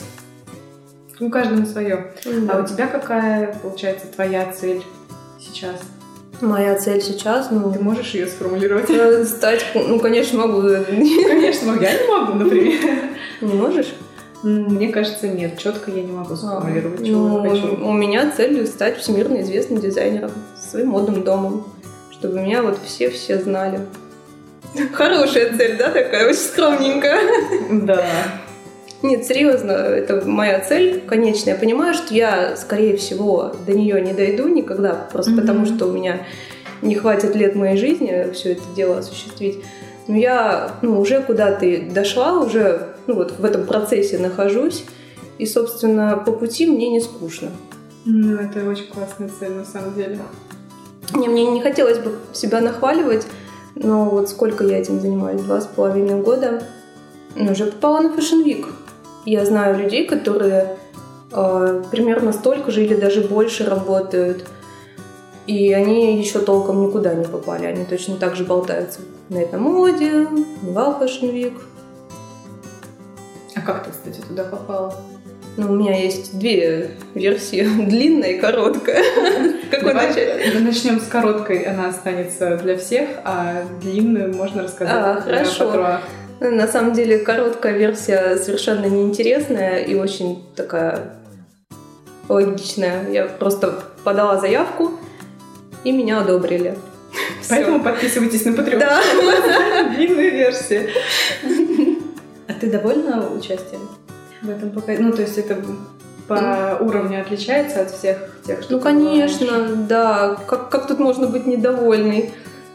Ну, 1.20 1.30
каждому 1.30 1.66
свое. 1.66 2.14
Mm-hmm. 2.24 2.52
А 2.52 2.62
у 2.62 2.66
тебя 2.66 2.88
какая, 2.88 3.58
получается, 3.62 4.08
твоя 4.08 4.52
цель 4.52 4.84
сейчас? 5.40 5.76
Моя 6.42 6.76
цель 6.76 7.02
сейчас, 7.02 7.52
ну... 7.52 7.72
Ты 7.72 7.80
можешь 7.80 8.14
ее 8.14 8.28
сформулировать? 8.28 8.90
Стать, 9.28 9.66
ну, 9.76 10.00
конечно, 10.00 10.46
могу. 10.46 10.62
Конечно, 10.62 11.72
могу. 11.72 11.84
Я 11.84 11.94
не 11.94 12.08
могу, 12.08 12.34
например. 12.34 12.80
Не 13.42 13.54
можешь? 13.54 13.94
Мне 14.42 14.90
кажется, 14.90 15.28
нет. 15.28 15.58
Четко 15.58 15.90
я 15.90 16.02
не 16.02 16.12
могу 16.12 16.36
сформулировать, 16.36 17.00
а, 17.00 17.06
чего 17.06 17.28
ну, 17.28 17.44
я 17.46 17.50
хочу. 17.50 17.86
У 17.86 17.94
меня 17.94 18.30
цель 18.30 18.68
стать 18.68 18.98
всемирно 18.98 19.42
известным 19.42 19.80
дизайнером 19.80 20.32
своим 20.58 20.90
модным 20.90 21.24
домом 21.24 21.66
чтобы 22.24 22.40
меня 22.40 22.64
вот 22.64 22.80
все-все 22.86 23.38
знали. 23.38 23.82
Хорошая 24.94 25.58
цель, 25.58 25.78
да, 25.78 25.90
такая, 25.90 26.30
очень 26.30 26.40
скромненькая. 26.40 27.20
Да. 27.70 28.06
Нет, 29.04 29.26
серьезно, 29.26 29.72
это 29.72 30.26
моя 30.26 30.62
цель 30.62 31.02
конечная. 31.02 31.56
Я 31.56 31.60
понимаю, 31.60 31.94
что 31.94 32.14
я, 32.14 32.56
скорее 32.56 32.96
всего, 32.96 33.54
до 33.68 33.74
нее 33.74 34.00
не 34.02 34.14
дойду 34.14 34.48
никогда, 34.48 35.08
просто 35.12 35.34
mm-hmm. 35.34 35.42
потому 35.42 35.66
что 35.66 35.88
у 35.88 35.92
меня 35.92 36.26
не 36.82 36.96
хватит 36.96 37.36
лет 37.36 37.54
моей 37.54 37.76
жизни 37.76 38.32
все 38.32 38.54
это 38.54 38.62
дело 38.76 39.00
осуществить. 39.00 39.62
Но 40.08 40.16
я 40.16 40.72
ну, 40.82 41.02
уже 41.02 41.22
куда-то 41.22 41.66
дошла, 41.94 42.40
уже 42.40 42.94
ну, 43.06 43.16
вот 43.16 43.38
в 43.38 43.44
этом 43.44 43.66
процессе 43.66 44.18
нахожусь, 44.20 44.86
и, 45.38 45.46
собственно, 45.46 46.16
по 46.26 46.32
пути 46.32 46.66
мне 46.66 46.90
не 46.90 47.02
скучно. 47.02 47.50
Ну, 48.06 48.38
это 48.38 48.66
очень 48.70 48.88
классная 48.88 49.30
цель, 49.38 49.52
на 49.52 49.66
самом 49.66 49.96
деле. 49.96 50.18
Не, 51.14 51.28
мне 51.28 51.46
не 51.46 51.62
хотелось 51.62 52.00
бы 52.00 52.14
себя 52.32 52.62
нахваливать, 52.62 53.28
но 53.76 54.06
вот 54.06 54.30
сколько 54.30 54.64
я 54.64 54.80
этим 54.80 55.02
занимаюсь, 55.02 55.42
два 55.42 55.60
с 55.60 55.66
половиной 55.66 56.22
года, 56.22 56.64
уже 57.36 57.66
попала 57.66 58.00
на 58.00 58.08
Fashion 58.08 58.46
Week. 58.46 58.66
Я 59.26 59.46
знаю 59.46 59.78
людей, 59.78 60.06
которые 60.06 60.78
э, 61.32 61.84
примерно 61.92 62.34
столько 62.34 62.72
же 62.72 62.84
или 62.84 62.96
даже 62.96 63.22
больше 63.22 63.66
работают, 63.66 64.46
и 65.48 65.74
они 65.74 66.20
еще 66.20 66.40
толком 66.40 66.86
никуда 66.86 67.14
не 67.14 67.26
попали. 67.26 67.66
Они 67.66 67.86
точно 67.86 68.16
так 68.16 68.36
же 68.36 68.44
болтаются 68.44 69.00
на 69.30 69.38
этом 69.38 69.62
моде, 69.62 70.28
Невал 70.62 71.02
Fashion 71.02 71.34
Week. 71.34 71.58
А 73.56 73.62
как 73.62 73.86
ты, 73.86 73.92
кстати, 73.92 74.20
туда 74.28 74.44
попала? 74.44 74.96
Ну, 75.56 75.72
у 75.72 75.76
меня 75.76 75.98
есть 75.98 76.38
две 76.38 76.92
версии, 77.14 77.64
длинная 77.86 78.32
и 78.32 78.40
короткая. 78.40 79.04
Какой 79.72 79.94
начать? 79.94 80.62
Начнем 80.62 81.00
с 81.00 81.08
короткой, 81.08 81.64
она 81.64 81.90
останется 81.90 82.58
для 82.58 82.78
всех, 82.78 83.10
а 83.24 83.64
длинную 83.82 84.34
можно 84.34 84.64
рассказать. 84.64 84.96
А, 84.96 85.22
хорошо. 85.22 86.00
На 86.40 86.68
самом 86.68 86.94
деле 86.94 87.20
короткая 87.20 87.78
версия 87.78 88.38
совершенно 88.38 88.86
неинтересная 88.86 89.84
и 89.84 89.96
очень 89.96 90.44
такая 90.56 91.16
логичная. 92.30 93.10
Я 93.10 93.26
просто 93.26 93.84
подала 94.04 94.38
заявку, 94.40 95.00
и 95.84 95.92
меня 95.92 96.22
одобрили. 96.22 96.78
Поэтому 97.50 97.80
Все. 97.80 97.90
подписывайтесь 97.90 98.46
на 98.46 98.50
Patreon. 98.52 98.80
Да. 98.80 99.02
Длинная 99.96 100.30
версия. 100.30 100.90
А 102.48 102.54
ты 102.54 102.70
довольна 102.70 103.30
участием? 103.30 103.82
в 104.44 104.50
этом 104.50 104.72
пока... 104.72 104.94
Ну, 105.00 105.12
то 105.12 105.22
есть 105.22 105.38
это 105.38 105.58
по 106.28 106.34
mm. 106.34 106.86
уровню 106.86 107.22
отличается 107.22 107.82
от 107.82 107.92
всех 107.92 108.18
тех, 108.46 108.62
что 108.62 108.74
Ну, 108.74 108.80
конечно, 108.80 109.68
да. 109.88 110.38
Как, 110.48 110.70
как 110.70 110.88
тут 110.88 111.00
можно 111.00 111.28
быть 111.28 111.46
недовольной? 111.46 112.32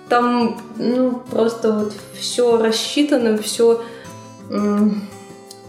Там, 0.09 0.61
ну, 0.77 1.23
просто 1.31 1.73
вот 1.73 1.93
все 2.19 2.57
рассчитано, 2.57 3.37
все 3.39 3.83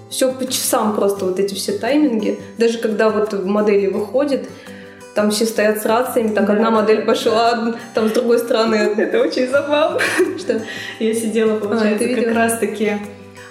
все 0.10 0.32
по 0.32 0.46
часам 0.46 0.96
просто 0.96 1.26
вот 1.26 1.40
эти 1.40 1.54
все 1.54 1.74
тайминги. 1.74 2.40
Даже 2.58 2.80
когда 2.80 3.10
вот 3.10 3.46
модели 3.46 3.88
выходят, 3.88 4.48
там 5.16 5.32
все 5.32 5.46
стоят 5.46 5.82
с 5.82 5.86
рациями, 5.86 6.34
так 6.34 6.48
да. 6.48 6.54
одна 6.54 6.72
модель 6.72 7.02
пошла, 7.02 7.76
там 7.94 8.10
с 8.10 8.12
другой 8.12 8.40
стороны. 8.40 8.76
Это 8.98 9.20
очень 9.20 9.48
забавно. 9.48 10.00
Что? 10.38 10.62
Я 11.00 11.14
сидела, 11.14 11.56
а, 11.56 11.60
получается, 11.60 12.08
а, 12.10 12.16
как 12.16 12.34
раз-таки 12.34 12.94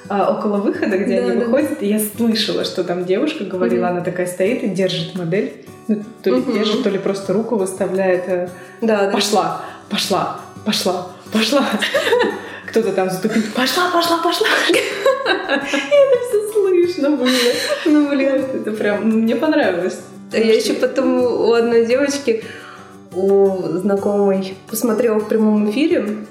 а, 0.09 0.37
около 0.37 0.59
выхода, 0.59 0.99
где 0.99 1.21
да, 1.21 1.27
они 1.27 1.41
да. 1.41 1.45
выходят, 1.45 1.83
и 1.83 1.89
я 1.89 2.01
слышала, 2.01 2.65
что 2.65 2.85
там 2.85 3.05
девушка 3.05 3.45
говорила, 3.45 3.89
она 3.89 4.01
такая 4.01 4.27
стоит 4.27 4.63
и 4.63 4.69
держит 4.69 5.15
модель, 5.15 5.65
ну, 5.89 6.03
то 6.23 6.31
ли 6.31 6.43
держит, 6.43 6.83
то 6.83 6.91
ли 6.91 6.99
просто 6.99 7.33
руку 7.33 7.57
выставляет. 7.57 8.25
Э, 8.29 8.49
да, 8.81 9.11
пошла, 9.11 9.43
да. 9.43 9.65
пошла, 9.91 10.41
пошла, 10.69 11.07
пошла. 11.33 11.67
Кто-то 12.67 12.93
там 12.93 13.09
затупил, 13.09 13.43
пошла, 13.57 13.91
пошла, 13.91 14.19
пошла. 14.19 14.47
Это 15.49 15.67
все 15.67 16.53
слышно 16.53 17.17
было. 17.17 17.29
Ну, 17.87 18.11
блин, 18.11 18.45
это 18.53 18.73
прям, 18.73 19.09
мне 19.09 19.35
понравилось. 19.35 20.01
А 20.31 20.37
я 20.37 20.55
еще 20.55 20.75
потом 20.75 21.23
у 21.23 21.53
одной 21.55 21.87
девочки, 21.87 22.45
у 23.15 23.63
знакомой, 23.79 24.59
посмотрела 24.71 25.19
в 25.19 25.29
прямом 25.29 25.71
эфире, 25.71 26.27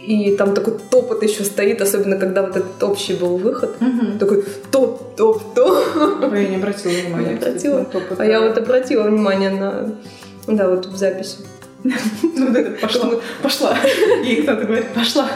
и 0.00 0.36
там 0.36 0.54
такой 0.54 0.78
топот 0.88 1.24
еще 1.24 1.42
стоит, 1.42 1.82
особенно 1.82 2.16
когда 2.18 2.42
вот 2.42 2.56
этот 2.56 2.80
общий 2.84 3.14
был 3.14 3.36
выход. 3.36 3.74
Угу. 3.80 4.18
Такой 4.20 4.44
топ, 4.70 5.16
топ, 5.16 5.54
топ. 5.56 6.32
Я 6.32 6.48
не 6.48 6.56
обратила 6.56 6.92
внимания. 6.92 7.30
Не 7.30 7.34
обратила. 7.34 7.86
А 8.16 8.24
я 8.24 8.40
вот 8.40 8.56
обратила 8.56 9.02
внимание 9.08 9.50
на, 9.50 9.96
да, 10.46 10.68
вот 10.68 10.86
в 10.86 10.96
записи. 10.96 11.38
Ну, 12.22 12.48
вот 12.48 12.56
это 12.56 12.70
пошла, 12.80 13.10
пошла. 13.42 13.76
И 14.24 14.36
кто-то 14.42 14.64
говорит, 14.64 14.88
пошла. 14.94 15.28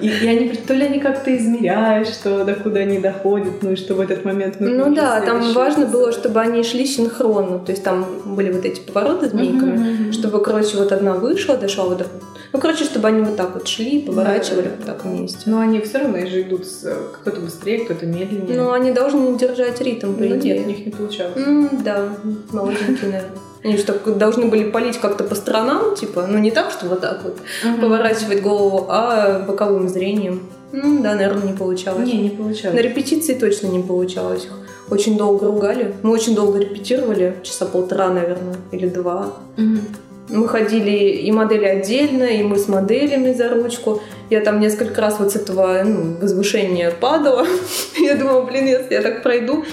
И, 0.00 0.08
и 0.08 0.28
они 0.28 0.44
говорят, 0.44 0.66
то 0.66 0.74
ли 0.74 0.84
они 0.84 1.00
как-то 1.00 1.36
измеряют, 1.36 2.08
что 2.08 2.44
до 2.44 2.54
куда 2.54 2.80
они 2.80 2.98
доходят, 2.98 3.62
ну 3.62 3.72
и 3.72 3.76
что 3.76 3.94
в 3.94 4.00
этот 4.00 4.24
момент... 4.24 4.56
Ну 4.60 4.94
да, 4.94 5.20
там 5.20 5.52
важно 5.52 5.86
было, 5.86 6.12
чтобы 6.12 6.40
они 6.40 6.62
шли 6.62 6.86
синхронно. 6.86 7.58
То 7.58 7.72
есть 7.72 7.82
там 7.82 8.06
были 8.24 8.52
вот 8.52 8.64
эти 8.64 8.80
повороты 8.80 9.28
змейками, 9.28 10.12
чтобы, 10.12 10.42
короче, 10.42 10.76
вот 10.76 10.92
одна 10.92 11.14
вышла, 11.14 11.56
дошла 11.56 11.84
вот 11.84 11.98
до 11.98 12.06
ну, 12.52 12.60
короче, 12.60 12.84
чтобы 12.84 13.08
они 13.08 13.20
вот 13.22 13.36
так 13.36 13.54
вот 13.54 13.68
шли, 13.68 14.00
поворачивали 14.00 14.68
вот 14.68 14.86
так 14.86 15.04
вместе. 15.04 15.50
Но 15.50 15.60
они 15.60 15.80
все 15.80 15.98
равно 15.98 16.18
же 16.26 16.42
идут 16.42 16.66
с 16.66 16.80
кто-то 17.20 17.40
быстрее, 17.40 17.84
кто-то 17.84 18.06
медленнее. 18.06 18.56
Ну, 18.56 18.72
они 18.72 18.90
должны 18.92 19.36
держать 19.38 19.80
ритм, 19.82 20.14
по 20.14 20.22
ну, 20.22 20.36
идее. 20.36 20.54
нет, 20.54 20.64
у 20.64 20.68
них 20.68 20.86
не 20.86 20.92
получалось. 20.92 21.42
Да, 21.84 22.08
молоденькие, 22.50 23.10
наверное. 23.10 23.30
Они 23.64 23.76
же 23.76 23.82
так 23.82 24.16
должны 24.16 24.46
были 24.46 24.70
палить 24.70 24.98
как-то 24.98 25.24
по 25.24 25.34
сторонам, 25.34 25.94
типа, 25.96 26.26
ну 26.28 26.38
не 26.38 26.50
так, 26.50 26.70
что 26.70 26.86
вот 26.86 27.00
так 27.00 27.22
вот 27.24 27.38
угу. 27.64 27.80
поворачивать 27.80 28.40
голову, 28.40 28.86
а 28.88 29.40
боковым 29.40 29.88
зрением. 29.88 30.42
Ну 30.72 31.02
да, 31.02 31.14
наверное, 31.14 31.44
не 31.44 31.52
получалось. 31.56 32.06
Не, 32.06 32.22
не 32.22 32.30
получалось. 32.30 32.76
На 32.76 32.82
репетиции 32.82 33.34
точно 33.34 33.68
не 33.68 33.82
получалось. 33.82 34.46
Очень 34.90 35.16
долго 35.16 35.46
ругали. 35.46 35.94
Мы 36.02 36.10
очень 36.10 36.34
долго 36.34 36.58
репетировали, 36.58 37.36
часа 37.42 37.66
полтора, 37.66 38.08
наверное, 38.08 38.56
или 38.72 38.88
два. 38.88 39.32
Угу. 39.56 39.78
Мы 40.30 40.46
ходили 40.46 41.10
и 41.10 41.32
модели 41.32 41.64
отдельно, 41.64 42.24
и 42.24 42.42
мы 42.42 42.58
с 42.58 42.68
моделями 42.68 43.32
за 43.32 43.48
ручку. 43.48 44.02
Я 44.30 44.40
там 44.40 44.60
несколько 44.60 45.00
раз 45.00 45.18
вот 45.18 45.32
с 45.32 45.36
этого 45.36 45.82
ну, 45.84 46.16
возвышения 46.20 46.90
падала. 46.90 47.46
я 47.96 48.14
думала, 48.14 48.42
блин, 48.42 48.66
если 48.66 48.94
я 48.94 49.02
так 49.02 49.22
пройду, 49.22 49.64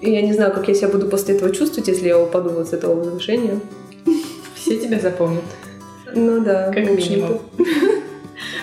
и 0.00 0.10
я 0.10 0.22
не 0.22 0.32
знаю, 0.32 0.52
как 0.52 0.68
я 0.68 0.74
себя 0.74 0.88
буду 0.88 1.08
после 1.08 1.34
этого 1.36 1.52
чувствовать, 1.52 1.88
если 1.88 2.08
я 2.08 2.18
упаду 2.18 2.50
вот 2.50 2.68
с 2.68 2.72
этого 2.72 2.94
возвышения. 2.94 3.60
Все 4.54 4.78
тебя 4.78 4.98
запомнят. 5.00 5.44
Ну 6.14 6.40
да. 6.40 6.72
Как 6.72 6.84
минимум. 6.90 7.40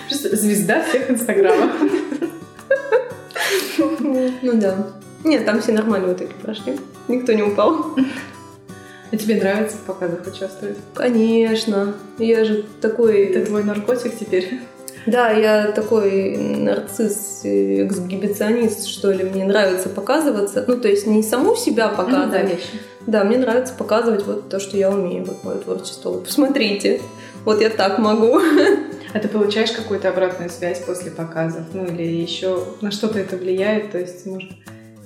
Просто 0.08 0.36
звезда 0.36 0.82
всех 0.82 1.10
инстаграмов. 1.10 1.70
Ну 3.78 4.52
да. 4.54 4.92
Нет, 5.24 5.44
там 5.44 5.60
все 5.60 5.72
нормально 5.72 6.08
в 6.08 6.12
итоге 6.14 6.32
прошли. 6.40 6.78
Никто 7.08 7.32
не 7.32 7.42
упал. 7.42 7.94
А 9.12 9.16
тебе 9.16 9.36
нравится 9.36 9.76
в 9.76 9.80
показах 9.80 10.26
участвовать? 10.26 10.76
Конечно. 10.94 11.94
Я 12.18 12.44
же 12.44 12.64
такой... 12.80 13.24
Это 13.24 13.46
твой 13.46 13.62
наркотик 13.62 14.18
теперь? 14.18 14.60
Да, 15.06 15.30
я 15.30 15.72
такой 15.72 16.36
нарцисс, 16.36 17.40
эксгибиционист, 17.44 18.86
что 18.86 19.12
ли. 19.12 19.24
Мне 19.24 19.44
нравится 19.44 19.88
показываться. 19.88 20.64
Ну, 20.66 20.78
то 20.78 20.88
есть 20.88 21.06
не 21.06 21.22
саму 21.22 21.54
себя 21.54 21.88
показывать. 21.88 22.52
Mm, 22.52 22.60
да, 23.06 23.20
да, 23.20 23.24
мне 23.24 23.38
нравится 23.38 23.74
показывать 23.74 24.26
вот 24.26 24.48
то, 24.48 24.58
что 24.58 24.76
я 24.76 24.90
умею, 24.90 25.24
вот 25.24 25.44
мое 25.44 25.56
творчество. 25.56 26.10
Вот 26.10 26.24
посмотрите, 26.24 27.00
вот 27.44 27.60
я 27.60 27.70
так 27.70 27.98
могу. 27.98 28.40
А 29.14 29.18
ты 29.18 29.28
получаешь 29.28 29.70
какую-то 29.70 30.10
обратную 30.10 30.50
связь 30.50 30.80
после 30.80 31.10
показов? 31.10 31.62
Ну, 31.72 31.86
или 31.86 32.02
еще 32.02 32.62
на 32.82 32.90
что-то 32.90 33.18
это 33.18 33.38
влияет? 33.38 33.92
То 33.92 33.98
есть, 33.98 34.26
может, 34.26 34.50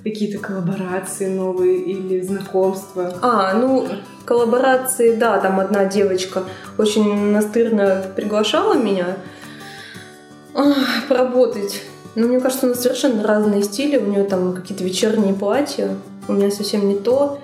какие-то 0.03 0.39
коллаборации 0.39 1.29
новые 1.29 1.79
или 1.79 2.21
знакомства? 2.21 3.15
А, 3.23 3.55
ну, 3.55 3.87
коллаборации, 4.25 5.15
да, 5.15 5.39
там 5.39 5.61
одна 5.61 5.85
девочка 5.85 6.43
очень 6.77 7.31
настырно 7.31 8.05
приглашала 8.17 8.75
меня 8.75 9.17
поработать. 11.09 11.83
Но 12.15 12.27
мне 12.27 12.41
кажется, 12.41 12.67
у 12.67 12.71
нас 12.71 12.81
совершенно 12.81 13.27
разные 13.27 13.63
стили. 13.63 13.97
У 13.97 14.07
нее 14.07 14.25
там 14.25 14.55
какие-то 14.55 14.85
вечерние 14.85 15.35
платья. 15.35 15.97
У 16.29 16.33
меня 16.33 16.51
совсем 16.51 16.89
не 16.89 16.97
то. 16.97 17.39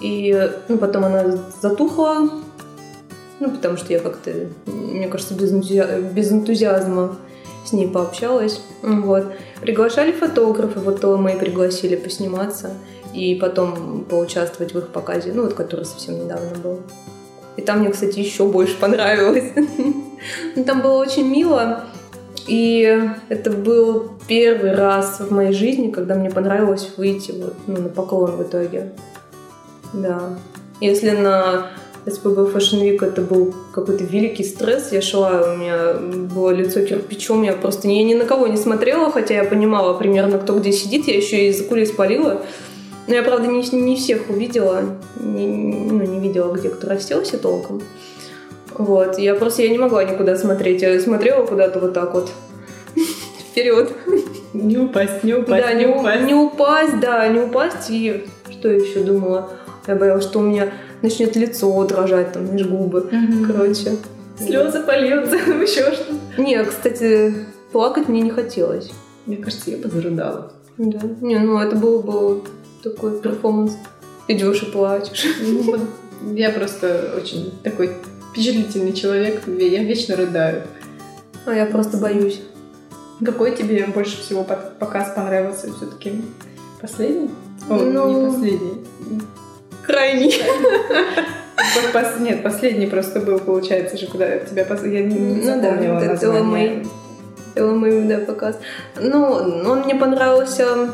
И 0.00 0.50
ну, 0.68 0.78
потом 0.78 1.04
она 1.04 1.38
затухла. 1.60 2.30
Ну, 3.38 3.50
потому 3.50 3.76
что 3.76 3.92
я 3.92 4.00
как-то, 4.00 4.32
мне 4.66 5.08
кажется, 5.08 5.34
без, 5.34 5.52
энтузиа... 5.52 6.00
без 6.00 6.30
энтузиазма 6.30 7.16
с 7.64 7.72
ней 7.72 7.88
пообщалась. 7.88 8.60
Вот. 8.82 9.26
Приглашали 9.60 10.12
фотографы, 10.12 10.80
вот 10.80 11.00
то 11.00 11.16
мы 11.16 11.32
и 11.32 11.38
пригласили 11.38 11.96
посниматься 11.96 12.74
и 13.14 13.34
потом 13.34 14.04
поучаствовать 14.04 14.72
в 14.72 14.78
их 14.78 14.88
показе, 14.88 15.32
ну 15.32 15.42
вот 15.42 15.54
который 15.54 15.84
совсем 15.84 16.22
недавно 16.22 16.56
был. 16.62 16.80
И 17.56 17.62
там 17.62 17.80
мне, 17.80 17.90
кстати, 17.90 18.18
еще 18.18 18.46
больше 18.46 18.76
понравилось. 18.78 19.52
Ну, 20.54 20.64
там 20.64 20.82
было 20.82 20.98
очень 20.98 21.26
мило. 21.26 21.86
И 22.46 23.10
это 23.28 23.50
был 23.50 24.12
первый 24.26 24.74
раз 24.74 25.20
в 25.20 25.30
моей 25.30 25.52
жизни, 25.52 25.90
когда 25.90 26.14
мне 26.14 26.30
понравилось 26.30 26.90
выйти 26.96 27.32
вот, 27.32 27.54
ну, 27.66 27.76
на 27.78 27.88
поклон 27.88 28.32
в 28.32 28.42
итоге. 28.42 28.92
Да. 29.92 30.38
Если 30.80 31.10
на 31.10 31.70
СПБ 32.06 32.54
Fashion 32.54 32.82
Week 32.82 33.04
это 33.04 33.20
был 33.20 33.54
какой-то 33.72 34.04
великий 34.04 34.44
стресс. 34.44 34.92
Я 34.92 35.02
шла, 35.02 35.52
у 35.52 35.56
меня 35.56 35.94
было 36.34 36.50
лицо 36.50 36.80
кирпичом, 36.80 37.42
я 37.42 37.52
просто 37.52 37.88
я 37.88 38.02
ни 38.02 38.14
на 38.14 38.24
кого 38.24 38.46
не 38.46 38.56
смотрела, 38.56 39.10
хотя 39.10 39.34
я 39.34 39.44
понимала 39.44 39.94
примерно, 39.94 40.38
кто 40.38 40.58
где 40.58 40.72
сидит. 40.72 41.08
Я 41.08 41.16
еще 41.16 41.48
и 41.48 41.52
за 41.52 41.64
кулис 41.64 41.90
полила. 41.90 42.42
Но 43.06 43.14
я, 43.14 43.22
правда, 43.22 43.48
не, 43.48 43.68
не 43.72 43.96
всех 43.96 44.30
увидела, 44.30 44.84
не, 45.18 45.46
ну, 45.46 46.04
не 46.04 46.20
видела, 46.20 46.52
где 46.52 46.68
кто 46.68 46.88
расселся 46.88 47.38
толком. 47.38 47.82
Вот, 48.80 49.18
я 49.18 49.34
просто 49.34 49.62
я 49.62 49.68
не 49.68 49.78
могла 49.78 50.04
никуда 50.04 50.36
смотреть. 50.36 50.80
Я 50.80 50.98
смотрела 51.00 51.44
куда-то 51.44 51.80
вот 51.80 51.92
так 51.92 52.14
вот 52.14 52.30
вперед. 53.50 53.92
Не 54.54 54.78
упасть, 54.78 55.22
не 55.22 55.34
упасть, 55.34 55.64
да, 55.66 55.72
не, 55.74 55.86
упасть. 55.86 56.24
Не 56.24 56.34
упасть, 56.34 57.00
да, 57.00 57.28
не 57.28 57.40
упасть. 57.40 57.90
И 57.90 58.26
что 58.50 58.70
я 58.70 58.78
еще 58.78 59.00
думала? 59.00 59.50
Я 59.86 59.96
боялась, 59.96 60.24
что 60.24 60.38
у 60.38 60.42
меня 60.42 60.72
начнет 61.02 61.36
лицо 61.36 61.84
дрожать, 61.84 62.32
там, 62.32 62.46
знаешь, 62.46 62.66
губы. 62.66 63.00
Угу. 63.00 63.46
Короче. 63.46 63.96
Слезы 64.38 64.80
польются, 64.80 65.36
еще 65.60 65.92
что 65.92 66.14
Не, 66.38 66.64
кстати, 66.64 67.34
плакать 67.72 68.08
мне 68.08 68.22
не 68.22 68.30
хотелось. 68.30 68.90
Мне 69.26 69.36
кажется, 69.36 69.70
я 69.70 69.76
бы 69.76 69.88
зарыдала. 69.90 70.52
Да. 70.78 71.00
Не, 71.20 71.38
ну 71.38 71.58
это 71.58 71.76
был 71.76 72.00
бы 72.00 72.42
такой 72.82 73.20
перформанс. 73.20 73.76
Идешь 74.26 74.62
и 74.62 74.66
плачешь. 74.66 75.26
Ну, 75.42 75.76
я 76.34 76.50
просто 76.50 77.12
очень 77.16 77.52
такой 77.62 77.90
впечатлительный 78.30 78.92
человек. 78.92 79.42
Я 79.46 79.82
вечно 79.84 80.16
рыдаю. 80.16 80.62
А 81.46 81.54
я 81.54 81.66
просто 81.66 81.96
боюсь. 81.96 82.40
Какой 83.24 83.54
тебе 83.54 83.86
больше 83.86 84.20
всего 84.20 84.44
показ 84.44 85.12
понравился 85.14 85.72
все-таки? 85.74 86.22
Последний? 86.80 87.30
О, 87.68 87.74
ну, 87.74 88.08
не 88.08 88.30
последний. 88.30 88.86
Крайний. 89.86 90.42
Нет, 92.20 92.42
последний 92.42 92.86
просто 92.86 93.20
был, 93.20 93.38
получается 93.38 93.96
же, 93.96 94.06
куда 94.06 94.38
тебя 94.38 94.66
Я 94.84 95.02
не 95.04 95.18
ну, 95.18 95.42
запомнила 95.42 96.00
название. 96.00 96.86
Эломей, 97.54 98.08
да, 98.08 98.18
показ. 98.18 98.58
Ну, 98.98 99.22
он 99.22 99.80
мне 99.80 99.94
понравился 99.94 100.90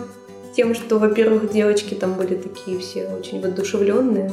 тем, 0.56 0.74
что, 0.74 0.98
во-первых, 0.98 1.52
девочки 1.52 1.94
там 1.94 2.14
были 2.14 2.34
такие 2.34 2.78
все 2.78 3.08
очень 3.08 3.40
воодушевленные. 3.40 4.32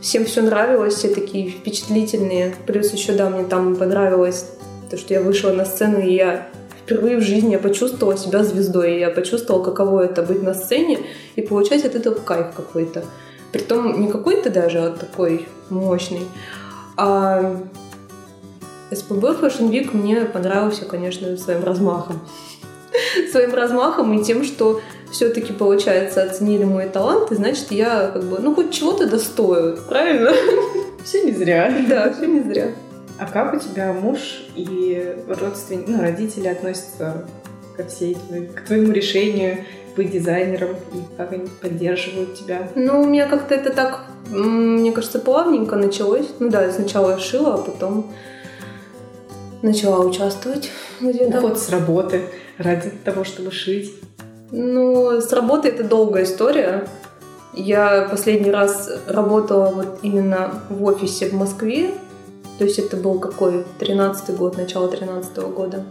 Всем 0.00 0.24
все 0.24 0.40
нравилось, 0.40 0.94
все 0.94 1.08
такие 1.08 1.50
впечатлительные. 1.50 2.54
Плюс 2.66 2.92
еще, 2.92 3.12
да, 3.12 3.28
мне 3.28 3.44
там 3.44 3.76
понравилось 3.76 4.46
то, 4.90 4.96
что 4.96 5.12
я 5.12 5.20
вышла 5.20 5.50
на 5.50 5.64
сцену, 5.66 6.00
и 6.00 6.14
я 6.14 6.48
впервые 6.82 7.18
в 7.18 7.22
жизни 7.22 7.52
я 7.52 7.58
почувствовала 7.58 8.16
себя 8.16 8.42
звездой. 8.42 8.98
Я 8.98 9.10
почувствовала, 9.10 9.62
каково 9.62 10.06
это 10.06 10.22
быть 10.22 10.42
на 10.42 10.54
сцене 10.54 11.00
и 11.36 11.42
получать 11.42 11.84
от 11.84 11.94
этого 11.94 12.14
кайф 12.14 12.46
какой-то. 12.56 13.04
Притом 13.52 14.00
не 14.00 14.08
какой-то 14.08 14.48
даже, 14.48 14.78
а 14.78 14.90
такой 14.90 15.46
мощный. 15.68 16.26
А 16.96 17.56
СПБ 18.90 19.24
Fashion 19.40 19.70
Week 19.70 19.90
мне 19.92 20.22
понравился, 20.22 20.86
конечно, 20.86 21.36
своим 21.36 21.62
размахом. 21.62 22.20
своим 23.30 23.54
размахом 23.54 24.18
и 24.18 24.24
тем, 24.24 24.44
что 24.44 24.80
все-таки, 25.10 25.52
получается, 25.52 26.22
оценили 26.22 26.64
мой 26.64 26.88
талант, 26.88 27.32
и 27.32 27.34
значит, 27.34 27.70
я 27.72 28.08
как 28.08 28.24
бы, 28.24 28.38
ну, 28.38 28.54
хоть 28.54 28.72
чего-то 28.72 29.06
достою, 29.06 29.76
правильно? 29.88 30.32
Все 31.04 31.22
не 31.22 31.32
зря. 31.32 31.72
Да, 31.88 32.12
все 32.12 32.26
не 32.26 32.40
зря. 32.40 32.72
А 33.18 33.26
как 33.26 33.54
у 33.54 33.58
тебя 33.58 33.92
муж 33.92 34.44
и 34.54 35.16
родственники, 35.26 35.90
ну, 35.90 36.00
родители 36.00 36.48
относятся 36.48 37.26
ко 37.76 37.84
всей, 37.84 38.16
к 38.54 38.66
твоему 38.66 38.92
решению 38.92 39.64
быть 39.96 40.10
дизайнером 40.10 40.76
и 40.94 41.16
как 41.16 41.32
они 41.32 41.48
поддерживают 41.60 42.34
тебя? 42.34 42.68
Ну, 42.74 43.02
у 43.02 43.06
меня 43.06 43.26
как-то 43.26 43.54
это 43.54 43.72
так, 43.72 44.04
мне 44.30 44.92
кажется, 44.92 45.18
плавненько 45.18 45.76
началось. 45.76 46.26
Ну 46.38 46.48
да, 46.50 46.64
я 46.64 46.72
сначала 46.72 47.18
шила, 47.18 47.54
а 47.54 47.58
потом 47.58 48.12
начала 49.62 50.04
участвовать 50.04 50.70
где-то. 51.00 51.38
Уход 51.38 51.58
с 51.58 51.68
работы 51.70 52.22
ради 52.58 52.90
того, 53.04 53.24
чтобы 53.24 53.50
шить. 53.50 53.94
Ну, 54.50 55.20
с 55.20 55.32
работы 55.32 55.68
это 55.68 55.84
долгая 55.84 56.24
история. 56.24 56.88
Я 57.54 58.08
последний 58.10 58.50
раз 58.50 58.90
работала 59.06 59.70
вот 59.70 59.98
именно 60.02 60.62
в 60.68 60.84
офисе 60.84 61.28
в 61.28 61.34
Москве 61.34 61.90
то 62.60 62.66
есть 62.66 62.78
это 62.78 62.98
был 62.98 63.18
какой? 63.18 63.64
13 63.78 64.36
год, 64.36 64.58
начало 64.58 64.86
13 64.88 65.34
года. 65.38 65.82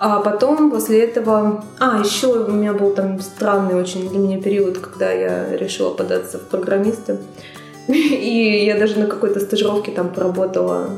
А 0.00 0.18
потом 0.18 0.72
после 0.72 1.04
этого... 1.04 1.64
А, 1.78 2.00
еще 2.00 2.26
у 2.26 2.50
меня 2.50 2.72
был 2.72 2.92
там 2.92 3.20
странный 3.20 3.76
очень 3.76 4.08
для 4.08 4.18
меня 4.18 4.42
период, 4.42 4.78
когда 4.78 5.12
я 5.12 5.56
решила 5.56 5.94
податься 5.94 6.38
в 6.38 6.48
программисты. 6.48 7.18
И 7.86 8.64
я 8.66 8.76
даже 8.76 8.98
на 8.98 9.06
какой-то 9.06 9.38
стажировке 9.38 9.92
там 9.92 10.12
поработала, 10.12 10.88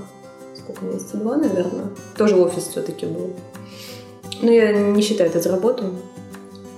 сколько 0.57 0.83
месяца, 0.83 1.19
два, 1.19 1.37
наверное. 1.37 1.91
Тоже 2.17 2.37
офис 2.37 2.69
все-таки 2.69 3.05
был. 3.05 3.33
Но 4.43 4.51
я 4.51 4.73
не 4.73 5.03
считаю 5.03 5.31
это 5.31 5.41
за 5.41 5.51
работу. 5.51 5.85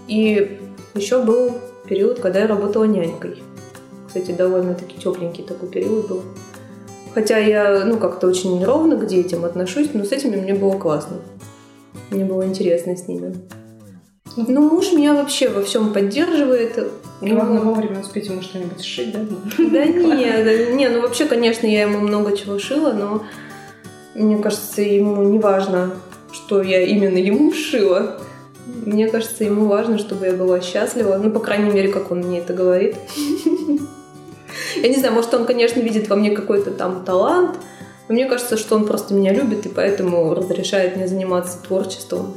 И 0.09 0.59
еще 0.95 1.23
был 1.23 1.53
период, 1.87 2.21
когда 2.21 2.41
я 2.41 2.47
работала 2.47 2.85
нянькой. 2.85 3.43
Кстати, 4.07 4.33
довольно-таки 4.33 4.99
тепленький 4.99 5.45
такой 5.45 5.69
период 5.69 6.09
был. 6.09 6.23
Хотя 7.15 7.39
я, 7.39 7.85
ну, 7.85 7.99
как-то 7.99 8.27
очень 8.27 8.59
неровно 8.59 8.97
к 8.97 9.07
детям 9.07 9.45
отношусь, 9.45 9.91
но 9.93 10.05
с 10.05 10.13
этими 10.13 10.37
мне 10.37 10.55
было 10.55 10.79
классно. 10.79 11.19
Мне 12.11 12.25
было 12.25 12.47
интересно 12.47 12.97
с 12.97 13.07
ними. 13.07 13.35
Ну, 14.37 14.69
муж 14.69 14.93
меня 14.93 15.15
вообще 15.15 15.49
во 15.49 15.63
всем 15.63 15.93
поддерживает. 15.93 16.79
Главное 17.21 17.61
вовремя 17.61 18.01
успеть 18.01 18.27
ему 18.27 18.41
что-нибудь 18.43 18.83
сшить, 18.83 19.13
да? 19.13 19.21
Да 19.59 19.85
нет, 19.85 20.75
не, 20.75 20.89
ну 20.89 21.03
вообще, 21.03 21.27
конечно, 21.27 21.67
я 21.67 21.83
ему 21.83 22.01
много 22.01 22.37
чего 22.37 22.59
шила, 22.59 22.93
но 22.93 23.23
мне 24.15 24.39
кажется, 24.39 24.83
ему 24.83 25.23
не 25.23 25.39
важно, 25.39 25.93
что 26.33 26.63
я 26.63 26.83
именно 26.83 27.19
ему 27.19 27.53
шила. 27.53 28.21
Мне 28.67 29.09
кажется, 29.09 29.45
ему 29.45 29.67
важно, 29.67 29.99
чтобы 29.99 30.27
я 30.27 30.33
была 30.33 30.61
счастлива. 30.61 31.17
Ну, 31.17 31.31
по 31.31 31.41
крайней 31.41 31.71
мере, 31.71 31.89
как 31.89 32.11
он 32.11 32.21
мне 32.21 32.39
это 32.39 32.55
говорит. 32.55 32.97
Я 34.77 34.89
не 34.89 34.97
знаю, 34.97 35.15
может, 35.15 35.33
он, 35.35 35.45
конечно, 35.45 35.81
видит 35.81 36.09
во 36.09 36.17
мне 36.17 36.31
какой-то 36.31 36.71
там 36.71 37.05
талант, 37.05 37.59
но 38.09 38.15
мне 38.15 38.27
кажется, 38.27 38.57
что 38.57 38.77
он 38.77 38.87
просто 38.87 39.15
меня 39.15 39.33
любит 39.33 39.67
и 39.67 39.69
поэтому 39.69 40.35
разрешает 40.35 40.97
мне 40.97 41.07
заниматься 41.07 41.59
творчеством. 41.63 42.35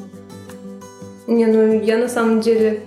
Не, 1.28 1.46
ну 1.48 1.82
я 1.82 1.98
на 1.98 2.08
самом 2.08 2.42
деле 2.42 2.84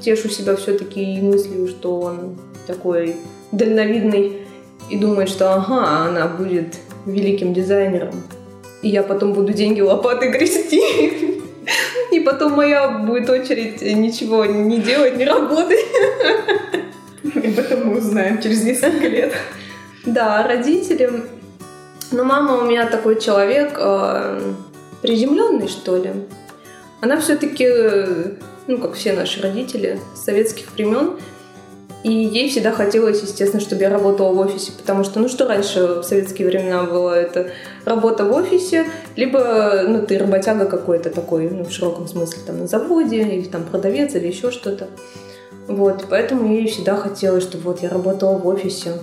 тешу 0.00 0.28
себя 0.28 0.56
все-таки 0.56 1.02
и 1.02 1.20
мыслью, 1.20 1.66
что 1.68 2.00
он 2.00 2.38
такой 2.66 3.16
дальновидный 3.52 4.42
и 4.88 4.98
думает, 4.98 5.28
что 5.28 5.54
ага, 5.54 6.08
она 6.08 6.28
будет 6.28 6.76
великим 7.06 7.52
дизайнером. 7.52 8.14
И 8.82 8.88
я 8.88 9.02
потом 9.02 9.32
буду 9.32 9.52
деньги 9.52 9.80
лопатой 9.80 10.30
грести. 10.30 11.42
И 12.12 12.20
потом 12.20 12.52
моя 12.52 12.88
будет 12.88 13.28
очередь 13.30 13.82
ничего 13.82 14.44
не 14.44 14.78
делать, 14.78 15.16
не 15.16 15.24
работать. 15.24 15.84
Об 17.22 17.58
этом 17.58 17.88
мы 17.88 17.98
узнаем 17.98 18.40
через 18.40 18.64
несколько 18.64 19.06
лет. 19.06 19.34
Да, 20.06 20.46
родители. 20.46 21.24
Но 22.10 22.24
мама 22.24 22.58
у 22.58 22.64
меня 22.64 22.86
такой 22.86 23.20
человек 23.20 23.74
э, 23.76 24.52
приземленный, 25.02 25.68
что 25.68 25.96
ли. 25.96 26.10
Она 27.00 27.20
все-таки, 27.20 27.68
ну, 28.66 28.78
как 28.78 28.94
все 28.94 29.12
наши 29.12 29.40
родители 29.40 30.00
советских 30.14 30.72
времен, 30.72 31.12
и 32.02 32.10
ей 32.10 32.48
всегда 32.48 32.72
хотелось, 32.72 33.20
естественно, 33.20 33.60
чтобы 33.60 33.82
я 33.82 33.90
работала 33.90 34.32
в 34.32 34.38
офисе, 34.38 34.72
потому 34.72 35.04
что, 35.04 35.20
ну, 35.20 35.28
что 35.28 35.46
раньше 35.46 36.00
в 36.00 36.02
советские 36.02 36.48
времена 36.48 36.84
было, 36.84 37.12
это 37.12 37.50
работа 37.84 38.24
в 38.24 38.32
офисе, 38.32 38.86
либо, 39.16 39.82
ну, 39.86 40.06
ты 40.06 40.16
работяга 40.16 40.64
какой-то 40.64 41.10
такой, 41.10 41.50
ну, 41.50 41.64
в 41.64 41.70
широком 41.70 42.08
смысле, 42.08 42.40
там, 42.46 42.60
на 42.60 42.66
заводе, 42.66 43.20
или 43.20 43.44
там 43.44 43.64
продавец, 43.64 44.14
или 44.14 44.28
еще 44.28 44.50
что-то. 44.50 44.88
Вот, 45.68 46.06
поэтому 46.08 46.50
ей 46.50 46.68
всегда 46.68 46.96
хотелось, 46.96 47.44
чтобы 47.44 47.64
вот 47.64 47.82
я 47.82 47.90
работала 47.90 48.38
в 48.38 48.46
офисе, 48.46 48.94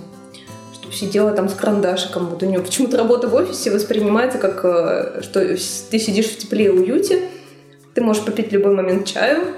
чтобы 0.72 0.92
сидела 0.92 1.30
там 1.30 1.48
с 1.48 1.54
карандашиком. 1.54 2.26
Вот 2.26 2.42
у 2.42 2.46
нее 2.46 2.60
почему-то 2.60 2.96
работа 2.96 3.28
в 3.28 3.34
офисе 3.34 3.70
воспринимается 3.70 4.38
как, 4.38 4.64
э, 4.64 5.22
что 5.22 5.40
ты 5.40 5.98
сидишь 6.00 6.26
в 6.26 6.38
тепле 6.38 6.66
и 6.66 6.68
уюте, 6.68 7.22
ты 7.94 8.02
можешь 8.02 8.24
попить 8.24 8.50
в 8.50 8.52
любой 8.52 8.74
момент 8.74 9.06
чаю, 9.06 9.54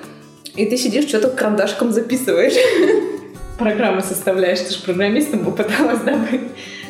и 0.57 0.67
ты 0.67 0.77
сидишь, 0.77 1.09
что-то 1.09 1.31
карандашиком 1.31 1.91
записываешь. 1.91 2.55
Программы 3.61 4.01
составляешь, 4.01 4.61
ты 4.61 4.73
же 4.73 4.81
программистом 4.81 5.45
попыталась, 5.45 6.01
да, 6.01 6.17
быть? 6.17 6.41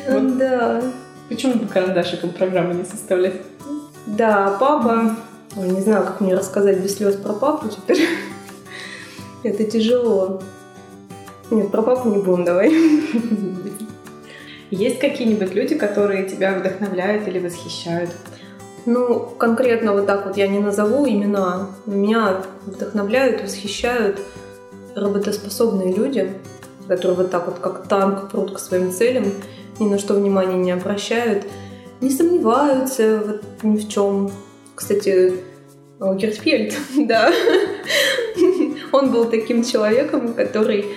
Вот. 0.07 0.37
Да. 0.37 0.81
Почему 1.27 1.55
бы 1.55 1.67
карандашиком 1.67 2.29
программы 2.29 2.73
не 2.73 2.85
составлять? 2.85 3.41
Да, 4.05 4.55
папа... 4.57 5.17
Ой, 5.57 5.67
не 5.67 5.81
знаю, 5.81 6.05
как 6.05 6.21
мне 6.21 6.33
рассказать 6.33 6.79
без 6.79 6.95
слез 6.95 7.17
про 7.17 7.33
папу 7.33 7.67
теперь. 7.67 8.07
Это 9.43 9.65
тяжело. 9.65 10.41
Нет, 11.49 11.71
про 11.71 11.81
папу 11.81 12.07
не 12.07 12.19
будем, 12.19 12.45
давай. 12.45 12.71
Есть 14.71 14.99
какие-нибудь 14.99 15.53
люди, 15.53 15.75
которые 15.75 16.23
тебя 16.23 16.53
вдохновляют 16.53 17.27
или 17.27 17.39
восхищают? 17.39 18.11
Ну, 18.85 19.19
конкретно 19.37 19.91
вот 19.91 20.07
так 20.07 20.25
вот 20.25 20.37
я 20.37 20.47
не 20.47 20.59
назову 20.59 21.05
имена. 21.05 21.67
Меня 21.85 22.43
вдохновляют, 22.65 23.43
восхищают 23.43 24.21
работоспособные 24.95 25.93
люди, 25.93 26.31
которые 26.91 27.15
вот 27.15 27.31
так 27.31 27.47
вот 27.47 27.59
как 27.59 27.87
танк 27.87 28.29
прут 28.29 28.51
к 28.51 28.59
своим 28.59 28.91
целям, 28.91 29.31
ни 29.79 29.87
на 29.87 29.97
что 29.97 30.13
внимания 30.13 30.57
не 30.57 30.71
обращают, 30.71 31.45
не 32.01 32.09
сомневаются 32.09 33.21
вот 33.25 33.43
ни 33.63 33.77
в 33.77 33.87
чем. 33.87 34.29
Кстати, 34.75 35.35
Герфельд, 36.01 36.73
да, 37.07 37.31
он 38.91 39.11
был 39.11 39.23
таким 39.29 39.63
человеком, 39.63 40.33
который, 40.33 40.87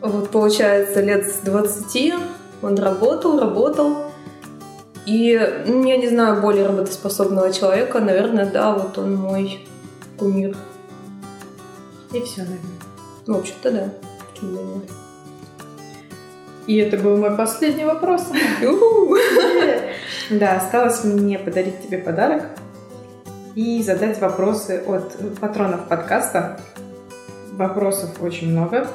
вот 0.00 0.30
получается, 0.30 1.00
лет 1.00 1.28
с 1.28 1.38
20 1.44 2.14
он 2.62 2.76
работал, 2.76 3.38
работал, 3.38 3.96
и 5.06 5.38
ну, 5.66 5.86
я 5.86 5.96
не 5.96 6.08
знаю 6.08 6.40
более 6.40 6.66
работоспособного 6.66 7.52
человека, 7.52 8.00
наверное, 8.00 8.46
да, 8.46 8.72
вот 8.72 8.98
он 8.98 9.14
мой 9.14 9.64
кумир. 10.18 10.56
И 12.12 12.20
все, 12.20 12.40
наверное. 12.40 12.58
Ну, 13.26 13.34
в 13.34 13.38
общем-то, 13.38 13.70
да. 13.70 13.92
Почему 14.32 14.60
нет? 14.74 15.03
И 16.66 16.76
это 16.76 16.96
был 16.96 17.16
мой 17.16 17.36
последний 17.36 17.84
вопрос. 17.84 18.22
Да, 20.30 20.56
осталось 20.56 21.04
мне 21.04 21.38
подарить 21.38 21.82
тебе 21.86 21.98
подарок 21.98 22.44
и 23.54 23.82
задать 23.82 24.18
вопросы 24.20 24.82
от 24.86 25.14
патронов 25.38 25.86
подкаста. 25.86 26.58
Вопросов 27.52 28.22
очень 28.22 28.50
много. 28.50 28.88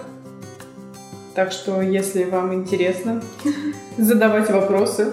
Так 1.35 1.51
что, 1.51 1.81
если 1.81 2.23
вам 2.23 2.53
интересно 2.53 3.21
задавать 3.97 4.49
вопросы 4.49 5.11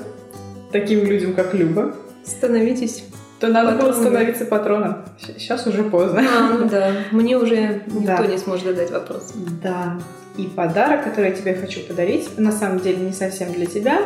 таким 0.73 1.05
людям, 1.05 1.35
как 1.35 1.53
Люба, 1.53 1.95
становитесь 2.25 3.05
то 3.39 3.49
надо 3.49 3.73
было 3.77 3.93
становиться 3.93 4.47
патроном. 4.47 5.05
Сейчас 5.19 5.67
уже 5.67 5.85
поздно. 5.85 6.23
А, 6.23 6.55
ну 6.55 6.69
да. 6.69 6.93
Мне 7.11 7.37
уже 7.37 7.83
никто 7.87 8.23
да. 8.23 8.27
не 8.27 8.39
сможет 8.39 8.65
задать 8.65 8.91
вопрос. 8.91 9.35
Да. 9.63 9.99
И 10.37 10.45
подарок, 10.45 11.05
который 11.05 11.31
я 11.31 11.37
тебе 11.37 11.55
хочу 11.55 11.81
подарить, 11.81 12.39
на 12.39 12.53
самом 12.53 12.81
деле 12.81 12.99
не 12.99 13.13
совсем 13.13 13.53
для 13.53 13.67
тебя, 13.67 14.03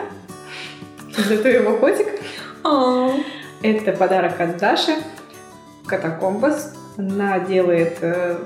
для 1.27 1.39
твоего 1.39 1.77
котика. 1.77 2.11
Это 3.63 3.93
подарок 3.93 4.41
от 4.41 4.59
Даши. 4.59 4.93
Катакомбас. 5.87 6.75
Она 6.97 7.41
делает 7.41 7.99
э, 8.01 8.37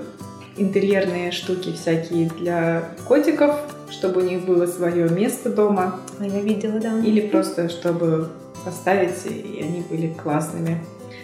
интерьерные 0.57 1.31
штуки 1.31 1.73
всякие 1.73 2.29
для 2.31 2.85
котиков, 3.07 3.57
чтобы 3.91 4.23
у 4.23 4.25
них 4.25 4.45
было 4.45 4.67
свое 4.67 5.09
место 5.09 5.51
дома. 5.51 6.01
А 6.19 6.27
я 6.27 6.41
видела, 6.41 6.79
да. 6.81 6.99
Или 7.01 7.27
просто, 7.27 7.69
чтобы 7.69 8.29
поставить, 8.65 9.27
и 9.27 9.61
они 9.63 9.83
были 9.91 10.13
классными. 10.13 10.79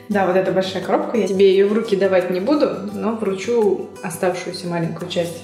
Да, 0.09 0.27
вот 0.27 0.37
эта 0.37 0.51
большая 0.53 0.83
коробка, 0.83 1.17
я 1.17 1.27
тебе 1.27 1.51
ее 1.51 1.67
в 1.67 1.73
руки 1.73 1.97
давать 1.97 2.31
не 2.31 2.41
буду, 2.41 2.71
но 2.93 3.15
вручу 3.15 3.89
оставшуюся 4.03 4.67
маленькую 4.67 5.09
часть. 5.09 5.41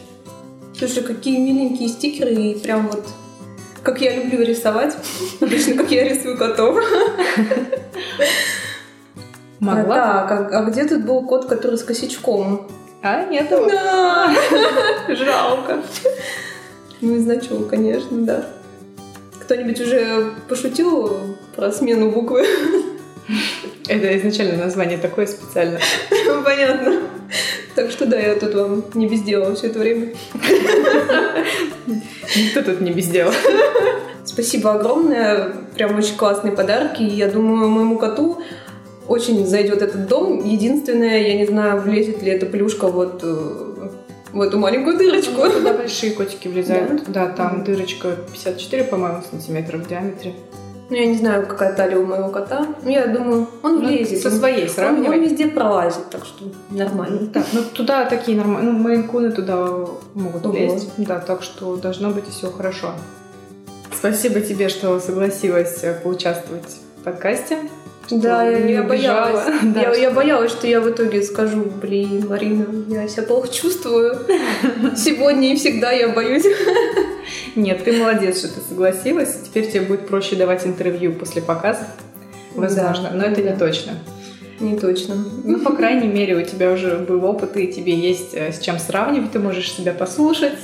Слушай, 0.78 1.02
какие 1.02 1.38
миленькие 1.38 1.88
стикеры, 1.88 2.34
и 2.34 2.58
прям 2.58 2.88
вот 2.88 3.06
как 3.82 4.00
я 4.00 4.16
люблю 4.16 4.44
рисовать. 4.44 4.96
Обычно, 5.40 5.76
как 5.76 5.90
я 5.92 6.04
рисую 6.04 6.36
котов. 6.36 6.84
Могла? 9.60 10.24
А, 10.24 10.28
так, 10.28 10.52
а, 10.52 10.58
а 10.58 10.64
где 10.64 10.86
тут 10.86 11.04
был 11.04 11.22
кот, 11.22 11.46
который 11.46 11.78
с 11.78 11.84
косячком? 11.84 12.68
А, 13.02 13.24
нет 13.24 13.48
Да. 13.48 14.34
Жалко. 15.08 15.82
Ну 17.00 17.14
и 17.14 17.18
значок, 17.20 17.68
конечно, 17.68 18.22
да. 18.22 18.46
Кто-нибудь 19.40 19.80
уже 19.80 20.32
пошутил 20.48 21.16
про 21.54 21.70
смену 21.70 22.10
буквы? 22.10 22.44
Это 23.88 24.18
изначально 24.18 24.64
название 24.64 24.98
такое 24.98 25.26
специально. 25.26 25.78
Понятно. 26.44 27.02
Так 27.76 27.90
что 27.90 28.06
да, 28.06 28.18
я 28.18 28.34
тут 28.36 28.54
вам 28.54 28.84
не 28.94 29.06
без 29.06 29.22
дела 29.22 29.54
все 29.54 29.66
это 29.66 29.78
время. 29.78 30.14
Никто 31.86 32.62
тут 32.62 32.80
не 32.80 32.90
без 32.90 33.06
дела. 33.08 33.32
Спасибо 34.24 34.72
огромное. 34.72 35.52
Прям 35.74 35.96
очень 35.98 36.16
классные 36.16 36.54
подарки. 36.54 37.02
Я 37.02 37.28
думаю, 37.28 37.68
моему 37.68 37.98
коту 37.98 38.40
очень 39.06 39.46
зайдет 39.46 39.82
этот 39.82 40.08
дом. 40.08 40.42
Единственное, 40.42 41.20
я 41.20 41.36
не 41.36 41.44
знаю, 41.44 41.82
влезет 41.82 42.22
ли 42.22 42.30
эта 42.32 42.46
плюшка 42.46 42.88
вот 42.88 43.20
э, 43.22 43.88
в 44.32 44.40
эту 44.40 44.58
маленькую 44.58 44.96
дырочку. 44.96 45.44
Ну, 45.44 45.50
туда 45.50 45.74
большие 45.74 46.12
котики 46.12 46.48
влезают. 46.48 47.04
Да, 47.08 47.26
да 47.26 47.32
там 47.32 47.60
mm-hmm. 47.60 47.64
дырочка 47.66 48.16
54, 48.32 48.84
по-моему, 48.84 49.22
сантиметров 49.30 49.82
в 49.82 49.88
диаметре. 49.88 50.32
Ну, 50.88 50.96
я 50.96 51.06
не 51.06 51.16
знаю, 51.16 51.46
какая 51.46 51.74
талия 51.74 51.98
у 51.98 52.06
моего 52.06 52.28
кота. 52.28 52.64
Ну, 52.82 52.90
я 52.90 53.06
думаю, 53.08 53.48
он 53.62 53.80
ну, 53.80 53.86
влезет. 53.86 54.22
Со 54.22 54.30
своей 54.30 54.68
сравнивать. 54.68 55.08
Он, 55.08 55.14
он 55.14 55.20
везде 55.22 55.48
пролазит, 55.48 56.10
так 56.10 56.24
что 56.24 56.44
нормально. 56.70 57.26
Так, 57.32 57.44
ну 57.52 57.62
туда 57.74 58.04
такие 58.04 58.36
нормальные. 58.36 58.72
Ну, 58.72 58.78
мейнкуны 58.78 59.32
туда 59.32 59.56
могут 60.14 60.46
Ого. 60.46 60.52
влезть. 60.52 60.90
Да, 60.98 61.18
так 61.18 61.42
что 61.42 61.76
должно 61.76 62.10
быть 62.10 62.28
все 62.28 62.52
хорошо. 62.52 62.92
Спасибо 63.92 64.40
тебе, 64.40 64.68
что 64.68 65.00
согласилась 65.00 65.82
э, 65.82 65.98
поучаствовать 66.02 66.76
в 67.00 67.02
подкасте. 67.02 67.58
Да, 68.08 68.48
я, 68.48 68.58
я 68.58 68.82
боялась. 68.84 69.44
Да, 69.62 69.80
я, 69.80 69.94
я 69.94 70.10
боялась, 70.12 70.52
что 70.52 70.68
я 70.68 70.80
в 70.80 70.88
итоге 70.88 71.22
скажу, 71.22 71.64
блин, 71.82 72.26
Марина, 72.28 72.66
я 72.88 73.08
себя 73.08 73.24
плохо 73.24 73.48
чувствую. 73.48 74.18
Сегодня 74.96 75.52
и 75.52 75.56
всегда 75.56 75.90
я 75.90 76.10
боюсь. 76.10 76.46
Нет, 77.56 77.84
ты 77.84 77.92
молодец, 77.92 78.38
что 78.38 78.48
ты 78.48 78.60
согласилась. 78.60 79.34
Теперь 79.44 79.70
тебе 79.70 79.80
будет 79.80 80.06
проще 80.06 80.36
давать 80.36 80.66
интервью 80.66 81.12
после 81.14 81.40
показа. 81.40 81.86
Возможно, 82.54 83.10
да, 83.10 83.16
но 83.16 83.24
это 83.24 83.42
да. 83.42 83.50
не 83.50 83.58
точно. 83.58 83.92
Не 84.60 84.78
точно. 84.78 85.16
Ну, 85.44 85.60
по 85.60 85.72
крайней 85.72 86.08
мере, 86.08 86.36
у 86.36 86.42
тебя 86.42 86.70
уже 86.70 86.98
был 86.98 87.24
опыт, 87.24 87.56
и 87.56 87.68
тебе 87.68 87.94
есть 87.94 88.34
э, 88.34 88.52
с 88.52 88.60
чем 88.60 88.78
сравнивать. 88.78 89.32
Ты 89.32 89.38
можешь 89.38 89.72
себя 89.72 89.92
послушать 89.92 90.58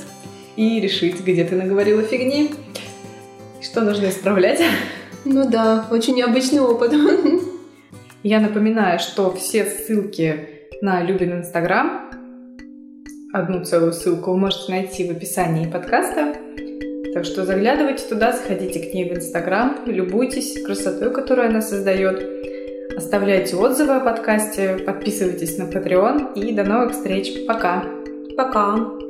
и 0.55 0.79
решить, 0.79 1.19
где 1.23 1.43
ты 1.43 1.55
наговорила 1.55 2.01
фигни, 2.03 2.53
что 3.61 3.81
нужно 3.81 4.09
исправлять. 4.09 4.61
Ну 5.25 5.49
да, 5.49 5.87
очень 5.91 6.15
необычный 6.15 6.59
опыт. 6.59 6.93
Я 8.23 8.39
напоминаю, 8.39 8.99
что 8.99 9.33
все 9.33 9.65
ссылки 9.65 10.47
на 10.81 11.01
Любин 11.01 11.39
Инстаграм, 11.39 12.09
одну 13.33 13.63
целую 13.63 13.93
ссылку 13.93 14.31
вы 14.31 14.37
можете 14.37 14.71
найти 14.71 15.07
в 15.07 15.11
описании 15.11 15.69
подкаста. 15.69 16.35
Так 17.13 17.25
что 17.25 17.45
заглядывайте 17.45 18.05
туда, 18.07 18.31
заходите 18.31 18.79
к 18.79 18.93
ней 18.93 19.09
в 19.09 19.13
Инстаграм, 19.15 19.83
любуйтесь 19.85 20.61
красотой, 20.63 21.13
которую 21.13 21.47
она 21.49 21.61
создает. 21.61 22.25
Оставляйте 22.95 23.55
отзывы 23.55 23.93
о 23.93 23.99
подкасте, 23.99 24.77
подписывайтесь 24.85 25.57
на 25.57 25.63
Patreon 25.63 26.33
и 26.35 26.53
до 26.53 26.63
новых 26.63 26.93
встреч. 26.93 27.45
Пока! 27.47 27.85
Пока! 28.35 29.02